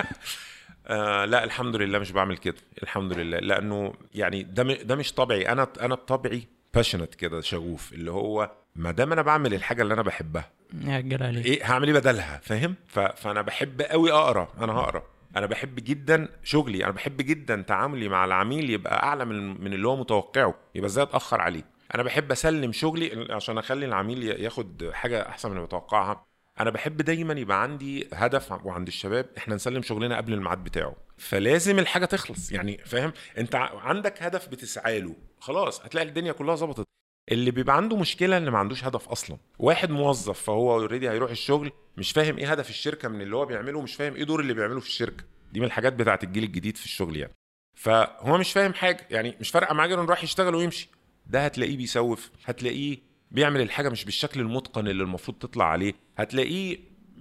آه. 0.86 1.24
لا 1.24 1.44
الحمد 1.44 1.76
لله 1.76 1.98
مش 1.98 2.12
بعمل 2.12 2.36
كده. 2.36 2.56
الحمد 2.82 3.12
لله. 3.12 3.38
لأنه 3.38 3.92
يعني 4.14 4.42
ده 4.42 4.62
ده 4.62 4.94
مش 4.96 5.12
طبعي 5.12 5.48
أنا 5.48 5.66
أنا 5.80 5.94
بطبعي 5.94 6.48
باشنت 6.74 7.14
كده 7.14 7.40
شغوف. 7.40 7.92
اللي 7.92 8.10
هو 8.10 8.50
ما 8.76 8.90
دام 8.90 9.12
أنا 9.12 9.22
بعمل 9.22 9.54
الحاجة 9.54 9.82
اللي 9.82 9.94
أنا 9.94 10.02
بحبها 10.02 10.50
يا 10.84 11.00
جلالي. 11.00 11.44
إيه 11.44 11.64
هعمل 11.64 11.88
إيه 11.88 11.94
بدلها؟ 11.94 12.40
فاهم؟ 12.42 12.74
فأنا 13.16 13.42
بحب 13.42 13.82
قوي 13.82 14.12
أقرأ. 14.12 14.48
أنا 14.60 14.72
هقرأ. 14.72 15.02
أنا 15.36 15.46
بحب 15.46 15.74
جدا 15.74 16.28
شغلي 16.42 16.84
أنا 16.84 16.92
بحب 16.92 17.16
جدا 17.16 17.62
تعاملي 17.62 18.08
مع 18.08 18.24
العميل 18.24 18.70
يبقى 18.70 19.02
اعلى 19.02 19.24
من 19.24 19.60
من 19.64 19.72
اللي 19.72 19.88
هو 19.88 19.96
متوقعه 19.96 20.54
يبقى 20.74 20.86
إزاي 20.86 21.04
اتأخر 21.04 21.40
عليه؟ 21.40 21.62
أنا 21.94 22.02
بحب 22.02 22.32
اسلم 22.32 22.72
شغلي 22.72 23.26
عشان 23.34 23.58
اخلي 23.58 23.86
العميل 23.86 24.22
ياخد 24.22 24.90
حاجة 24.92 25.28
احسن 25.28 25.50
من 25.50 25.60
متوقعها. 25.60 26.26
أنا 26.60 26.70
بحب 26.70 26.96
دايما 26.96 27.34
يبقى 27.34 27.62
عندي 27.62 28.08
هدف 28.12 28.52
وعند 28.52 28.86
الشباب 28.86 29.26
إحنا 29.38 29.54
نسلم 29.54 29.82
شغلنا 29.82 30.16
قبل 30.16 30.32
الميعاد 30.32 30.64
بتاعه. 30.64 30.96
فلازم 31.18 31.78
الحاجة 31.78 32.04
تخلص 32.04 32.52
يعني 32.52 32.78
فاهم؟ 32.78 33.12
انت 33.38 33.54
عندك 33.54 34.22
هدف 34.22 34.48
بتسعى 34.48 35.00
له 35.00 35.16
خلاص 35.40 35.84
هتلاقي 35.84 36.08
الدنيا 36.08 36.32
كلها 36.32 36.54
ظبطت. 36.54 36.89
اللي 37.30 37.50
بيبقى 37.50 37.76
عنده 37.76 37.96
مشكلة 37.96 38.38
اللي 38.38 38.50
ما 38.50 38.58
عندوش 38.58 38.84
هدف 38.84 39.08
أصلا. 39.08 39.36
واحد 39.58 39.90
موظف 39.90 40.40
فهو 40.42 40.72
already 40.72 41.10
هيروح 41.10 41.30
الشغل 41.30 41.72
مش 41.96 42.12
فاهم 42.12 42.38
إيه 42.38 42.52
هدف 42.52 42.70
الشركة 42.70 43.08
من 43.08 43.20
اللي 43.22 43.36
هو 43.36 43.46
بيعمله 43.46 43.80
مش 43.82 43.94
فاهم 43.94 44.14
إيه 44.14 44.24
دور 44.24 44.40
اللي 44.40 44.54
بيعمله 44.54 44.80
في 44.80 44.86
الشركة. 44.86 45.24
دي 45.52 45.60
من 45.60 45.66
الحاجات 45.66 45.92
بتاعت 45.92 46.24
الجيل 46.24 46.44
الجديد 46.44 46.76
في 46.76 46.84
الشغل 46.84 47.16
يعني. 47.16 47.32
فهو 47.74 48.38
مش 48.38 48.52
فاهم 48.52 48.74
حاجة 48.74 49.06
يعني 49.10 49.36
مش 49.40 49.50
فارقة 49.50 49.74
معاه 49.74 49.86
غير 49.86 50.00
إنه 50.00 50.08
راح 50.08 50.24
يشتغل 50.24 50.54
ويمشي. 50.54 50.88
ده 51.26 51.44
هتلاقيه 51.44 51.76
بيسوف 51.76 52.30
هتلاقيه 52.44 52.98
بيعمل 53.30 53.60
الحاجة 53.60 53.88
مش 53.88 54.04
بالشكل 54.04 54.40
المتقن 54.40 54.88
اللي 54.88 55.02
المفروض 55.02 55.38
تطلع 55.38 55.64
عليه 55.64 55.94
هتلاقيه 56.16 56.78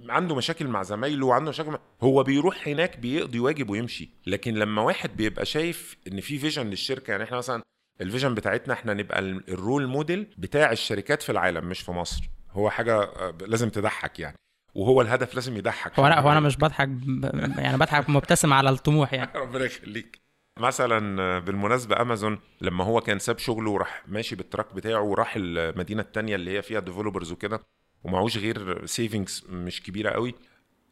عنده 0.10 0.36
مشاكل 0.36 0.67
مع 0.67 0.84
زمايله 0.84 1.26
وعنده 1.26 1.50
مشاكل 1.50 1.72
مع... 1.72 1.80
هو 2.02 2.24
بيروح 2.24 2.67
هناك 2.67 3.00
بيقضي 3.00 3.39
واجب 3.39 3.69
ويمشي. 3.69 4.10
لكن 4.28 4.54
لما 4.54 4.82
واحد 4.82 5.17
بيبقى 5.17 5.45
شايف 5.45 5.98
إن 6.08 6.22
في 6.22 6.38
vision 6.38 6.68
للشركة 6.69 7.12
يعني 7.12 7.24
إحنا 7.24 7.38
مثلا 7.38 7.62
ال 8.02 8.06
vision 8.06 8.36
بتاعتنا 8.36 8.74
إحنا 8.74 8.94
نبقى 8.94 9.20
ال- 9.20 9.50
ال 9.50 9.57
role 9.57 9.88
model 9.88 10.28
بتاع 10.38 10.72
الشركات 10.72 11.22
في 11.22 11.32
العالم 11.32 11.66
مش 11.70 11.80
في 11.82 11.92
مصر. 11.92 12.30
هو 12.52 12.70
حاجة 12.70 12.96
آه، 13.04 13.34
لازم 13.48 13.70
تضحك 13.70 14.20
يعني. 14.20 14.36
وهو 14.76 15.02
الهدف 15.02 15.36
لازم 15.36 15.58
يضحك. 15.58 16.00
هو 16.00 16.08
لا 16.08 16.20
هو 16.20 16.32
أنا 16.32 16.40
مش 16.40 16.58
بضحك 16.58 16.88
ب... 16.88 17.24
يعني 17.60 17.78
بضحك 17.78 18.10
مبتسم 18.10 18.54
على 18.54 18.70
الطموح 18.70 19.14
يعني. 19.14 19.32
ربنا 19.40 19.66
يخليك. 19.66 20.20
مثلا 20.60 21.40
بالمناسبة 21.40 22.02
أمازون 22.02 22.40
لما 22.62 22.84
هو 22.84 23.02
كان 23.02 23.20
ساب 23.20 23.38
شغله 23.38 23.72
وراح 23.72 24.04
ماشي 24.08 24.36
بال 24.36 24.46
truck 24.46 24.74
بتاعه 24.74 25.02
وراح 25.02 25.34
المدينة 25.38 26.02
التانية 26.02 26.36
اللي 26.36 26.58
هي 26.58 26.62
فيها 26.62 26.80
developers 26.80 27.32
وكده 27.32 27.60
ومعهوش 28.04 28.38
غير 28.38 28.86
savings 28.86 29.46
مش 29.50 29.84
كبيرة 29.84 30.10
قوي 30.10 30.36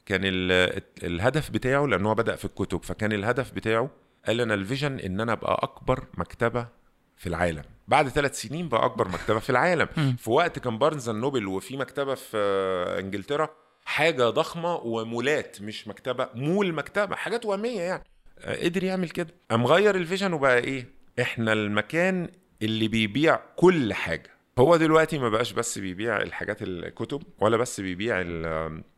كان 0.05 0.21
ال- 0.23 0.81
الهدف 1.03 1.49
بتاعه 1.51 1.85
لأن 1.85 2.05
هو 2.05 2.15
بدأ 2.15 2.35
في 2.35 2.45
الكتب 2.45 2.83
فكان 2.83 3.11
الهدف 3.13 3.51
بتاعه 3.53 3.89
قال 4.27 4.41
أنا 4.41 4.53
ال 4.53 4.60
vision 4.60 4.99
إن 4.99 5.21
أنا 5.21 5.31
أبقى 5.33 5.59
أكبر 5.63 6.03
مكتبة 6.17 6.67
في 7.17 7.27
العالم. 7.29 7.63
بعد 7.87 8.09
ثلاث 8.09 8.41
سنين 8.41 8.69
بقى 8.69 8.85
أكبر 8.85 9.07
مكتبة 9.07 9.39
في 9.39 9.49
العالم. 9.49 9.87
في 10.17 10.29
وقت 10.29 10.59
كان 10.59 10.77
بارنز 10.77 11.09
نوبل 11.09 11.47
وفي 11.47 11.77
مكتبة 11.77 12.15
في 12.15 12.37
إنجلترا 12.99 13.49
حاجة 13.85 14.29
ضخمة 14.29 14.75
ومولات 14.75 15.61
مش 15.61 15.87
مكتبة 15.87 16.29
مول 16.35 16.73
مكتبة 16.73 17.15
حاجات 17.15 17.45
وهمية 17.45 17.81
يعني. 17.81 18.03
آه، 18.39 18.63
قدر 18.65 18.83
يعمل 18.83 19.09
كده. 19.09 19.33
قام 19.51 19.65
غير 19.65 19.95
ال 19.95 20.01
vision 20.01 20.33
وبقى 20.33 20.57
إيه؟ 20.59 20.87
إحنا 21.21 21.53
المكان 21.53 22.29
اللي 22.61 22.87
بيبيع 22.87 23.39
كل 23.55 23.93
حاجة. 23.93 24.29
هو 24.59 24.75
دلوقتي 24.75 25.17
ما 25.17 25.29
بقاش 25.29 25.53
بس 25.53 25.79
بيبيع 25.79 26.21
الحاجات 26.21 26.61
الكتب 26.61 27.23
ولا 27.39 27.57
بس 27.57 27.81
بيبيع 27.81 28.23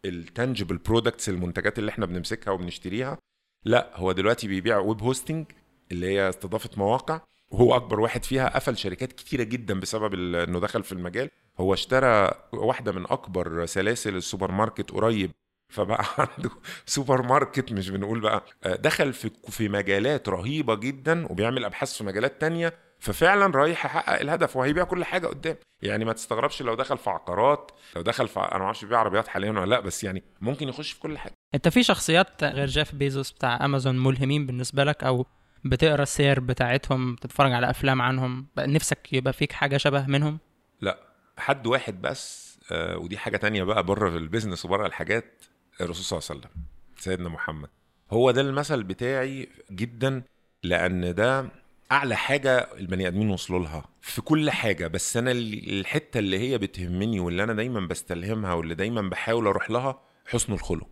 ال 0.05 0.13
tangible 0.13 0.77
products 0.77 1.29
المنتجات 1.29 1.79
اللي 1.79 1.91
إحنا 1.91 2.05
بنمسكها 2.05 2.51
وبنشتريها. 2.51 3.17
لا 3.65 3.91
هو 3.95 4.11
دلوقتي 4.11 4.47
بيبيع 4.47 4.77
web 4.77 5.01
hosting 5.01 5.45
اللي 5.91 6.07
هي 6.07 6.29
استضافة 6.29 6.69
مواقع. 6.77 7.21
وهو 7.51 7.75
أكبر 7.75 7.99
واحد 7.99 8.23
فيها 8.23 8.49
قفل 8.55 8.77
شركات 8.77 9.13
كتيرة 9.13 9.43
جدا 9.43 9.79
بسبب 9.79 10.13
إنه 10.13 10.59
دخل 10.59 10.83
في 10.83 10.91
المجال. 10.91 11.29
هو 11.59 11.73
اشترى 11.73 12.31
واحدة 12.53 12.91
من 12.91 13.03
أكبر 13.09 13.65
سلاسل 13.65 14.15
السوبر 14.15 14.51
ماركت 14.51 14.91
قريب 14.91 15.31
فبقى 15.69 16.05
عنده 16.17 16.49
سوبر 16.85 17.21
ماركت 17.21 17.71
مش 17.71 17.89
بنقول 17.89 18.19
بقى. 18.19 18.43
آه، 18.63 18.75
دخل 18.75 19.13
في 19.13 19.31
في 19.49 19.69
مجالات 19.69 20.29
رهيبة 20.29 20.75
جدا 20.75 21.31
وبيعمل 21.31 21.65
أبحاث 21.65 21.93
في 21.97 22.03
مجالات 22.03 22.41
تانية 22.41 22.73
ففعلا 22.99 23.57
رايح 23.57 23.85
يحقق 23.85 24.19
الهدف 24.19 24.55
وهيبيع 24.57 24.83
كل 24.83 25.03
حاجة 25.05 25.27
قدام. 25.27 25.55
يعني 25.81 26.05
ما 26.05 26.13
تستغربش 26.13 26.61
لو 26.61 26.75
دخل 26.75 26.97
في 26.97 27.09
عقارات 27.09 27.71
لو 27.95 28.01
دخل 28.01 28.27
في 28.27 28.39
أنا 28.39 28.57
ما 28.57 28.63
أعرفش 28.65 28.83
بيبيع 28.83 28.99
عربيات 28.99 29.27
حاليا 29.27 29.51
ولا 29.51 29.65
لأ 29.65 29.79
بس 29.79 30.03
يعني 30.03 30.23
ممكن 30.41 30.69
يخش 30.69 30.91
في 30.91 30.99
كل 30.99 31.17
حاجة. 31.17 31.33
أنت 31.55 31.67
في 31.67 31.83
شخصيات 31.83 32.43
غير 32.43 32.67
جيف 32.67 32.95
بيزوس 32.95 33.31
بتاع 33.31 33.65
أمازون 33.65 34.03
ملهمين 34.03 34.45
بالنسبة 34.45 34.83
لك 34.83 35.03
أو 35.03 35.25
بتقرا 35.65 36.03
السير 36.03 36.39
بتاعتهم 36.39 37.15
بتتفرج 37.15 37.51
على 37.51 37.69
أفلام 37.69 38.01
عنهم؟ 38.01 38.45
نفسك 38.57 39.13
يبقى 39.13 39.33
فيك 39.33 39.51
حاجة 39.51 39.77
شبه 39.77 40.05
منهم؟ 40.07 40.39
لا 40.81 40.97
حد 41.37 41.67
واحد 41.67 42.01
بس 42.01 42.49
آه، 42.71 42.97
ودي 42.97 43.17
حاجة 43.17 43.37
تانية 43.37 43.63
بقى 43.63 43.83
بره 43.83 44.17
ال 44.17 44.22
business 44.22 44.65
وبره 44.65 44.85
الحاجات 44.87 45.45
الرسول 45.81 46.03
صلى 46.05 46.17
الله 46.19 46.29
عليه 46.29 46.39
وسلم 46.39 46.63
سيدنا 46.97 47.29
محمد. 47.29 47.69
هو 48.11 48.31
ده 48.31 48.41
المثل 48.41 48.83
بتاعي 48.83 49.49
جدا 49.71 50.23
لأن 50.63 51.15
ده 51.15 51.49
أعلى 51.91 52.15
حاجة 52.15 52.57
البني 52.77 53.07
آدمين 53.07 53.29
وصلوا 53.29 53.59
لها 53.59 53.83
في 54.01 54.21
كل 54.21 54.49
حاجة. 54.51 54.87
بس 54.87 55.17
أنا 55.17 55.31
ال- 55.31 55.79
الحتة 55.79 56.17
اللي 56.19 56.39
هي 56.39 56.57
بتهمني 56.57 57.19
واللي 57.19 57.43
أنا 57.43 57.53
دايما 57.53 57.79
بستلهمها 57.79 58.53
واللي 58.53 58.75
دايما 58.75 59.01
بحاول 59.01 59.47
أروح 59.47 59.71
لها 59.71 60.01
حسن 60.27 60.53
الخلق. 60.53 60.87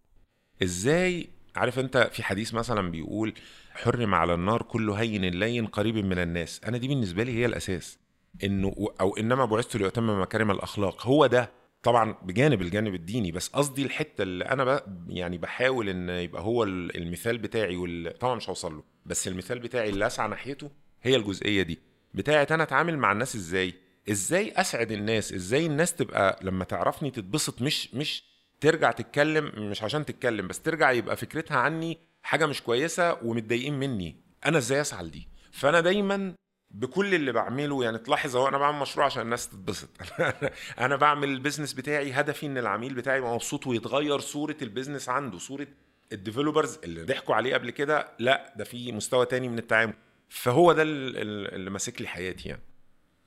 إزاي؟ 0.63 1.29
عارف 1.55 1.79
أنت 1.79 2.09
في 2.13 2.23
حديث 2.23 2.53
مثلا 2.53 2.91
بيقول 2.91 3.33
حرم 3.77 4.15
على 4.15 4.33
النار 4.33 4.61
كل 4.61 4.89
هين 4.89 5.25
لين 5.25 5.65
قريب 5.67 5.95
من 5.97 6.19
الناس. 6.19 6.61
أنا 6.67 6.77
دي 6.77 6.87
بالنسبة 6.87 7.23
لي 7.23 7.31
هي 7.31 7.45
الأساس. 7.45 7.99
إنه 8.43 8.75
أو 9.01 9.17
إنما 9.17 9.45
بعثت 9.45 9.75
لاتمم 9.77 10.21
مكارم 10.21 10.51
الأخلاق. 10.51 11.07
هو 11.07 11.25
ده. 11.25 11.51
طبعا 11.83 12.15
بجانب 12.21 12.61
الجانب 12.61 12.93
الديني 12.95 13.31
بس 13.31 13.47
قصدي 13.47 13.85
الحتة 13.85 14.21
اللي 14.21 14.45
أنا 14.45 14.63
ب... 14.63 14.81
يعني 15.09 15.37
بحاول 15.37 15.89
إن 15.89 16.09
يبقى 16.09 16.41
هو 16.41 16.63
ال- 16.63 16.97
المثال 16.97 17.37
بتاعي 17.37 17.75
وال... 17.77 18.19
طبعا 18.19 18.35
مش 18.35 18.49
هوصل 18.49 18.75
له 18.75 18.83
بس 19.05 19.27
المثال 19.27 19.59
بتاعي 19.59 19.89
اللي 19.89 20.07
أسعى 20.07 20.27
ناحيته 20.29 20.71
هي 21.01 21.15
الجزئية 21.15 21.61
دي. 21.63 21.79
بتاعت 22.13 22.51
أنا 22.51 22.63
أتعامل 22.63 22.97
مع 22.97 23.11
الناس 23.11 23.35
إزاي؟ 23.35 23.73
إزاي 24.11 24.51
أسعد 24.51 24.91
الناس؟ 24.91 25.33
إزاي 25.33 25.65
الناس 25.65 25.93
تبقى 25.93 26.39
لما 26.41 26.63
تعرفني 26.63 27.11
تتبسط؟ 27.11 27.61
مش 27.61 27.93
مش 27.95 28.23
ترجع 28.59 28.91
تتكلم 28.91 29.51
مش 29.57 29.83
عشان 29.83 30.05
تتكلم 30.05 30.47
بس 30.47 30.61
ترجع 30.61 30.91
يبقى 30.91 31.17
فكرتها 31.17 31.57
عني 31.57 31.97
حاجة 32.27 32.45
مش 32.45 32.61
كويسة 32.61 33.17
ومتضايقين 33.23 33.73
مني. 33.79 34.15
أنا 34.45 34.57
إزاي 34.57 34.81
أسعى 34.81 35.03
لدي؟ 35.05 35.27
فأنا 35.51 35.79
دايما 35.79 36.33
بكل 36.71 37.15
اللي 37.15 37.31
بعمله 37.31 37.83
يعني 37.83 37.97
تلاحظ 37.97 38.35
هو 38.35 38.47
أنا 38.47 38.57
بعمل 38.57 38.79
مشروع 38.79 39.05
عشان 39.05 39.21
الناس 39.21 39.49
تتبسط. 39.49 39.89
أنا 40.79 40.95
بعمل 40.95 41.29
ال 41.29 41.34
business 41.34 41.73
بتاعي 41.73 42.11
هدفي 42.11 42.45
إن 42.45 42.57
العميل 42.57 42.93
بتاعي 42.93 43.17
يبقى 43.17 43.33
مبسوط 43.33 43.67
ويتغير 43.67 44.19
صورة 44.19 44.55
ال 44.61 44.67
business 44.67 45.09
عنده 45.09 45.37
صورة 45.37 45.67
ال 46.11 46.18
developers 46.18 46.79
اللي 46.83 47.03
ضحكوا 47.03 47.35
عليه 47.35 47.53
قبل 47.53 47.69
كده. 47.69 48.07
لا 48.19 48.53
ده 48.57 48.63
في 48.63 48.91
مستوى 48.91 49.25
تاني 49.25 49.47
من 49.49 49.57
التعامل. 49.59 49.93
فهو 50.29 50.73
ده 50.73 50.81
ال- 50.83 51.17
ال- 51.17 51.53
اللي 51.55 51.69
ماسك 51.69 52.01
لي 52.01 52.07
حياتي 52.07 52.49
يعني. 52.49 52.61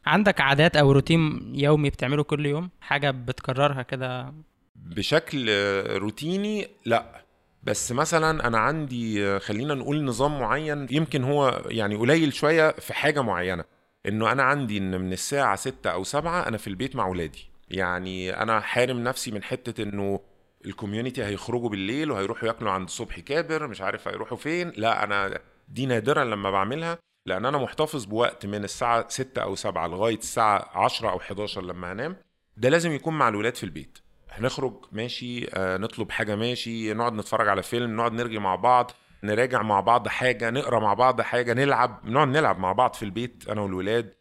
عندك 0.06 0.40
عادات 0.40 0.76
أو 0.76 0.92
روتين 0.92 1.52
يومي 1.54 1.90
بتعمله 1.90 2.22
كل 2.22 2.46
يوم؟ 2.46 2.70
حاجة 2.80 3.10
بتكررها 3.10 3.82
كده؟ 3.82 4.34
بشكل 4.76 5.50
روتيني 5.86 6.68
لا. 6.84 7.20
بس 7.62 7.92
مثلا 7.92 8.46
أنا 8.46 8.58
عندي 8.58 9.38
خلينا 9.38 9.74
نقول 9.74 10.04
نظام 10.04 10.40
معين 10.40 10.86
يمكن 10.90 11.24
هو 11.24 11.62
يعني 11.66 11.96
قليل 11.96 12.32
شوية 12.32 12.70
في 12.70 12.94
حاجة 12.94 13.20
معينة. 13.22 13.64
إنه 14.06 14.32
أنا 14.32 14.42
عندي 14.42 14.78
إن 14.78 15.00
من 15.00 15.12
الساعة 15.12 15.56
6 15.56 15.90
أو 15.90 16.04
7 16.04 16.48
أنا 16.48 16.58
في 16.58 16.66
البيت 16.66 16.96
مع 16.96 17.06
ولادي. 17.06 17.50
يعني 17.68 18.42
أنا 18.42 18.60
حارم 18.60 18.98
نفسي 19.04 19.30
من 19.30 19.42
حتة 19.42 19.82
إنه 19.82 20.20
ال 20.64 20.70
community 20.70 21.24
هيخرجوا 21.24 21.68
بالليل 21.68 22.10
وهيروحوا 22.10 22.48
ياكلوا 22.48 22.70
عند 22.72 22.90
صبحي 22.90 23.22
كابر 23.22 23.66
مش 23.66 23.80
عارف 23.80 24.08
هيروحوا 24.08 24.36
فين. 24.36 24.72
لا 24.76 25.04
أنا 25.04 25.40
دي 25.68 25.86
نادرا 25.86 26.24
لما 26.24 26.50
بعملها 26.50 26.98
لأن 27.26 27.46
أنا 27.46 27.58
محتفظ 27.58 28.04
بوقت 28.04 28.46
من 28.46 28.64
الساعة 28.64 29.08
6 29.08 29.42
أو 29.42 29.54
7 29.54 29.86
لغاية 29.86 30.18
الساعة 30.18 30.70
10 30.74 31.10
أو 31.10 31.18
11 31.18 31.62
لما 31.62 31.92
انام 31.92 32.16
ده 32.56 32.68
لازم 32.68 32.92
يكون 32.92 33.14
مع 33.14 33.28
الولاد 33.28 33.54
في 33.54 33.64
البيت. 33.64 33.98
هنخرج 34.30 34.74
ماشي 34.92 35.46
آه 35.54 35.76
نطلب 35.76 36.10
حاجة 36.10 36.36
ماشي 36.36 36.94
نقعد 36.94 37.12
نتفرج 37.12 37.48
على 37.48 37.62
فيلم 37.62 37.96
نقعد 37.96 38.12
نرغي 38.12 38.38
مع 38.38 38.54
بعض 38.54 38.90
نراجع 39.24 39.62
مع 39.62 39.80
بعض 39.80 40.08
حاجة 40.08 40.50
نقرأ 40.50 40.80
مع 40.80 40.94
بعض 40.94 41.20
حاجة 41.20 41.52
نلعب 41.52 42.00
نقعد 42.04 42.28
نلعب 42.28 42.58
مع 42.58 42.72
بعض 42.72 42.94
في 42.94 43.02
البيت 43.04 43.44
أنا 43.48 43.60
والولاد. 43.60 44.14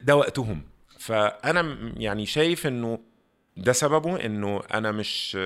ده 0.00 0.16
وقتهم. 0.16 0.62
فأنا 0.98 1.92
يعني 1.96 2.26
شايف 2.26 2.66
إنه 2.66 2.98
ده 3.56 3.72
سببه 3.72 4.24
إنه 4.26 4.62
أنا 4.74 4.92
مش 4.92 5.36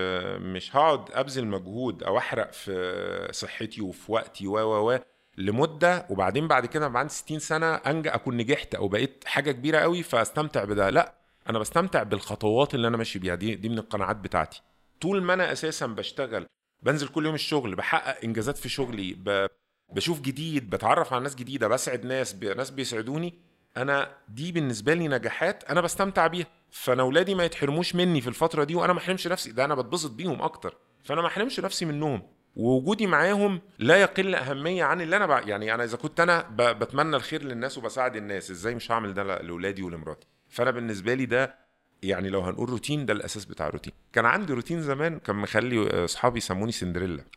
مش 0.40 0.76
هقعد 0.76 1.10
أبذل 1.12 1.46
مجهود 1.46 2.02
أو 2.02 2.18
أحرق 2.18 2.52
في 2.52 3.28
صحتي 3.32 3.80
وفي 3.82 4.12
وقتي 4.12 4.46
و 4.46 4.58
و 4.58 4.92
و 4.92 4.98
لمدة 5.38 6.06
وبعدين 6.10 6.48
بعد 6.48 6.66
كده 6.66 6.88
بعد 6.88 7.10
60 7.10 7.38
سنة 7.38 7.74
انجا 7.74 8.14
أكون 8.14 8.36
نجحت 8.36 8.74
أو 8.74 8.88
بقيت 8.88 9.24
حاجة 9.26 9.52
كبيرة 9.52 9.78
قوي 9.78 10.02
فأستمتع 10.02 10.64
بده. 10.64 10.90
لأ 10.90 11.14
أنا 11.48 11.58
بستمتع 11.58 12.02
بالخطوات 12.02 12.74
اللي 12.74 12.88
أنا 12.88 12.96
ماشي 12.96 13.18
بيها. 13.18 13.34
دي 13.34 13.54
دي 13.54 13.68
من 13.68 13.78
القناعات 13.78 14.16
بتاعتي. 14.16 14.62
طول 15.00 15.22
ما 15.22 15.34
أنا 15.34 15.52
أساسا 15.52 15.86
بشتغل 15.86 16.46
بنزل 16.82 17.08
كل 17.08 17.26
يوم 17.26 17.34
الشغل 17.34 17.74
بحقق 17.74 18.24
إنجازات 18.24 18.56
في 18.56 18.68
شغلي 18.68 19.14
ب... 19.14 19.46
بشوف 19.92 20.20
جديد 20.20 20.70
بتعرف 20.70 21.12
على 21.12 21.22
ناس 21.22 21.34
جديدة 21.34 21.68
بسعد 21.68 22.04
ناس 22.06 22.32
ب... 22.32 22.44
ناس 22.44 22.70
بيسعدوني 22.70 23.34
أنا 23.76 24.10
دي 24.28 24.52
بالنسبة 24.52 24.94
لي 24.94 25.08
نجاحات 25.08 25.64
أنا 25.64 25.80
بستمتع 25.80 26.26
بيها. 26.26 26.46
فأنا 26.70 27.02
اولادي 27.02 27.34
ما 27.34 27.44
يتحرموش 27.44 27.94
مني 27.94 28.20
في 28.20 28.28
الفترة 28.28 28.64
دي 28.64 28.74
وأنا 28.74 28.92
ما 28.92 28.98
أحرمش 28.98 29.26
نفسي 29.26 29.52
ده 29.52 29.64
أنا 29.64 29.74
بتبسط 29.74 30.10
بيهم 30.10 30.42
أكتر. 30.42 30.76
فأنا 31.04 31.20
ما 31.20 31.26
أحرمش 31.26 31.60
نفسي 31.60 31.84
منهم. 31.84 32.22
ووجودي 32.56 33.06
معاهم 33.06 33.60
لا 33.78 33.96
يقل 33.96 34.34
أهمية 34.34 34.84
عن 34.84 35.00
اللي 35.00 35.16
أنا 35.16 35.26
بع... 35.26 35.40
يعني 35.40 35.74
أنا 35.74 35.84
إذا 35.84 35.96
كنت 35.96 36.20
أنا 36.20 36.40
ب... 36.50 36.56
بتمنى 36.62 37.16
الخير 37.16 37.42
للناس 37.42 37.78
وبساعد 37.78 38.16
الناس 38.16 38.50
إزاي 38.50 38.74
مش 38.74 38.90
هعمل 38.92 39.14
ده 39.14 39.22
لاولادي 39.22 39.82
ولمراتي؟ 39.82 40.26
فانا 40.50 40.70
بالنسبة 40.70 41.14
لي 41.14 41.26
ده 41.26 41.54
يعني 42.02 42.28
لو 42.28 42.40
هنقول 42.40 42.70
روتين 42.70 43.06
ده 43.06 43.12
الاساس 43.12 43.44
بتاع 43.44 43.66
الروتين. 43.66 43.92
كان 44.12 44.24
عندي 44.24 44.52
روتين 44.52 44.82
زمان 44.82 45.18
كان 45.18 45.36
مخلي 45.36 46.04
اصحابي 46.04 46.38
يسموني 46.38 46.72
سندريلا. 46.72 47.24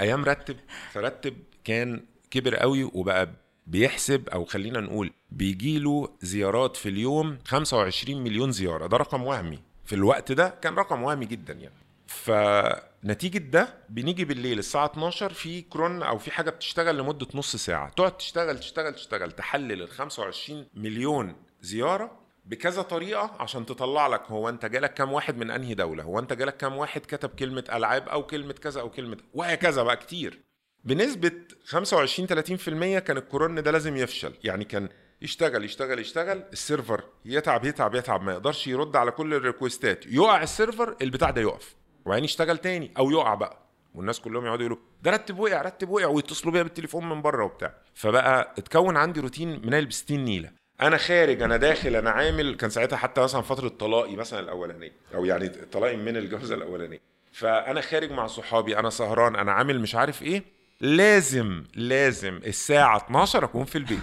أيام 0.00 0.24
رتب 0.24 0.56
فرتب 0.92 1.36
كان 1.64 2.00
كبر 2.30 2.54
قوي 2.56 2.84
وبقى 2.84 3.30
بيحسب 3.66 4.28
أو 4.28 4.44
خلينا 4.44 4.80
نقول 4.80 5.12
بيجيله 5.30 6.08
زيارات 6.22 6.76
في 6.76 6.88
اليوم 6.88 7.38
25 7.44 8.22
مليون 8.24 8.52
زيارة. 8.52 8.86
ده 8.86 8.96
رقم 8.96 9.22
وهمي. 9.22 9.58
في 9.84 9.94
الوقت 9.94 10.32
ده 10.32 10.54
كان 10.62 10.74
رقم 10.74 11.02
وهمي 11.02 11.26
جدا 11.26 11.52
يعني. 11.52 11.74
فنتيجة 12.12 13.38
ده 13.38 13.74
بنيجي 13.88 14.24
بالليل 14.24 14.58
الساعة 14.58 14.86
12 14.86 15.32
في 15.32 15.62
كرون 15.62 16.02
أو 16.02 16.18
في 16.18 16.30
حاجة 16.30 16.50
بتشتغل 16.50 16.98
لمدة 16.98 17.26
نص 17.34 17.56
ساعة. 17.56 17.90
تقعد 17.90 18.16
تشتغل 18.16 18.58
تشتغل 18.58 18.94
تشتغل 18.94 19.32
تحلل 19.32 19.82
ال 19.82 19.88
25 19.88 20.66
مليون 20.74 21.36
زيارة 21.60 22.22
بكذا 22.44 22.82
طريقة 22.82 23.36
عشان 23.40 23.66
تطلع 23.66 24.06
لك 24.06 24.22
هو 24.30 24.48
أنت 24.48 24.66
جالك 24.66 24.94
كام 24.94 25.12
واحد 25.12 25.36
من 25.36 25.50
أنهي 25.50 25.74
دولة 25.74 26.02
هو 26.02 26.18
أنت 26.18 26.32
جالك 26.32 26.56
كام 26.56 26.76
واحد 26.76 27.00
كتب 27.00 27.28
كلمة 27.28 27.64
ألعاب 27.72 28.08
أو 28.08 28.26
كلمة 28.26 28.52
كذا 28.52 28.80
أو 28.80 28.90
كلمة 28.90 29.16
وهكذا 29.34 29.82
بقى 29.82 29.96
كتير. 29.96 30.40
بنسبة 30.84 31.32
25 31.64 32.28
30% 32.28 32.98
كان 32.98 33.16
ال 33.16 33.25
cron 33.25 33.62
ده 33.62 33.70
لازم 33.70 33.96
يفشل. 33.96 34.32
يعني 34.44 34.64
كان 34.64 34.88
يشتغل 35.22 35.64
يشتغل 35.64 35.98
يشتغل 35.98 36.44
ال 36.52 36.59
server 36.59 37.04
يتعب 37.24 37.64
يتعب 37.64 37.94
يتعب 37.94 38.22
ما 38.22 38.32
يقدرش 38.32 38.66
يرد 38.66 38.96
على 38.96 39.10
كل 39.10 39.34
ال 39.34 39.41
request 39.41 39.92
ات. 39.92 40.06
يقع 40.06 40.42
ال 40.42 40.50
server 40.50 40.96
البتاع 41.02 41.30
ده 41.30 41.40
يقف. 41.40 41.74
وبعدين 42.04 42.24
يشتغل 42.24 42.58
تاني 42.58 42.90
أو 42.98 43.10
يقع 43.10 43.34
بقى. 43.34 43.58
والناس 43.94 44.20
كلهم 44.20 44.44
يقعدوا 44.46 44.64
يقولوا 44.66 44.82
ده 45.02 45.10
رتب 45.10 45.38
وقع 45.38 45.62
رتب 45.62 45.88
وقع 45.88 46.06
ويتصلوا 46.06 46.52
بيا 46.52 46.62
بالتليفون 46.62 47.08
من 47.08 47.22
بره 47.22 47.44
وبتاع. 47.44 47.74
فبقى 47.94 48.54
اتكون 48.58 48.96
عندي 48.96 49.20
روتين 49.20 49.66
منيل 49.66 49.86
ب 49.86 49.92
60 49.92 50.24
نيلة. 50.24 50.50
أنا 50.80 50.96
خارج 50.96 51.42
أنا 51.42 51.56
داخل 51.56 51.96
أنا 51.96 52.10
عامل 52.10 52.54
كان 52.54 52.70
ساعتها 52.70 52.96
حتى 52.96 53.20
مثلا 53.20 53.42
فترة 53.42 53.68
طلاقي 53.68 54.16
مثلا 54.16 54.40
الأولانية 54.40 54.92
أو 55.14 55.24
يعني 55.24 55.48
طلاقي 55.48 55.96
من 55.96 56.16
الجوازة 56.16 56.54
الأولانية. 56.54 57.00
فأنا 57.32 57.80
خارج 57.80 58.12
مع 58.12 58.26
صحابي 58.26 58.78
أنا 58.78 58.90
سهران 58.90 59.36
أنا 59.36 59.52
عامل 59.52 59.80
مش 59.80 59.94
عارف 59.94 60.22
إيه. 60.22 60.42
لازم 60.80 61.64
لازم 61.74 62.36
الساعة 62.36 62.96
12 62.96 63.44
أكون 63.44 63.64
في 63.64 63.78
البيت. 63.78 63.98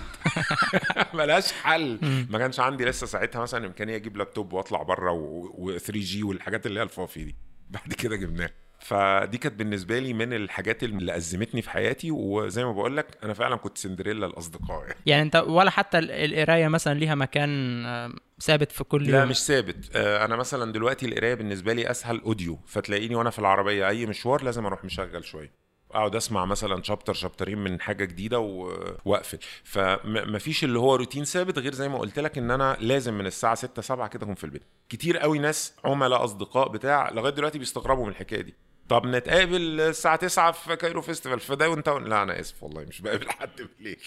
ملهاش 1.14 1.52
حل. 1.52 2.00
ما 2.30 2.38
كانش 2.38 2.60
عندي 2.60 2.86
لسه 2.86 3.08
ساعتها 3.08 3.42
مثلا 3.42 3.68
إمكانية 3.68 3.96
أجيب 3.96 4.18
لابتوب 4.18 4.54
وأطلع 4.54 4.84
بره 4.84 5.12
و 5.12 5.78
3 5.78 6.00
جي 6.00 6.24
والحاجات 6.24 6.66
اللي 6.66 6.80
هي 6.80 6.84
الفافي 6.84 7.24
دي. 7.24 7.36
بعد 7.76 7.94
كده 7.94 8.16
جبناها 8.16 8.50
فدي 8.80 9.38
كانت 9.38 9.56
بالنسبة 9.56 10.00
لي 10.00 10.14
من 10.14 10.34
الحاجات 10.34 10.84
اللي 10.84 11.16
أزمتني 11.18 11.62
في 11.62 11.70
حياتي 11.70 12.12
وزي 12.12 12.66
ما 12.66 12.72
بقول 12.72 12.98
لك 12.98 13.06
أنا 13.24 13.34
فعلا 13.34 13.56
كنت 13.56 13.78
سندريلا 13.78 14.26
الأصدقاء 14.28 14.82
يعني. 14.82 14.96
يعني 15.06 15.22
أنت 15.22 15.36
ولا 15.36 15.70
حتى 15.72 15.98
ال- 15.98 16.12
القراية 16.12 16.68
مثلا 16.68 17.00
ليها 17.00 17.16
مكان 17.16 18.20
ثابت 18.42 18.72
في 18.72 18.84
كل 18.84 19.12
لا 19.12 19.20
يوم؟ 19.20 19.30
مش 19.30 19.44
ثابت. 19.46 19.96
آه، 19.96 20.26
أنا 20.26 20.36
مثلا 20.36 20.72
دلوقتي 20.74 21.06
القراية 21.06 21.34
بالنسبة 21.34 21.74
لي 21.74 21.92
أسهل 21.92 22.22
audio 22.22 22.60
فتلاقيني 22.68 23.16
وأنا 23.16 23.30
في 23.30 23.40
العربية 23.40 23.88
أي 23.88 24.06
مشوار 24.06 24.44
لازم 24.44 24.66
أروح 24.66 24.86
مشغل 24.86 25.26
شوية. 25.26 25.52
اقعد 25.92 26.16
اسمع 26.16 26.46
مثلا 26.46 26.84
chapter 26.84 27.14
chapter 27.14 27.48
ين 27.48 27.58
من 27.58 27.82
حاجة 27.82 28.06
جديدة 28.06 28.40
واقفل. 29.06 29.38
فمفيش 29.64 30.64
اللي 30.64 30.80
هو 30.80 30.96
روتين 30.96 31.24
ثابت 31.24 31.60
غير 31.60 31.74
زي 31.74 31.90
ما 31.90 31.98
قلت 31.98 32.20
لك 32.20 32.38
إن 32.38 32.52
أنا 32.52 32.78
لازم 32.80 33.14
من 33.14 33.26
الساعة 33.26 33.56
6 33.56 33.82
7 33.82 34.08
كده 34.08 34.24
اكون 34.24 34.36
في 34.36 34.44
البيت. 34.44 34.64
كتير 34.90 35.18
قوي 35.18 35.40
ناس 35.40 35.74
عملاء 35.86 36.24
أصدقاء 36.24 36.68
بتاع 36.70 37.10
لغاية 37.12 37.34
دلوقتي 37.34 37.60
بيستغربوا 37.60 38.04
من 38.06 38.10
الحكاية 38.12 38.42
دي. 38.42 38.54
طب 38.90 39.06
نتقابل 39.06 39.82
الساعة 39.82 40.16
9 40.16 40.52
في 40.52 40.76
كايرو 40.76 41.02
فيستيفال 41.02 41.40
في 41.40 41.56
داون 41.56 41.84
تاون 41.84 42.04
لا 42.04 42.24
أنا 42.24 42.40
آسف 42.40 42.64
والله 42.64 42.82
مش 42.82 43.02
بقابل 43.02 43.30
حد 43.30 43.50
بالليل 43.78 44.02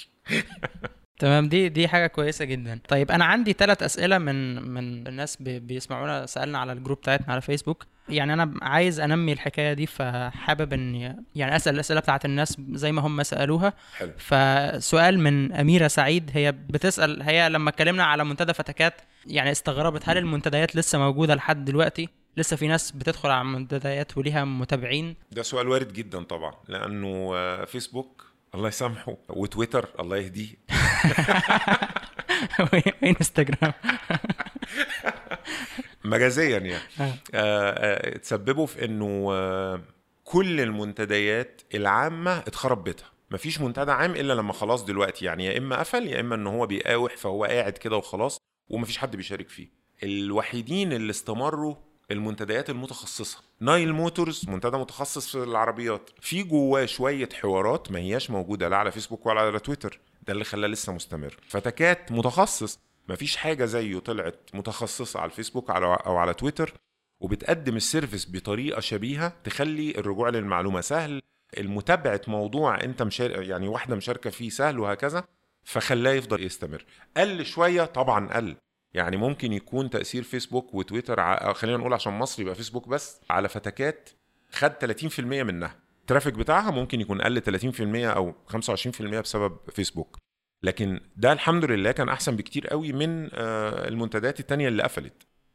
تمام 1.19 1.49
دي 1.49 1.69
دي 1.69 1.89
حاجة 1.89 2.07
كويسة 2.07 2.45
جدا. 2.45 2.81
طيب 2.89 3.11
أنا 3.11 3.25
عندي 3.25 3.53
ثلاث 3.53 3.83
أسئلة 3.83 4.19
من 4.19 4.63
من 4.75 5.07
الناس 5.07 5.37
بي- 5.43 5.59
بيسمعونا 5.61 6.27
سألنا 6.27 6.59
على 6.59 6.73
ال 6.73 6.77
group 6.77 6.99
بتاعتنا 6.99 7.33
على 7.33 7.41
فيسبوك 7.41 7.87
يعني 8.09 8.33
أنا 8.33 8.55
عايز 8.63 9.01
أنمي 9.01 9.33
الحكاية 9.33 9.73
دي 9.73 9.87
فحابب 9.87 10.73
إن 10.73 10.95
يعني 11.35 11.57
أسأل 11.57 11.75
الأسئلة 11.75 12.01
بتاعت 12.01 12.25
الناس 12.25 12.57
زي 12.73 12.93
ما 12.93 13.03
هم 13.03 13.23
سألوها. 13.23 13.73
حلو. 13.97 14.13
فسؤال 14.19 15.19
من 15.21 15.53
أميرة 15.53 15.89
سعيد 15.89 16.31
هي 16.35 16.53
بتسأل 16.53 17.23
هي 17.23 17.49
لما 17.49 17.71
اتكلمنا 17.71 18.05
على 18.05 18.25
منتدى 18.25 18.53
فتكات 18.55 19.01
يعني 19.27 19.51
استغربت 19.51 20.09
هل 20.09 20.19
المنتديات 20.19 20.77
لسه 20.77 20.99
موجودة 20.99 21.35
لحد 21.35 21.65
دلوقتي؟ 21.65 22.09
لسه 22.37 22.57
في 22.57 22.69
ناس 22.69 22.93
بتدخل 22.93 23.31
على 23.31 23.41
المنتديات 23.43 24.19
وليها 24.19 24.45
متابعين؟ 24.45 25.17
ده 25.33 25.43
سؤال 25.43 25.69
وارد 25.69 25.93
جدا 25.93 26.23
طبعا 26.23 26.53
لأنه 26.69 27.31
آه، 27.35 27.65
فيسبوك 27.65 28.33
الله 28.55 28.69
يسامحه 28.69 29.17
وتويتر 29.29 29.89
الله 30.01 30.17
يهديه. 30.17 30.55
وإنستجرام. 33.03 33.73
مجازيا 36.05 36.59
يعني. 36.59 36.75
آه. 36.75 36.81
آه، 37.01 37.15
آه، 37.35 38.17
تسببوا 38.19 38.67
في 38.67 38.85
إنه 38.85 39.29
آه، 39.33 39.81
كل 40.25 40.61
المنتديات 40.61 41.63
العامة 41.75 42.39
اتخرب 42.39 42.85
بيتها. 42.85 43.13
مفيش 43.31 43.61
منتدى 43.61 43.91
عام 43.91 44.11
إلا 44.11 44.33
لما 44.33 44.53
خلاص 44.53 44.85
دلوقتي 44.85 45.25
يعني 45.25 45.45
يا 45.45 45.59
إما 45.59 45.77
قفل 45.79 46.07
يا 46.07 46.21
إما 46.21 46.35
إن 46.35 46.47
هو 46.47 46.67
بيقاوح 46.67 47.17
فهو 47.17 47.45
قاعد 47.45 47.73
كده 47.73 47.97
وخلاص 47.97 48.39
ومفيش 48.69 48.99
حد 48.99 49.17
بيشارك 49.17 49.49
فيه. 49.49 49.69
الوحيدين 50.03 50.93
اللي 50.93 51.11
استمروا 51.11 51.75
المنتديات 52.11 52.71
المتخصصة. 52.71 53.39
نايل 53.61 53.93
موتورز 53.93 54.45
منتدى 54.49 54.77
متخصص 54.77 55.37
في 55.37 55.45
العربيات. 55.45 56.11
في 56.21 56.43
جواه 56.43 56.87
شوية 56.87 57.29
حوارات 57.41 57.91
ما 57.91 57.99
هياش 57.99 58.31
موجودة 58.31 58.69
لا 58.69 58.77
على 58.77 58.93
فيسبوك 58.93 59.27
ولا 59.27 59.41
على 59.41 59.59
تويتر. 59.59 60.01
ده 60.27 60.33
اللي 60.33 60.45
خلاه 60.45 60.69
لسه 60.69 60.93
مستمر. 60.93 61.37
فتكات 61.49 62.13
متخصص 62.13 62.79
مفيش 63.09 63.37
حاجة 63.37 63.65
زيه 63.65 63.99
طلعت 63.99 64.51
متخصصة 64.55 65.21
على 65.21 65.31
الفيسبوك 65.31 65.71
أو 65.71 66.17
على 66.17 66.35
تويتر 66.35 66.75
وبتقدم 67.21 67.77
ال 67.77 67.84
service 67.84 68.31
بطريقة 68.31 68.81
شبيهة 68.81 69.33
تخلي 69.45 69.91
الرجوع 69.99 70.29
للمعلومة 70.29 70.81
سهل 70.81 71.23
المتابعة 71.59 72.21
موضوع 72.29 72.81
أنت 72.81 73.03
مشارك 73.03 73.49
يعني 73.49 73.69
واحدة 73.69 73.97
مشاركة 73.97 74.31
فيه 74.31 74.51
سهل 74.51 74.79
وهكذا 74.79 75.25
فخلاه 75.65 76.13
يفضل 76.13 76.43
يستمر. 76.43 76.85
قل 77.17 77.47
شوية؟ 77.47 77.85
طبعا 77.85 78.29
قل. 78.35 78.57
يعني 78.95 79.17
ممكن 79.17 79.53
يكون 79.53 79.91
تأثير 79.91 80.23
فيسبوك 80.23 80.75
وتويتر 80.75 81.21
ع... 81.21 81.53
خلينا 81.53 81.77
نقول 81.79 81.93
عشان 81.93 82.13
مصر 82.13 82.43
يبقى 82.43 82.55
فيسبوك 82.55 82.89
بس 82.89 83.21
على 83.31 83.49
فتكات 83.49 84.11
خد 84.53 84.73
30% 85.17 85.21
منها. 85.21 85.79
ال 86.01 86.05
traffic 86.05 86.35
بتاعها 86.35 86.71
ممكن 86.71 87.01
يكون 87.01 87.23
قل 87.23 87.43
30% 87.43 87.81
أو 88.17 88.35
25% 88.53 89.03
بسبب 89.03 89.57
فيسبوك. 89.71 90.19
لكن 90.63 91.01
ده 91.17 91.33
الحمد 91.33 91.65
لله 91.65 91.93
كان 91.93 92.09
أحسن 92.09 92.37
بكتير 92.37 92.67
قوي 92.67 92.93
من 92.93 93.29
آه، 93.35 93.89
المنتديات 93.89 94.41
التانية 94.41 94.69
اللي 94.69 94.83
قفلت. 94.83 95.13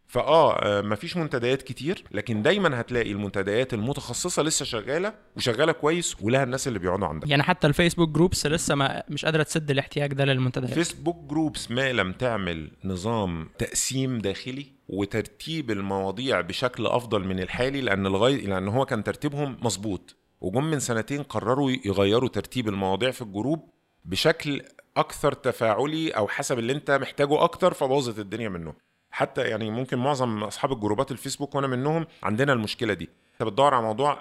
فاه 0.08 0.54
آه، 0.54 0.82
مفيش 0.82 1.18
منتديات 1.18 1.62
كتير 1.62 2.04
لكن 2.12 2.42
دايما 2.42 2.82
هتلاقي 2.82 3.12
المنتديات 3.12 3.74
المتخصصة 3.74 4.44
لسه 4.44 4.66
شغالة 4.66 5.14
وشغالة 5.38 5.72
كويس 5.72 6.16
ولها 6.22 6.44
الناس 6.44 6.68
اللي 6.68 6.80
بيقعدوا 6.80 7.08
عندها. 7.08 7.30
يعني 7.30 7.44
حتى 7.44 7.68
الفيسبوك 7.68 8.10
groups 8.10 8.46
لسه 8.46 8.76
ما 8.76 9.04
مش 9.10 9.26
قادرة 9.26 9.44
تسد 9.44 9.72
الاحتياج 9.72 10.14
ده 10.14 10.26
للمنتديات. 10.26 10.74
فيسبوك 10.74 11.18
groups 11.30 11.72
ما 11.72 11.94
لم 11.94 12.12
تعمل 12.14 12.72
نظام 12.84 13.50
تقسيم 13.58 14.18
داخلي 14.18 14.66
وترتيب 14.90 15.72
المواضيع 15.72 16.42
بشكل 16.42 16.88
أفضل 16.88 17.24
من 17.24 17.40
الحالي 17.40 17.82
لأن 17.82 18.08
لغايه 18.08 18.48
لأن 18.48 18.68
هو 18.68 18.86
كان 18.86 19.04
ترتيبهم 19.04 19.58
مظبوط. 19.62 20.16
وجم 20.42 20.64
من 20.64 20.80
سنتين 20.80 21.24
قرروا 21.24 21.72
يغيروا 21.86 22.30
ترتيب 22.30 22.68
المواضيع 22.68 23.12
في 23.12 23.22
ال 23.22 23.30
group 23.30 23.70
بشكل 24.08 24.62
أكثر 24.98 25.34
تفاعلي 25.34 26.12
أو 26.12 26.28
حسب 26.28 26.60
اللي 26.60 26.74
أنت 26.74 26.92
محتاجه 26.92 27.44
أكتر 27.44 27.74
فبوظت 27.74 28.20
الدنيا 28.20 28.50
منه. 28.50 28.74
حتى 29.12 29.42
يعني 29.42 29.72
ممكن 29.72 29.98
معظم 29.98 30.44
أصحاب 30.44 30.72
الجروبات 30.72 31.12
الفيسبوك 31.12 31.56
وأنا 31.56 31.68
منهم 31.68 32.08
عندنا 32.24 32.54
المشكلة 32.54 32.94
دي. 32.94 33.10
أنت 33.34 33.44
بتدور 33.44 33.74
على 33.74 33.84
موضوع 33.84 34.20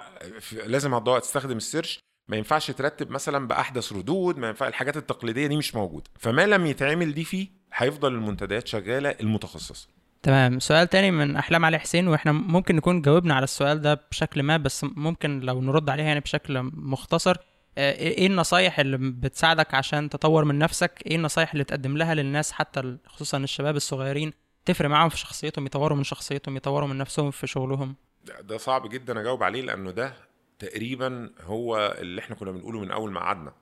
لازم 0.66 0.94
هتدور 0.94 1.18
تستخدم 1.18 1.56
ال 1.56 1.62
search. 1.62 2.00
ما 2.28 2.36
ينفعش 2.36 2.70
ترتب 2.70 3.10
مثلا 3.10 3.48
بأحدث 3.48 3.92
ردود 3.92 4.38
ما 4.38 4.48
ينفع 4.48 4.68
الحاجات 4.68 4.96
التقليدية 4.96 5.46
دي 5.46 5.56
مش 5.56 5.74
موجودة. 5.74 6.10
فما 6.18 6.46
لم 6.46 6.66
يتعمل 6.66 7.14
دي 7.14 7.24
فيه 7.24 7.48
هيفضل 7.74 8.14
المنتديات 8.14 8.66
شغالة 8.68 9.08
المتخصصة. 9.20 9.88
تمام. 10.22 10.60
سؤال 10.60 10.88
تاني 10.88 11.10
من 11.10 11.36
أحلام 11.36 11.64
علي 11.64 11.78
حسين 11.78 12.08
وإحنا 12.08 12.32
ممكن 12.32 12.76
نكون 12.76 13.02
جاوبنا 13.02 13.34
على 13.34 13.44
السؤال 13.44 13.80
ده 13.80 14.00
بشكل 14.10 14.42
ما 14.42 14.56
بس 14.56 14.84
ممكن 14.84 15.40
لو 15.40 15.60
نرد 15.60 15.90
عليه 15.90 16.04
يعني 16.04 16.20
بشكل 16.20 16.62
مختصر. 16.62 17.36
إيه 17.78 18.26
النصايح 18.26 18.80
اللي 18.80 18.96
بتساعدك 18.98 19.74
عشان 19.74 20.08
تطور 20.10 20.44
من 20.44 20.58
نفسك؟ 20.58 21.02
إيه 21.06 21.16
النصايح 21.16 21.52
اللي 21.52 21.64
تقدم 21.64 21.96
لها 21.96 22.14
للناس 22.14 22.52
حتى 22.52 22.96
خصوصا 23.06 23.38
الشباب 23.38 23.76
الصغيرين؟ 23.76 24.32
تفرق 24.64 24.88
معاهم 24.88 25.08
في 25.08 25.18
شخصيتهم 25.18 25.66
يطوروا 25.66 25.96
من 25.96 26.04
شخصيتهم 26.04 26.56
يطوروا 26.56 26.88
من 26.88 26.98
نفسهم 26.98 27.30
في 27.30 27.46
شغلهم. 27.46 27.96
ده 28.40 28.58
صعب 28.58 28.88
جدا 28.88 29.20
أجاوب 29.20 29.42
عليه 29.42 29.62
لأنه 29.62 29.90
ده 29.90 30.14
تقريبا 30.58 31.30
هو 31.40 31.96
اللي 31.98 32.20
إحنا 32.20 32.36
كنا 32.36 32.50
بنقوله 32.50 32.80
من 32.80 32.90
أول 32.90 33.12
ما 33.12 33.20
قعدنا 33.20 33.52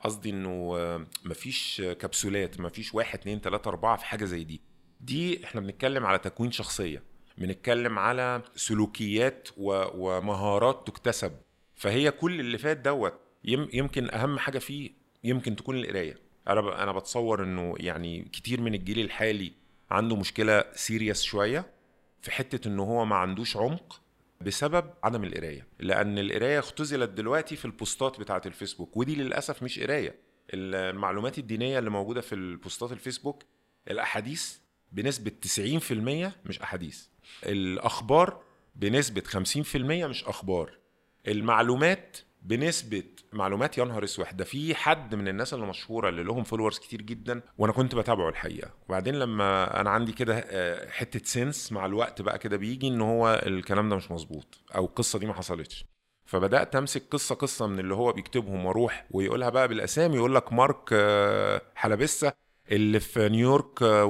قصدي 0.00 0.30
إنه 0.30 0.74
مفيش 1.24 1.82
كبسولات 2.00 2.60
مفيش 2.60 2.94
واحد 2.94 3.18
اتنين 3.18 3.40
تلاتة 3.40 3.68
أربعة 3.68 3.96
في 3.96 4.04
حاجة 4.04 4.24
زي 4.24 4.44
دي. 4.44 4.60
دي 5.00 5.44
إحنا 5.44 5.60
بنتكلم 5.60 6.06
على 6.06 6.18
تكوين 6.18 6.50
شخصية 6.50 7.02
بنتكلم 7.38 7.98
على 7.98 8.42
سلوكيات 8.56 9.48
ومهارات 9.56 10.86
تكتسب. 10.86 11.32
فهي 11.74 12.10
كل 12.10 12.40
اللي 12.40 12.58
فات 12.58 12.76
دوت 12.76 13.14
يمكن 13.44 14.10
أهم 14.10 14.38
حاجة 14.38 14.58
فيه 14.58 14.90
يمكن 15.24 15.56
تكون 15.56 15.76
القراية. 15.76 16.18
أنا 16.48 16.82
أنا 16.82 16.92
بتصور 16.92 17.44
إنه 17.44 17.74
يعني 17.78 18.22
كتير 18.32 18.60
من 18.60 18.74
الجيل 18.74 18.98
الحالي 19.00 19.52
عنده 19.90 20.16
مشكلة 20.16 20.64
سيريس 20.74 21.22
شوية 21.22 21.66
في 22.22 22.30
حتة 22.30 22.68
ان 22.68 22.78
هو 22.78 23.04
ما 23.04 23.16
عندوش 23.16 23.56
عمق 23.56 24.00
بسبب 24.40 24.90
عدم 25.02 25.24
القراية. 25.24 25.66
لأن 25.80 26.18
القراية 26.18 26.58
اختزلت 26.58 27.10
دلوقتي 27.10 27.56
في 27.56 27.64
البوستات 27.64 28.20
بتاعة 28.20 28.42
الفيسبوك 28.46 28.96
ودي 28.96 29.14
للأسف 29.14 29.62
مش 29.62 29.80
قراية. 29.80 30.18
المعلومات 30.54 31.38
الدينية 31.38 31.78
اللي 31.78 31.90
موجودة 31.90 32.20
في 32.20 32.34
البوستات 32.34 32.92
الفيسبوك 32.92 33.42
الأحاديث 33.90 34.56
بنسبة 34.92 35.30
90% 35.30 36.32
مش 36.46 36.60
أحاديث. 36.62 37.06
الأخبار 37.46 38.42
بنسبة 38.76 39.22
50% 39.22 39.76
مش 40.06 40.24
أخبار. 40.24 40.78
المعلومات 41.28 42.18
بنسبة 42.44 43.02
معلومات 43.32 43.78
يا 43.78 43.84
نهار 43.84 44.04
أسود 44.04 44.26
ده 44.36 44.44
في 44.44 44.74
حد 44.74 45.14
من 45.14 45.28
الناس 45.28 45.54
اللي 45.54 45.66
مشهورة 45.66 46.08
اللي 46.08 46.22
لهم 46.22 46.44
followers 46.44 46.78
كتير 46.78 47.02
جدا 47.02 47.40
وأنا 47.58 47.72
كنت 47.72 47.94
بتابعه 47.94 48.28
الحقيقة. 48.28 48.70
وبعدين 48.88 49.14
لما 49.14 49.80
أنا 49.80 49.90
عندي 49.90 50.12
كده 50.12 50.38
آه، 50.38 50.88
حتة 50.90 51.20
sense 51.24 51.72
مع 51.72 51.86
الوقت 51.86 52.22
بقى 52.22 52.38
كده 52.38 52.56
بيجي 52.56 52.88
إن 52.88 53.00
هو 53.00 53.42
الكلام 53.46 53.88
ده 53.88 53.96
مش 53.96 54.10
مظبوط 54.10 54.58
أو 54.76 54.84
القصة 54.84 55.18
دي 55.18 55.26
ما 55.26 55.34
حصلتش. 55.34 55.84
فبدأت 56.26 56.76
أمسك 56.76 57.02
قصة 57.10 57.34
قصة 57.34 57.66
من 57.66 57.78
اللي 57.78 57.94
هو 57.94 58.12
بيكتبهم 58.12 58.64
وأروح 58.66 59.06
ويقولها 59.10 59.50
بقى 59.50 59.68
بالأسامي 59.68 60.16
يقول 60.16 60.34
لك 60.34 60.52
مارك 60.52 60.88
آه، 60.92 61.62
حلبسه 61.74 62.32
اللي 62.72 63.00
في 63.00 63.28
نيويورك 63.28 63.82
آه، 63.82 64.04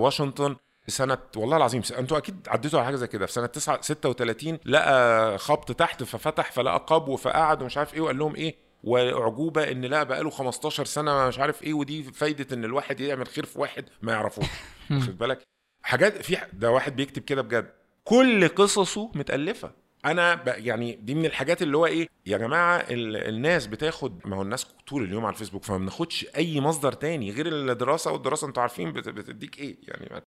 واشنطن 0.88 1.16
سنة 1.16 1.18
والله 1.42 1.56
العظيم 1.56 1.82
أنتوا 1.98 2.18
أكيد 2.18 2.48
عديتوا 2.48 2.78
على 2.78 2.86
حاجة 2.86 2.96
زي 2.96 3.06
كده. 3.06 3.26
في 3.26 3.32
سنة 3.32 3.46
9 3.46 3.80
36 3.80 4.58
لقى 4.64 5.38
خبط 5.38 5.72
تحت 5.72 6.02
ففتح 6.02 6.52
فلقى 6.52 6.84
قبو 6.86 7.16
فقعد 7.16 7.62
ومش 7.62 7.76
عارف 7.76 7.94
إيه 7.94 8.00
وقال 8.00 8.18
لهم 8.18 8.34
إيه 8.36 8.54
واعجوبة 8.84 9.70
ان 9.70 9.84
لا 9.84 10.02
بقاله 10.02 10.30
15 10.30 10.84
سنة 10.84 11.28
مش 11.28 11.38
عارف 11.38 11.62
إيه 11.62 11.74
ودي 11.74 12.02
فايدة 12.02 12.56
ان 12.56 12.64
الواحد 12.64 13.00
يعمل 13.00 13.26
خير 13.26 13.44
في 13.44 13.58
واحد 13.60 13.84
ما 14.02 14.12
يعرفوش. 14.12 14.44
واخد 14.90 15.18
بالك؟ 15.18 15.42
حاجات 15.82 16.22
في 16.22 16.36
ده 16.52 16.70
واحد 16.70 16.96
بيكتب 16.96 17.22
كده 17.22 17.42
بجد. 17.42 17.72
كل 18.04 18.48
قصصه 18.48 19.10
متألفة. 19.14 19.70
أنا 20.04 20.42
يعني 20.58 20.92
دي 20.92 21.14
من 21.14 21.26
الحاجات 21.26 21.62
اللي 21.62 21.76
هو 21.76 21.86
إيه 21.86 22.08
يا 22.26 22.38
جماعة 22.38 22.84
الناس 22.90 23.66
بتاخد 23.66 24.20
ما 24.24 24.36
هو 24.36 24.42
الناس 24.42 24.64
طول 24.64 25.02
اليوم 25.04 25.24
على 25.24 25.32
الفيسبوك 25.32 25.64
فما 25.64 25.78
بناخدش 25.78 26.26
أي 26.36 26.60
مصدر 26.60 26.92
تاني 26.92 27.30
غير 27.30 27.46
الدراسة 27.48 28.12
والدراسة 28.12 28.46
أنتوا 28.46 28.62
عارفين 28.62 28.92
بتديك 28.92 29.58
إيه 29.58 29.76
يعني 29.82 30.24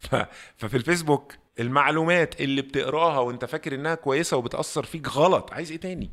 ففي 0.58 0.76
الفيسبوك 0.76 1.34
المعلومات 1.60 2.40
اللي 2.40 2.62
بتقراها 2.62 3.18
وانت 3.18 3.44
فاكر 3.44 3.74
انها 3.74 3.94
كويسة 3.94 4.36
وبتأثر 4.36 4.82
فيك 4.84 5.08
غلط 5.08 5.52
عايز 5.52 5.70
إيه 5.70 5.80
تاني؟ 5.80 6.10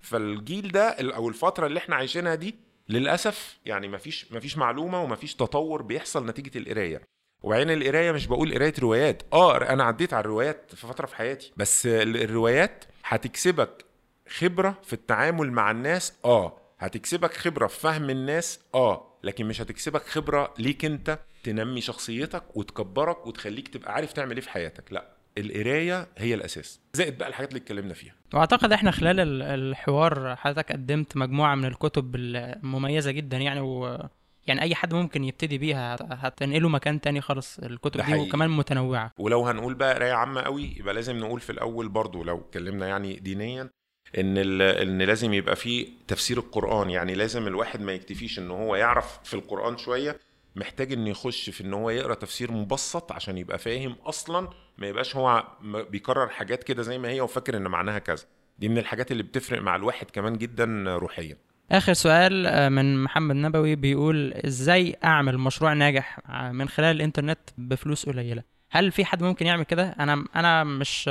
فالجيل 0.00 0.72
ده 0.72 0.88
أو 1.00 1.28
الفترة 1.28 1.66
اللي 1.66 1.78
إحنا 1.78 1.96
عايشينها 1.96 2.34
دي 2.34 2.54
للأسف 2.88 3.58
يعني 3.66 3.88
مفيش 3.88 4.32
مفيش 4.32 4.58
معلومة 4.58 5.02
ومفيش 5.02 5.34
تطور 5.34 5.82
بيحصل 5.82 6.26
نتيجة 6.26 6.58
القراية. 6.58 7.02
وبعدين 7.42 7.70
القراية 7.70 8.12
مش 8.12 8.26
بقول 8.26 8.54
قراية 8.54 8.74
روايات 8.80 9.22
آه 9.32 9.56
أنا 9.56 9.84
عديت 9.84 10.12
على 10.14 10.20
الروايات 10.20 10.74
في 10.74 10.86
فترة 10.86 11.06
في 11.06 11.16
حياتي 11.16 11.52
بس 11.56 11.86
الروايات 11.86 12.84
هتكسبك 13.04 13.84
خبرة 14.28 14.78
في 14.82 14.92
التعامل 14.92 15.52
مع 15.52 15.70
الناس 15.70 16.12
آه 16.24 16.58
هتكسبك 16.78 17.34
خبرة 17.34 17.66
في 17.66 17.80
فهم 17.80 18.10
الناس 18.10 18.60
آه 18.74 19.06
لكن 19.22 19.46
مش 19.46 19.60
هتكسبك 19.60 20.02
خبرة 20.02 20.54
ليك 20.58 20.84
أنت 20.84 21.18
تنمي 21.46 21.80
شخصيتك 21.80 22.56
وتكبرك 22.56 23.26
وتخليك 23.26 23.68
تبقى 23.68 23.92
عارف 23.92 24.12
تعمل 24.12 24.32
إيه 24.36 24.40
في 24.40 24.50
حياتك. 24.50 24.92
لا 24.92 25.08
القراية 25.38 26.08
هي 26.18 26.34
الأساس. 26.34 26.80
زائد 26.92 27.18
بقى 27.18 27.28
الحاجات 27.28 27.48
اللي 27.48 27.60
اتكلمنا 27.60 27.94
فيها. 27.94 28.14
وأعتقد 28.34 28.72
إحنا 28.72 28.90
خلال 28.90 29.42
الحوار 29.42 30.36
حضرتك 30.36 30.72
قدمت 30.72 31.16
مجموعة 31.16 31.54
من 31.54 31.64
الكتب 31.64 32.16
المميزة 32.16 33.10
جدا 33.10 33.36
يعني 33.36 33.60
و 33.60 33.98
يعني 34.46 34.62
أي 34.62 34.74
حد 34.74 34.94
ممكن 34.94 35.24
يبتدي 35.24 35.58
بيها 35.58 35.96
هتنقله 36.00 36.68
مكان 36.68 37.00
تاني 37.00 37.20
خالص. 37.20 37.58
الكتب 37.58 38.00
دي 38.00 38.14
وكمان 38.14 38.50
متنوعة. 38.50 39.12
ولو 39.18 39.46
هنقول 39.46 39.74
بقى 39.74 39.94
قراية 39.94 40.12
عامة 40.12 40.40
قوي 40.40 40.74
يبقى 40.76 40.94
لازم 40.94 41.18
نقول 41.18 41.40
في 41.40 41.50
الأول 41.50 41.88
برضو 41.88 42.24
لو 42.24 42.38
اتكلمنا 42.38 42.86
يعني 42.88 43.16
دينيا 43.16 43.70
إن 44.18 44.60
إن 44.60 45.02
لازم 45.02 45.32
يبقى 45.32 45.56
في 45.56 45.88
تفسير 46.08 46.38
القرآن. 46.38 46.90
يعني 46.90 47.14
لازم 47.14 47.46
الواحد 47.46 47.80
ما 47.80 47.92
يكتفيش 47.92 48.38
إن 48.38 48.50
هو 48.50 48.76
يعرف 48.76 49.18
في 49.24 49.34
القرآن 49.34 49.76
شوية 49.78 50.18
محتاج 50.56 50.92
إنه 50.92 51.10
يخش 51.10 51.50
في 51.50 51.64
إن 51.64 51.74
هو 51.74 51.90
يقرأ 51.90 52.14
تفسير 52.14 52.52
مبسط 52.52 53.12
عشان 53.12 53.38
يبقى 53.38 53.58
فاهم 53.58 53.96
أصلا 54.04 54.48
ما 54.78 54.86
يبقاش 54.86 55.16
هو 55.16 55.44
بيكرر 55.62 56.28
حاجات 56.28 56.64
كده 56.64 56.82
زي 56.82 56.98
ما 56.98 57.08
هي 57.08 57.20
وفاكر 57.20 57.56
إن 57.56 57.62
معناها 57.62 57.98
كذا. 57.98 58.24
دي 58.58 58.68
من 58.68 58.78
الحاجات 58.78 59.12
اللي 59.12 59.22
بتفرق 59.22 59.62
مع 59.62 59.76
الواحد 59.76 60.10
كمان 60.10 60.38
جدا 60.38 60.84
روحيا. 60.96 61.36
آخر 61.70 61.92
سؤال 61.92 62.46
آه، 62.46 62.68
من 62.68 63.04
محمد 63.04 63.36
نبوي 63.36 63.74
بيقول 63.74 64.32
إزاي 64.32 64.96
أعمل 65.04 65.38
مشروع 65.38 65.72
ناجح 65.72 66.18
آه، 66.28 66.52
من 66.52 66.68
خلال 66.68 66.96
الإنترنت 66.96 67.38
بفلوس 67.58 68.06
قليلة؟ 68.06 68.42
هل 68.70 68.92
في 68.92 69.04
حد 69.04 69.22
ممكن 69.22 69.46
يعمل 69.46 69.64
كده؟ 69.64 69.96
أنا 70.00 70.24
أنا 70.36 70.64
مش 70.64 71.08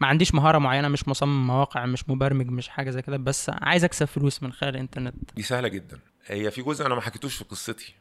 ما 0.00 0.06
عنديش 0.08 0.34
مهارة 0.34 0.58
معينة 0.58 0.88
مش 0.88 1.08
مصمم 1.08 1.46
مواقع 1.46 1.86
مش 1.86 2.08
مبرمج 2.08 2.46
مش 2.46 2.68
حاجة 2.68 2.90
زي 2.90 3.02
كده 3.02 3.16
بس 3.16 3.50
عايز 3.54 3.84
أكسب 3.84 4.06
فلوس 4.06 4.42
من 4.42 4.52
خلال 4.52 4.74
الإنترنت. 4.74 5.14
دي 5.36 5.42
سهلة 5.42 5.68
جدا. 5.68 5.98
هي 6.26 6.50
في 6.50 6.62
جزء 6.62 6.86
أنا 6.86 6.94
ما 6.94 7.00
حكيتوش 7.00 7.36
في 7.36 7.44
قصتي. 7.44 7.94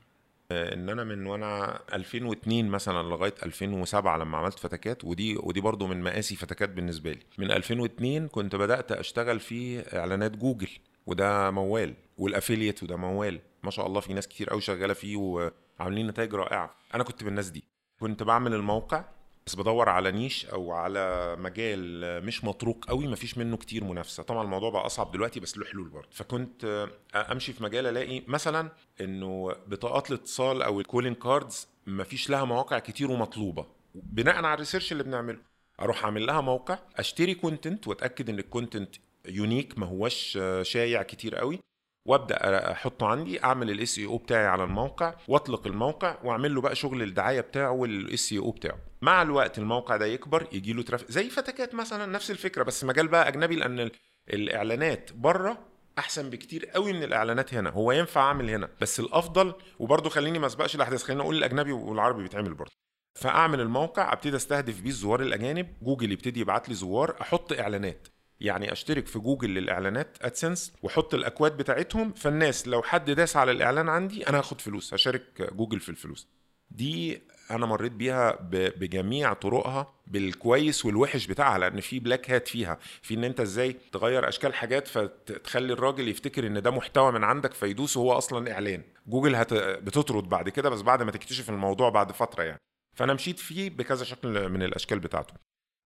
إن 0.73 0.89
أنا 0.89 1.03
من 1.03 1.27
وأنا 1.27 1.79
2002 1.93 2.67
مثلا 2.69 3.03
لغاية 3.09 3.33
2007 3.45 4.17
لما 4.17 4.37
عملت 4.37 4.59
فتكات 4.59 5.05
ودي 5.05 5.37
ودي 5.37 5.61
برضو 5.61 5.87
من 5.87 6.01
مقاسي 6.01 6.35
فتكات 6.35 6.69
بالنسبة 6.69 7.11
لي. 7.11 7.19
من 7.37 7.51
2002 7.51 8.27
كنت 8.27 8.55
بدأت 8.55 8.91
أشتغل 8.91 9.39
في 9.39 9.83
إعلانات 9.97 10.37
جوجل 10.37 10.69
وده 11.05 11.51
موال 11.51 11.93
وال 12.17 12.29
affiliate 12.29 12.83
وده 12.83 12.95
موال. 12.95 13.39
ما 13.63 13.71
شاء 13.71 13.87
الله 13.87 13.99
في 13.99 14.13
ناس 14.13 14.27
كتير 14.27 14.49
قوي 14.49 14.61
شغالة 14.61 14.93
فيه 14.93 15.15
وعاملين 15.17 16.07
نتائج 16.07 16.33
رائعة. 16.35 16.75
أنا 16.95 17.03
كنت 17.03 17.23
من 17.23 17.29
الناس 17.29 17.49
دي. 17.49 17.63
كنت 17.99 18.23
بعمل 18.23 18.53
الموقع 18.53 19.05
بس 19.45 19.55
بدور 19.55 19.89
على 19.89 20.11
niche 20.11 20.45
أو 20.45 20.71
على 20.71 21.35
مجال 21.39 22.01
مش 22.25 22.43
مطروق 22.43 22.85
قوي 22.85 23.07
مفيش 23.07 23.37
منه 23.37 23.57
كتير 23.57 23.83
منافسة. 23.83 24.23
طبعا 24.23 24.43
الموضوع 24.43 24.69
بقى 24.69 24.85
أصعب 24.85 25.11
دلوقتي 25.11 25.39
بس 25.39 25.57
له 25.57 25.65
حلول 25.65 25.89
برضه. 25.89 26.07
فكنت 26.11 26.87
أمشي 27.15 27.53
في 27.53 27.63
مجال 27.63 27.87
ألاقي 27.87 28.23
مثلا 28.27 28.71
إنه 29.01 29.55
بطاقات 29.67 30.11
الاتصال 30.11 30.61
أو 30.61 30.79
ال 30.79 30.84
calling 30.84 31.13
cards 31.13 31.67
مفيش 31.87 32.29
لها 32.29 32.45
مواقع 32.45 32.79
كتير 32.79 33.11
ومطلوبة. 33.11 33.65
بناء 33.95 34.35
على 34.35 34.53
ال 34.53 34.58
research 34.58 34.91
اللي 34.91 35.03
بنعمله 35.03 35.39
أروح 35.79 36.03
أعمل 36.03 36.25
لها 36.25 36.41
موقع 36.41 36.79
أشتري 36.95 37.35
content 37.35 37.87
وأتأكد 37.87 38.29
إن 38.29 38.39
ال 38.39 38.46
content 38.46 38.95
unique 39.25 39.77
ما 39.77 39.85
هوش 39.85 40.39
شايع 40.61 41.03
كتير 41.03 41.35
قوي. 41.35 41.59
وابدأ 42.05 42.71
أحطه 42.71 43.07
عندي 43.07 43.43
أعمل 43.43 43.71
ال 43.71 43.99
SEO 43.99 44.17
بتاعي 44.17 44.45
على 44.47 44.63
الموقع 44.63 45.13
وأطلق 45.27 45.67
الموقع 45.67 46.17
وأعمل 46.23 46.55
له 46.55 46.61
بقى 46.61 46.75
شغل 46.75 47.01
الدعاية 47.01 47.41
بتاعه 47.41 47.71
وال 47.71 48.33
SEO 48.33 48.51
بتاعه. 48.51 48.77
مع 49.01 49.21
الوقت 49.21 49.57
الموقع 49.57 49.97
ده 49.97 50.05
يكبر 50.05 50.47
يجي 50.51 50.73
له 50.73 50.83
traffic 50.83 51.11
زي 51.11 51.29
فتكات 51.29 51.75
مثلا 51.75 52.05
نفس 52.05 52.31
الفكرة 52.31 52.63
بس 52.63 52.83
مجال 52.83 53.07
بقى 53.07 53.27
أجنبي 53.27 53.55
لأن 53.55 53.91
الإعلانات 54.33 55.13
بره 55.13 55.57
أحسن 55.99 56.29
بكتير 56.29 56.65
قوي 56.65 56.93
من 56.93 57.03
الإعلانات 57.03 57.53
هنا. 57.53 57.69
هو 57.69 57.91
ينفع 57.91 58.21
أعمل 58.21 58.49
هنا 58.49 58.69
بس 58.81 58.99
الأفضل 58.99 59.53
وبرضه 59.79 60.09
خليني 60.09 60.39
ما 60.39 60.47
أسبقش 60.47 60.75
الأحداث 60.75 61.03
خليني 61.03 61.21
أقول 61.21 61.37
الأجنبي 61.37 61.71
والعربي 61.71 62.21
بيتعمل 62.23 62.53
برضه. 62.53 62.71
فأعمل 63.19 63.59
الموقع 63.61 64.13
أبتدي 64.13 64.35
أستهدف 64.35 64.81
بيه 64.81 64.89
الزوار 64.89 65.21
الأجانب 65.21 65.67
جوجل 65.81 66.11
يبتدي 66.11 66.39
يبعت 66.39 66.69
لي 66.69 66.75
زوار 66.75 67.15
أحط 67.21 67.53
إعلانات. 67.53 68.07
يعني 68.41 68.71
أشترك 68.71 69.07
في 69.07 69.19
جوجل 69.19 69.49
للإعلانات 69.49 70.17
AdSense 70.21 70.73
وأحط 70.83 71.13
الأكواد 71.13 71.57
بتاعتهم 71.57 72.13
فالناس 72.13 72.67
لو 72.67 72.81
حد 72.81 73.11
داس 73.11 73.37
على 73.37 73.51
الإعلان 73.51 73.89
عندي 73.89 74.29
أنا 74.29 74.37
هاخد 74.37 74.61
فلوس 74.61 74.93
هشارك 74.93 75.53
جوجل 75.53 75.79
في 75.79 75.89
الفلوس. 75.89 76.27
دي 76.71 77.21
أنا 77.51 77.65
مريت 77.65 77.91
بيها 77.91 78.37
بجميع 78.51 79.33
طرقها 79.33 79.93
بالكويس 80.07 80.85
والوحش 80.85 81.27
بتاعها 81.27 81.57
لأن 81.57 81.79
في 81.79 81.99
black 81.99 82.31
hat 82.31 82.47
فيها. 82.47 82.77
في 83.01 83.13
إن 83.13 83.23
أنت 83.23 83.39
إزاي 83.39 83.75
تغير 83.91 84.29
أشكال 84.29 84.53
حاجات 84.53 84.87
فتخلي 84.87 85.73
الراجل 85.73 86.07
يفتكر 86.07 86.47
إن 86.47 86.61
ده 86.61 86.71
محتوى 86.71 87.11
من 87.11 87.23
عندك 87.23 87.53
فيدوس 87.53 87.97
وهو 87.97 88.11
أصلا 88.11 88.51
إعلان. 88.51 88.83
جوجل 89.07 89.35
هت... 89.35 89.53
بتطرد 89.53 90.29
بعد 90.29 90.49
كده 90.49 90.69
بس 90.69 90.81
بعد 90.81 91.03
ما 91.03 91.11
تكتشف 91.11 91.49
الموضوع 91.49 91.89
بعد 91.89 92.11
فترة 92.11 92.43
يعني. 92.43 92.59
فأنا 92.95 93.13
مشيت 93.13 93.39
فيه 93.39 93.69
بكذا 93.69 94.05
شكل 94.05 94.49
من 94.49 94.63
الأشكال 94.63 94.99
بتاعته. 94.99 95.33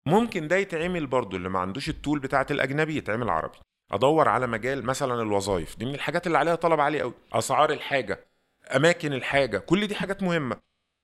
ممكن 0.07 0.47
ده 0.47 0.55
يتعمل 0.55 1.07
برضو 1.07 1.37
اللي 1.37 1.49
ما 1.49 1.59
عندوش 1.59 1.89
التول 1.89 2.19
بتاعه 2.19 2.47
الأجنبي 2.51 2.97
يتعمل 2.97 3.29
عربي. 3.29 3.57
أدور 3.91 4.29
على 4.29 4.47
مجال 4.47 4.85
مثلا 4.85 5.21
الوظائف 5.21 5.77
دي 5.77 5.85
من 5.85 5.95
الحاجات 5.95 6.27
اللي 6.27 6.37
عليها 6.37 6.55
طلب 6.55 6.79
عالي 6.79 7.01
قوي. 7.01 7.13
أسعار 7.33 7.71
الحاجة 7.71 8.25
أماكن 8.75 9.13
الحاجة 9.13 9.57
كل 9.57 9.87
دي 9.87 9.95
حاجات 9.95 10.23
مهمة. 10.23 10.57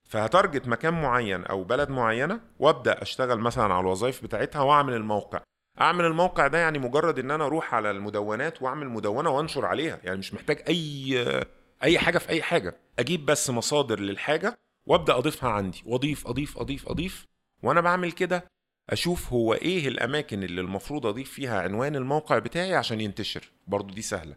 فهتارجت 0.09 0.67
مكان 0.67 1.01
معين 1.01 1.45
أو 1.45 1.63
بلد 1.63 1.89
معينة 1.89 2.39
وأبدأ 2.59 3.01
أشتغل 3.01 3.39
مثلا 3.39 3.73
على 3.73 3.81
الوظائف 3.81 4.23
بتاعتها 4.23 4.61
وأعمل 4.61 4.93
الموقع. 4.93 5.41
أعمل 5.81 6.05
الموقع 6.05 6.47
ده 6.47 6.57
يعني 6.57 6.79
مجرد 6.79 7.19
إن 7.19 7.31
أنا 7.31 7.45
أروح 7.45 7.75
على 7.75 7.91
المدونات 7.91 8.61
وأعمل 8.61 8.89
مدونة 8.89 9.29
وأنشر 9.29 9.65
عليها. 9.65 9.99
يعني 10.03 10.17
مش 10.19 10.33
محتاج 10.33 10.63
أي 10.69 11.45
أي 11.83 11.99
حاجة 11.99 12.17
في 12.17 12.29
أي 12.29 12.41
حاجة. 12.41 12.77
أجيب 12.99 13.25
بس 13.25 13.49
مصادر 13.49 13.99
للحاجة 13.99 14.59
وأبدأ 14.85 15.17
أضيفها 15.17 15.49
عندي. 15.49 15.83
وأضيف 15.85 16.27
أضيف 16.27 16.57
أضيف 16.57 16.89
أضيف. 16.89 17.27
وأنا 17.63 17.81
بعمل 17.81 18.11
كده 18.11 18.51
أشوف 18.91 19.33
هو 19.33 19.53
إيه 19.53 19.87
الأماكن 19.87 20.43
اللي 20.43 20.61
المفروض 20.61 21.05
أضيف 21.05 21.31
فيها 21.31 21.61
عنوان 21.61 21.95
الموقع 21.95 22.39
بتاعي 22.39 22.75
عشان 22.75 23.01
ينتشر. 23.01 23.49
برضو 23.67 23.93
دي 23.93 24.01
سهلة. 24.01 24.35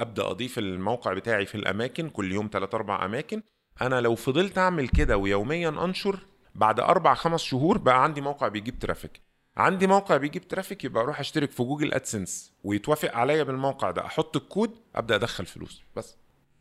أبدأ 0.00 0.30
أضيف 0.30 0.58
الموقع 0.58 1.12
بتاعي 1.12 1.46
في 1.46 1.54
الأماكن 1.54 2.08
كل 2.10 2.32
يوم 2.32 2.48
3 2.52 2.76
4 2.76 3.04
أماكن. 3.04 3.42
أنا 3.82 4.00
لو 4.00 4.14
فضلت 4.14 4.58
أعمل 4.58 4.88
كده 4.88 5.16
ويوميا 5.16 5.68
أنشر 5.68 6.18
بعد 6.54 6.80
أربع 6.80 7.14
خمس 7.14 7.42
شهور 7.42 7.78
بقى 7.78 8.02
عندي 8.02 8.20
موقع 8.20 8.48
بيجيب 8.48 8.78
traffic. 8.78 9.20
عندي 9.56 9.86
موقع 9.86 10.16
بيجيب 10.16 10.48
traffic 10.48 10.84
يبقى 10.84 11.02
أروح 11.02 11.20
أشترك 11.20 11.50
في 11.50 11.62
جوجل 11.62 11.94
AdSense 11.94 12.52
ويتوافق 12.64 13.14
عليا 13.14 13.42
بالموقع 13.42 13.90
ده. 13.90 14.06
أحط 14.06 14.36
الكود 14.36 14.70
أبدأ 14.94 15.14
أدخل 15.14 15.46
فلوس. 15.46 15.82
بس. 15.96 16.16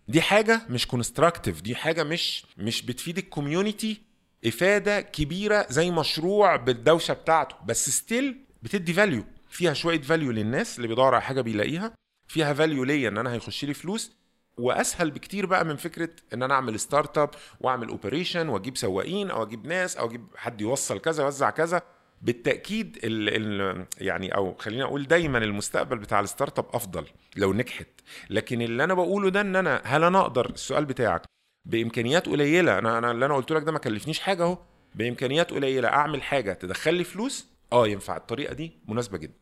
دي 0.07 0.21
حاجة 0.21 0.61
مش 0.69 0.87
constructive 0.87 1.61
دي 1.61 1.75
حاجة 1.75 2.03
مش 2.03 2.45
مش 2.57 2.81
بتفيد 2.81 3.17
ال 3.17 3.26
community 3.26 4.01
إفادة 4.45 5.01
كبيرة 5.01 5.65
زي 5.69 5.91
مشروع 5.91 6.55
بالدوشة 6.55 7.13
بتاعته. 7.13 7.55
بس 7.65 7.89
still 7.89 8.45
بتدي 8.63 8.93
value 8.93 9.23
فيها 9.49 9.73
شوية 9.73 10.01
value 10.01 10.31
للناس 10.31 10.77
اللي 10.77 10.87
بيدور 10.87 11.13
على 11.13 11.21
حاجة 11.21 11.41
بيلاقيها. 11.41 11.93
فيها 12.27 12.53
value 12.53 12.83
ليا 12.83 13.09
إن 13.09 13.17
أنا 13.17 13.33
هيخش 13.33 13.65
لي 13.65 13.73
فلوس. 13.73 14.21
وأسهل 14.57 15.11
بكتير 15.11 15.45
بقى 15.45 15.65
من 15.65 15.75
فكرة 15.75 16.09
إن 16.33 16.43
أنا 16.43 16.53
أعمل 16.53 16.79
startup 16.79 17.29
وأعمل 17.61 17.87
operation 17.87 18.49
وأجيب 18.49 18.77
سواقين 18.77 19.31
أو 19.31 19.43
أجيب 19.43 19.67
ناس 19.67 19.97
أو 19.97 20.07
أجيب 20.07 20.27
حد 20.35 20.61
يوصل 20.61 20.99
كذا 20.99 21.23
يوزع 21.23 21.49
كذا. 21.49 21.81
بالتأكيد 22.21 22.99
ال 23.03 23.29
ال 23.61 23.85
يعني 23.97 24.35
أو 24.35 24.55
خلينا 24.59 24.83
أقول 24.83 25.07
دايما 25.07 25.37
المستقبل 25.37 25.97
بتاع 25.97 26.19
ال 26.19 26.59
startup 26.59 26.65
أفضل 26.73 27.05
لو 27.35 27.53
نجحت. 27.53 27.87
لكن 28.29 28.61
اللي 28.61 28.83
أنا 28.83 28.93
بقوله 28.93 29.29
ده 29.29 29.41
إن 29.41 29.55
أنا 29.55 29.81
هل 29.85 30.03
أنا 30.03 30.19
أقدر؟ 30.19 30.49
السؤال 30.49 30.85
بتاعك. 30.85 31.21
بإمكانيات 31.65 32.29
قليلة. 32.29 32.77
أنا 32.77 32.97
أنا 32.97 33.11
اللي 33.11 33.25
أنا 33.25 33.35
قلت 33.35 33.51
لك 33.51 33.63
ده 33.63 33.71
ما 33.71 33.79
كلفنيش 33.79 34.19
حاجة 34.19 34.43
أهو. 34.43 34.57
بإمكانيات 34.95 35.51
قليلة. 35.51 35.87
أعمل 35.87 36.21
حاجة 36.21 36.53
تدخل 36.53 36.93
لي 36.93 37.03
فلوس. 37.03 37.51
آه 37.73 37.87
ينفع. 37.87 38.17
الطريقة 38.17 38.53
دي 38.53 38.71
مناسبة 38.87 39.17
جدا. 39.17 39.33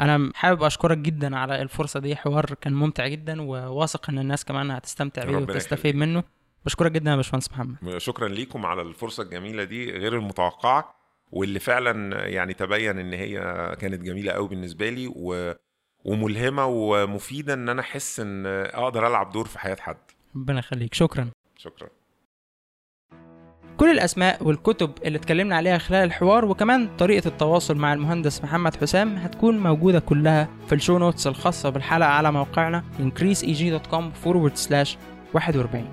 أنا 0.00 0.30
حابب 0.34 0.62
أشكرك 0.62 0.98
جدا 0.98 1.36
على 1.36 1.62
الفرصة 1.62 2.00
دي. 2.00 2.16
حوار 2.16 2.44
كان 2.44 2.74
ممتع 2.74 3.08
جدا 3.08 3.42
وواثق 3.42 4.10
إن 4.10 4.18
الناس 4.18 4.44
كمان 4.44 4.70
هتستمتع 4.70 5.24
بيه 5.24 5.36
وتستفيد 5.36 5.96
منه. 5.96 6.22
بشكرك 6.66 6.92
جدا 6.92 7.10
يا 7.10 7.16
باشمهندس 7.16 7.50
محمد. 7.50 7.98
شكرا 7.98 8.28
ليكم 8.28 8.66
على 8.66 8.82
الفرصة 8.82 9.22
الجميلة 9.22 9.64
دي 9.64 9.90
غير 9.90 10.16
المتوقعة 10.16 10.94
واللي 11.30 11.58
فعلا 11.58 12.26
يعني 12.26 12.54
تبين 12.54 12.98
إن 12.98 13.12
هي 13.12 13.38
كانت 13.80 14.02
جميلة 14.02 14.32
قوي 14.32 14.48
بالنسبة 14.48 14.90
لي 14.90 15.12
و... 15.16 15.54
وملهمة 16.04 16.66
ومفيدة 16.66 17.54
إن 17.54 17.68
أنا 17.68 17.80
أحس 17.80 18.20
إن 18.20 18.46
أقدر 18.46 19.06
ألعب 19.06 19.32
دور 19.32 19.46
في 19.46 19.58
حياة 19.58 19.76
حد. 19.80 19.96
ربنا 20.36 20.58
يخليك. 20.58 20.94
شكرا. 20.94 21.30
شكرا. 21.64 21.88
كل 23.76 23.90
الأسماء 23.90 24.44
والكتب 24.44 24.90
اللي 25.04 25.18
اتكلمنا 25.18 25.56
عليها 25.56 25.78
خلال 25.78 26.04
الحوار 26.04 26.44
وكمان 26.44 26.88
طريقة 26.98 27.28
التواصل 27.28 27.76
مع 27.76 27.92
المهندس 27.92 28.44
محمد 28.44 28.76
حسام 28.76 29.16
هتكون 29.16 29.58
موجودة 29.58 30.00
كلها 30.00 30.48
في 30.66 30.74
ال 30.74 30.79
show 30.79 30.98
notes 30.98 31.26
الخاصة 31.26 31.68
بالحلقة 31.68 32.08
على 32.08 32.32
موقعنا 32.32 32.84
increaseeg.com 32.98 34.04
forward 34.24 34.56
slash 34.68 34.90
41 35.34 35.84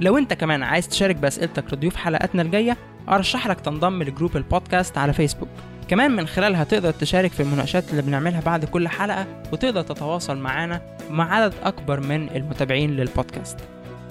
لو 0.00 0.18
انت 0.18 0.32
كمان 0.32 0.62
عايز 0.62 0.88
تشارك 0.88 1.16
بأسئلتك 1.16 1.74
لضيوف 1.74 1.96
حلقاتنا 1.96 2.42
الجاية 2.42 2.76
أرشح 3.08 3.46
لك 3.46 3.60
تنضم 3.60 4.02
ل 4.02 4.08
group 4.08 4.36
البودكاست 4.36 4.98
على 4.98 5.12
فيسبوك. 5.12 5.48
كمان 5.88 6.10
من 6.10 6.26
خلالها 6.26 6.64
تقدر 6.64 6.90
تشارك 6.90 7.30
في 7.30 7.42
المناقشات 7.42 7.90
اللي 7.90 8.02
بنعملها 8.02 8.40
بعد 8.40 8.64
كل 8.64 8.88
حلقة 8.88 9.26
وتقدر 9.52 9.82
تتواصل 9.82 10.38
معانا 10.38 10.96
مع 11.10 11.34
عدد 11.34 11.54
أكبر 11.62 12.00
من 12.00 12.28
المتابعين 12.36 12.90
للبودكاست. 12.90 13.58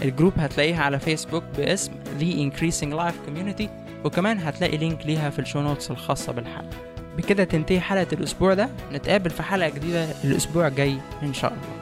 ال 0.01 0.07
group 0.07 0.33
هتلاقيها 0.37 0.83
على 0.83 0.99
فيسبوك 0.99 1.43
باسم 1.57 1.91
The 2.19 2.23
Increasing 2.23 2.93
Life 2.99 3.29
Community 3.29 3.67
وكمان 4.05 4.39
هتلاقي 4.39 4.77
link 4.77 5.05
ليها 5.05 5.29
في 5.29 5.39
ال 5.39 5.44
show 5.44 5.61
notes 5.61 5.91
الخاصة 5.91 6.33
بالحلقة. 6.33 6.77
بكده 7.17 7.43
تنتهي 7.43 7.79
حلقة 7.79 8.07
الأسبوع 8.13 8.53
ده. 8.53 8.69
نتقابل 8.93 9.29
في 9.29 9.43
حلقة 9.43 9.69
جديدة 9.69 10.07
الأسبوع 10.23 10.67
الجاي 10.67 10.97
إن 11.23 11.33
شاء 11.33 11.53
الله. 11.53 11.80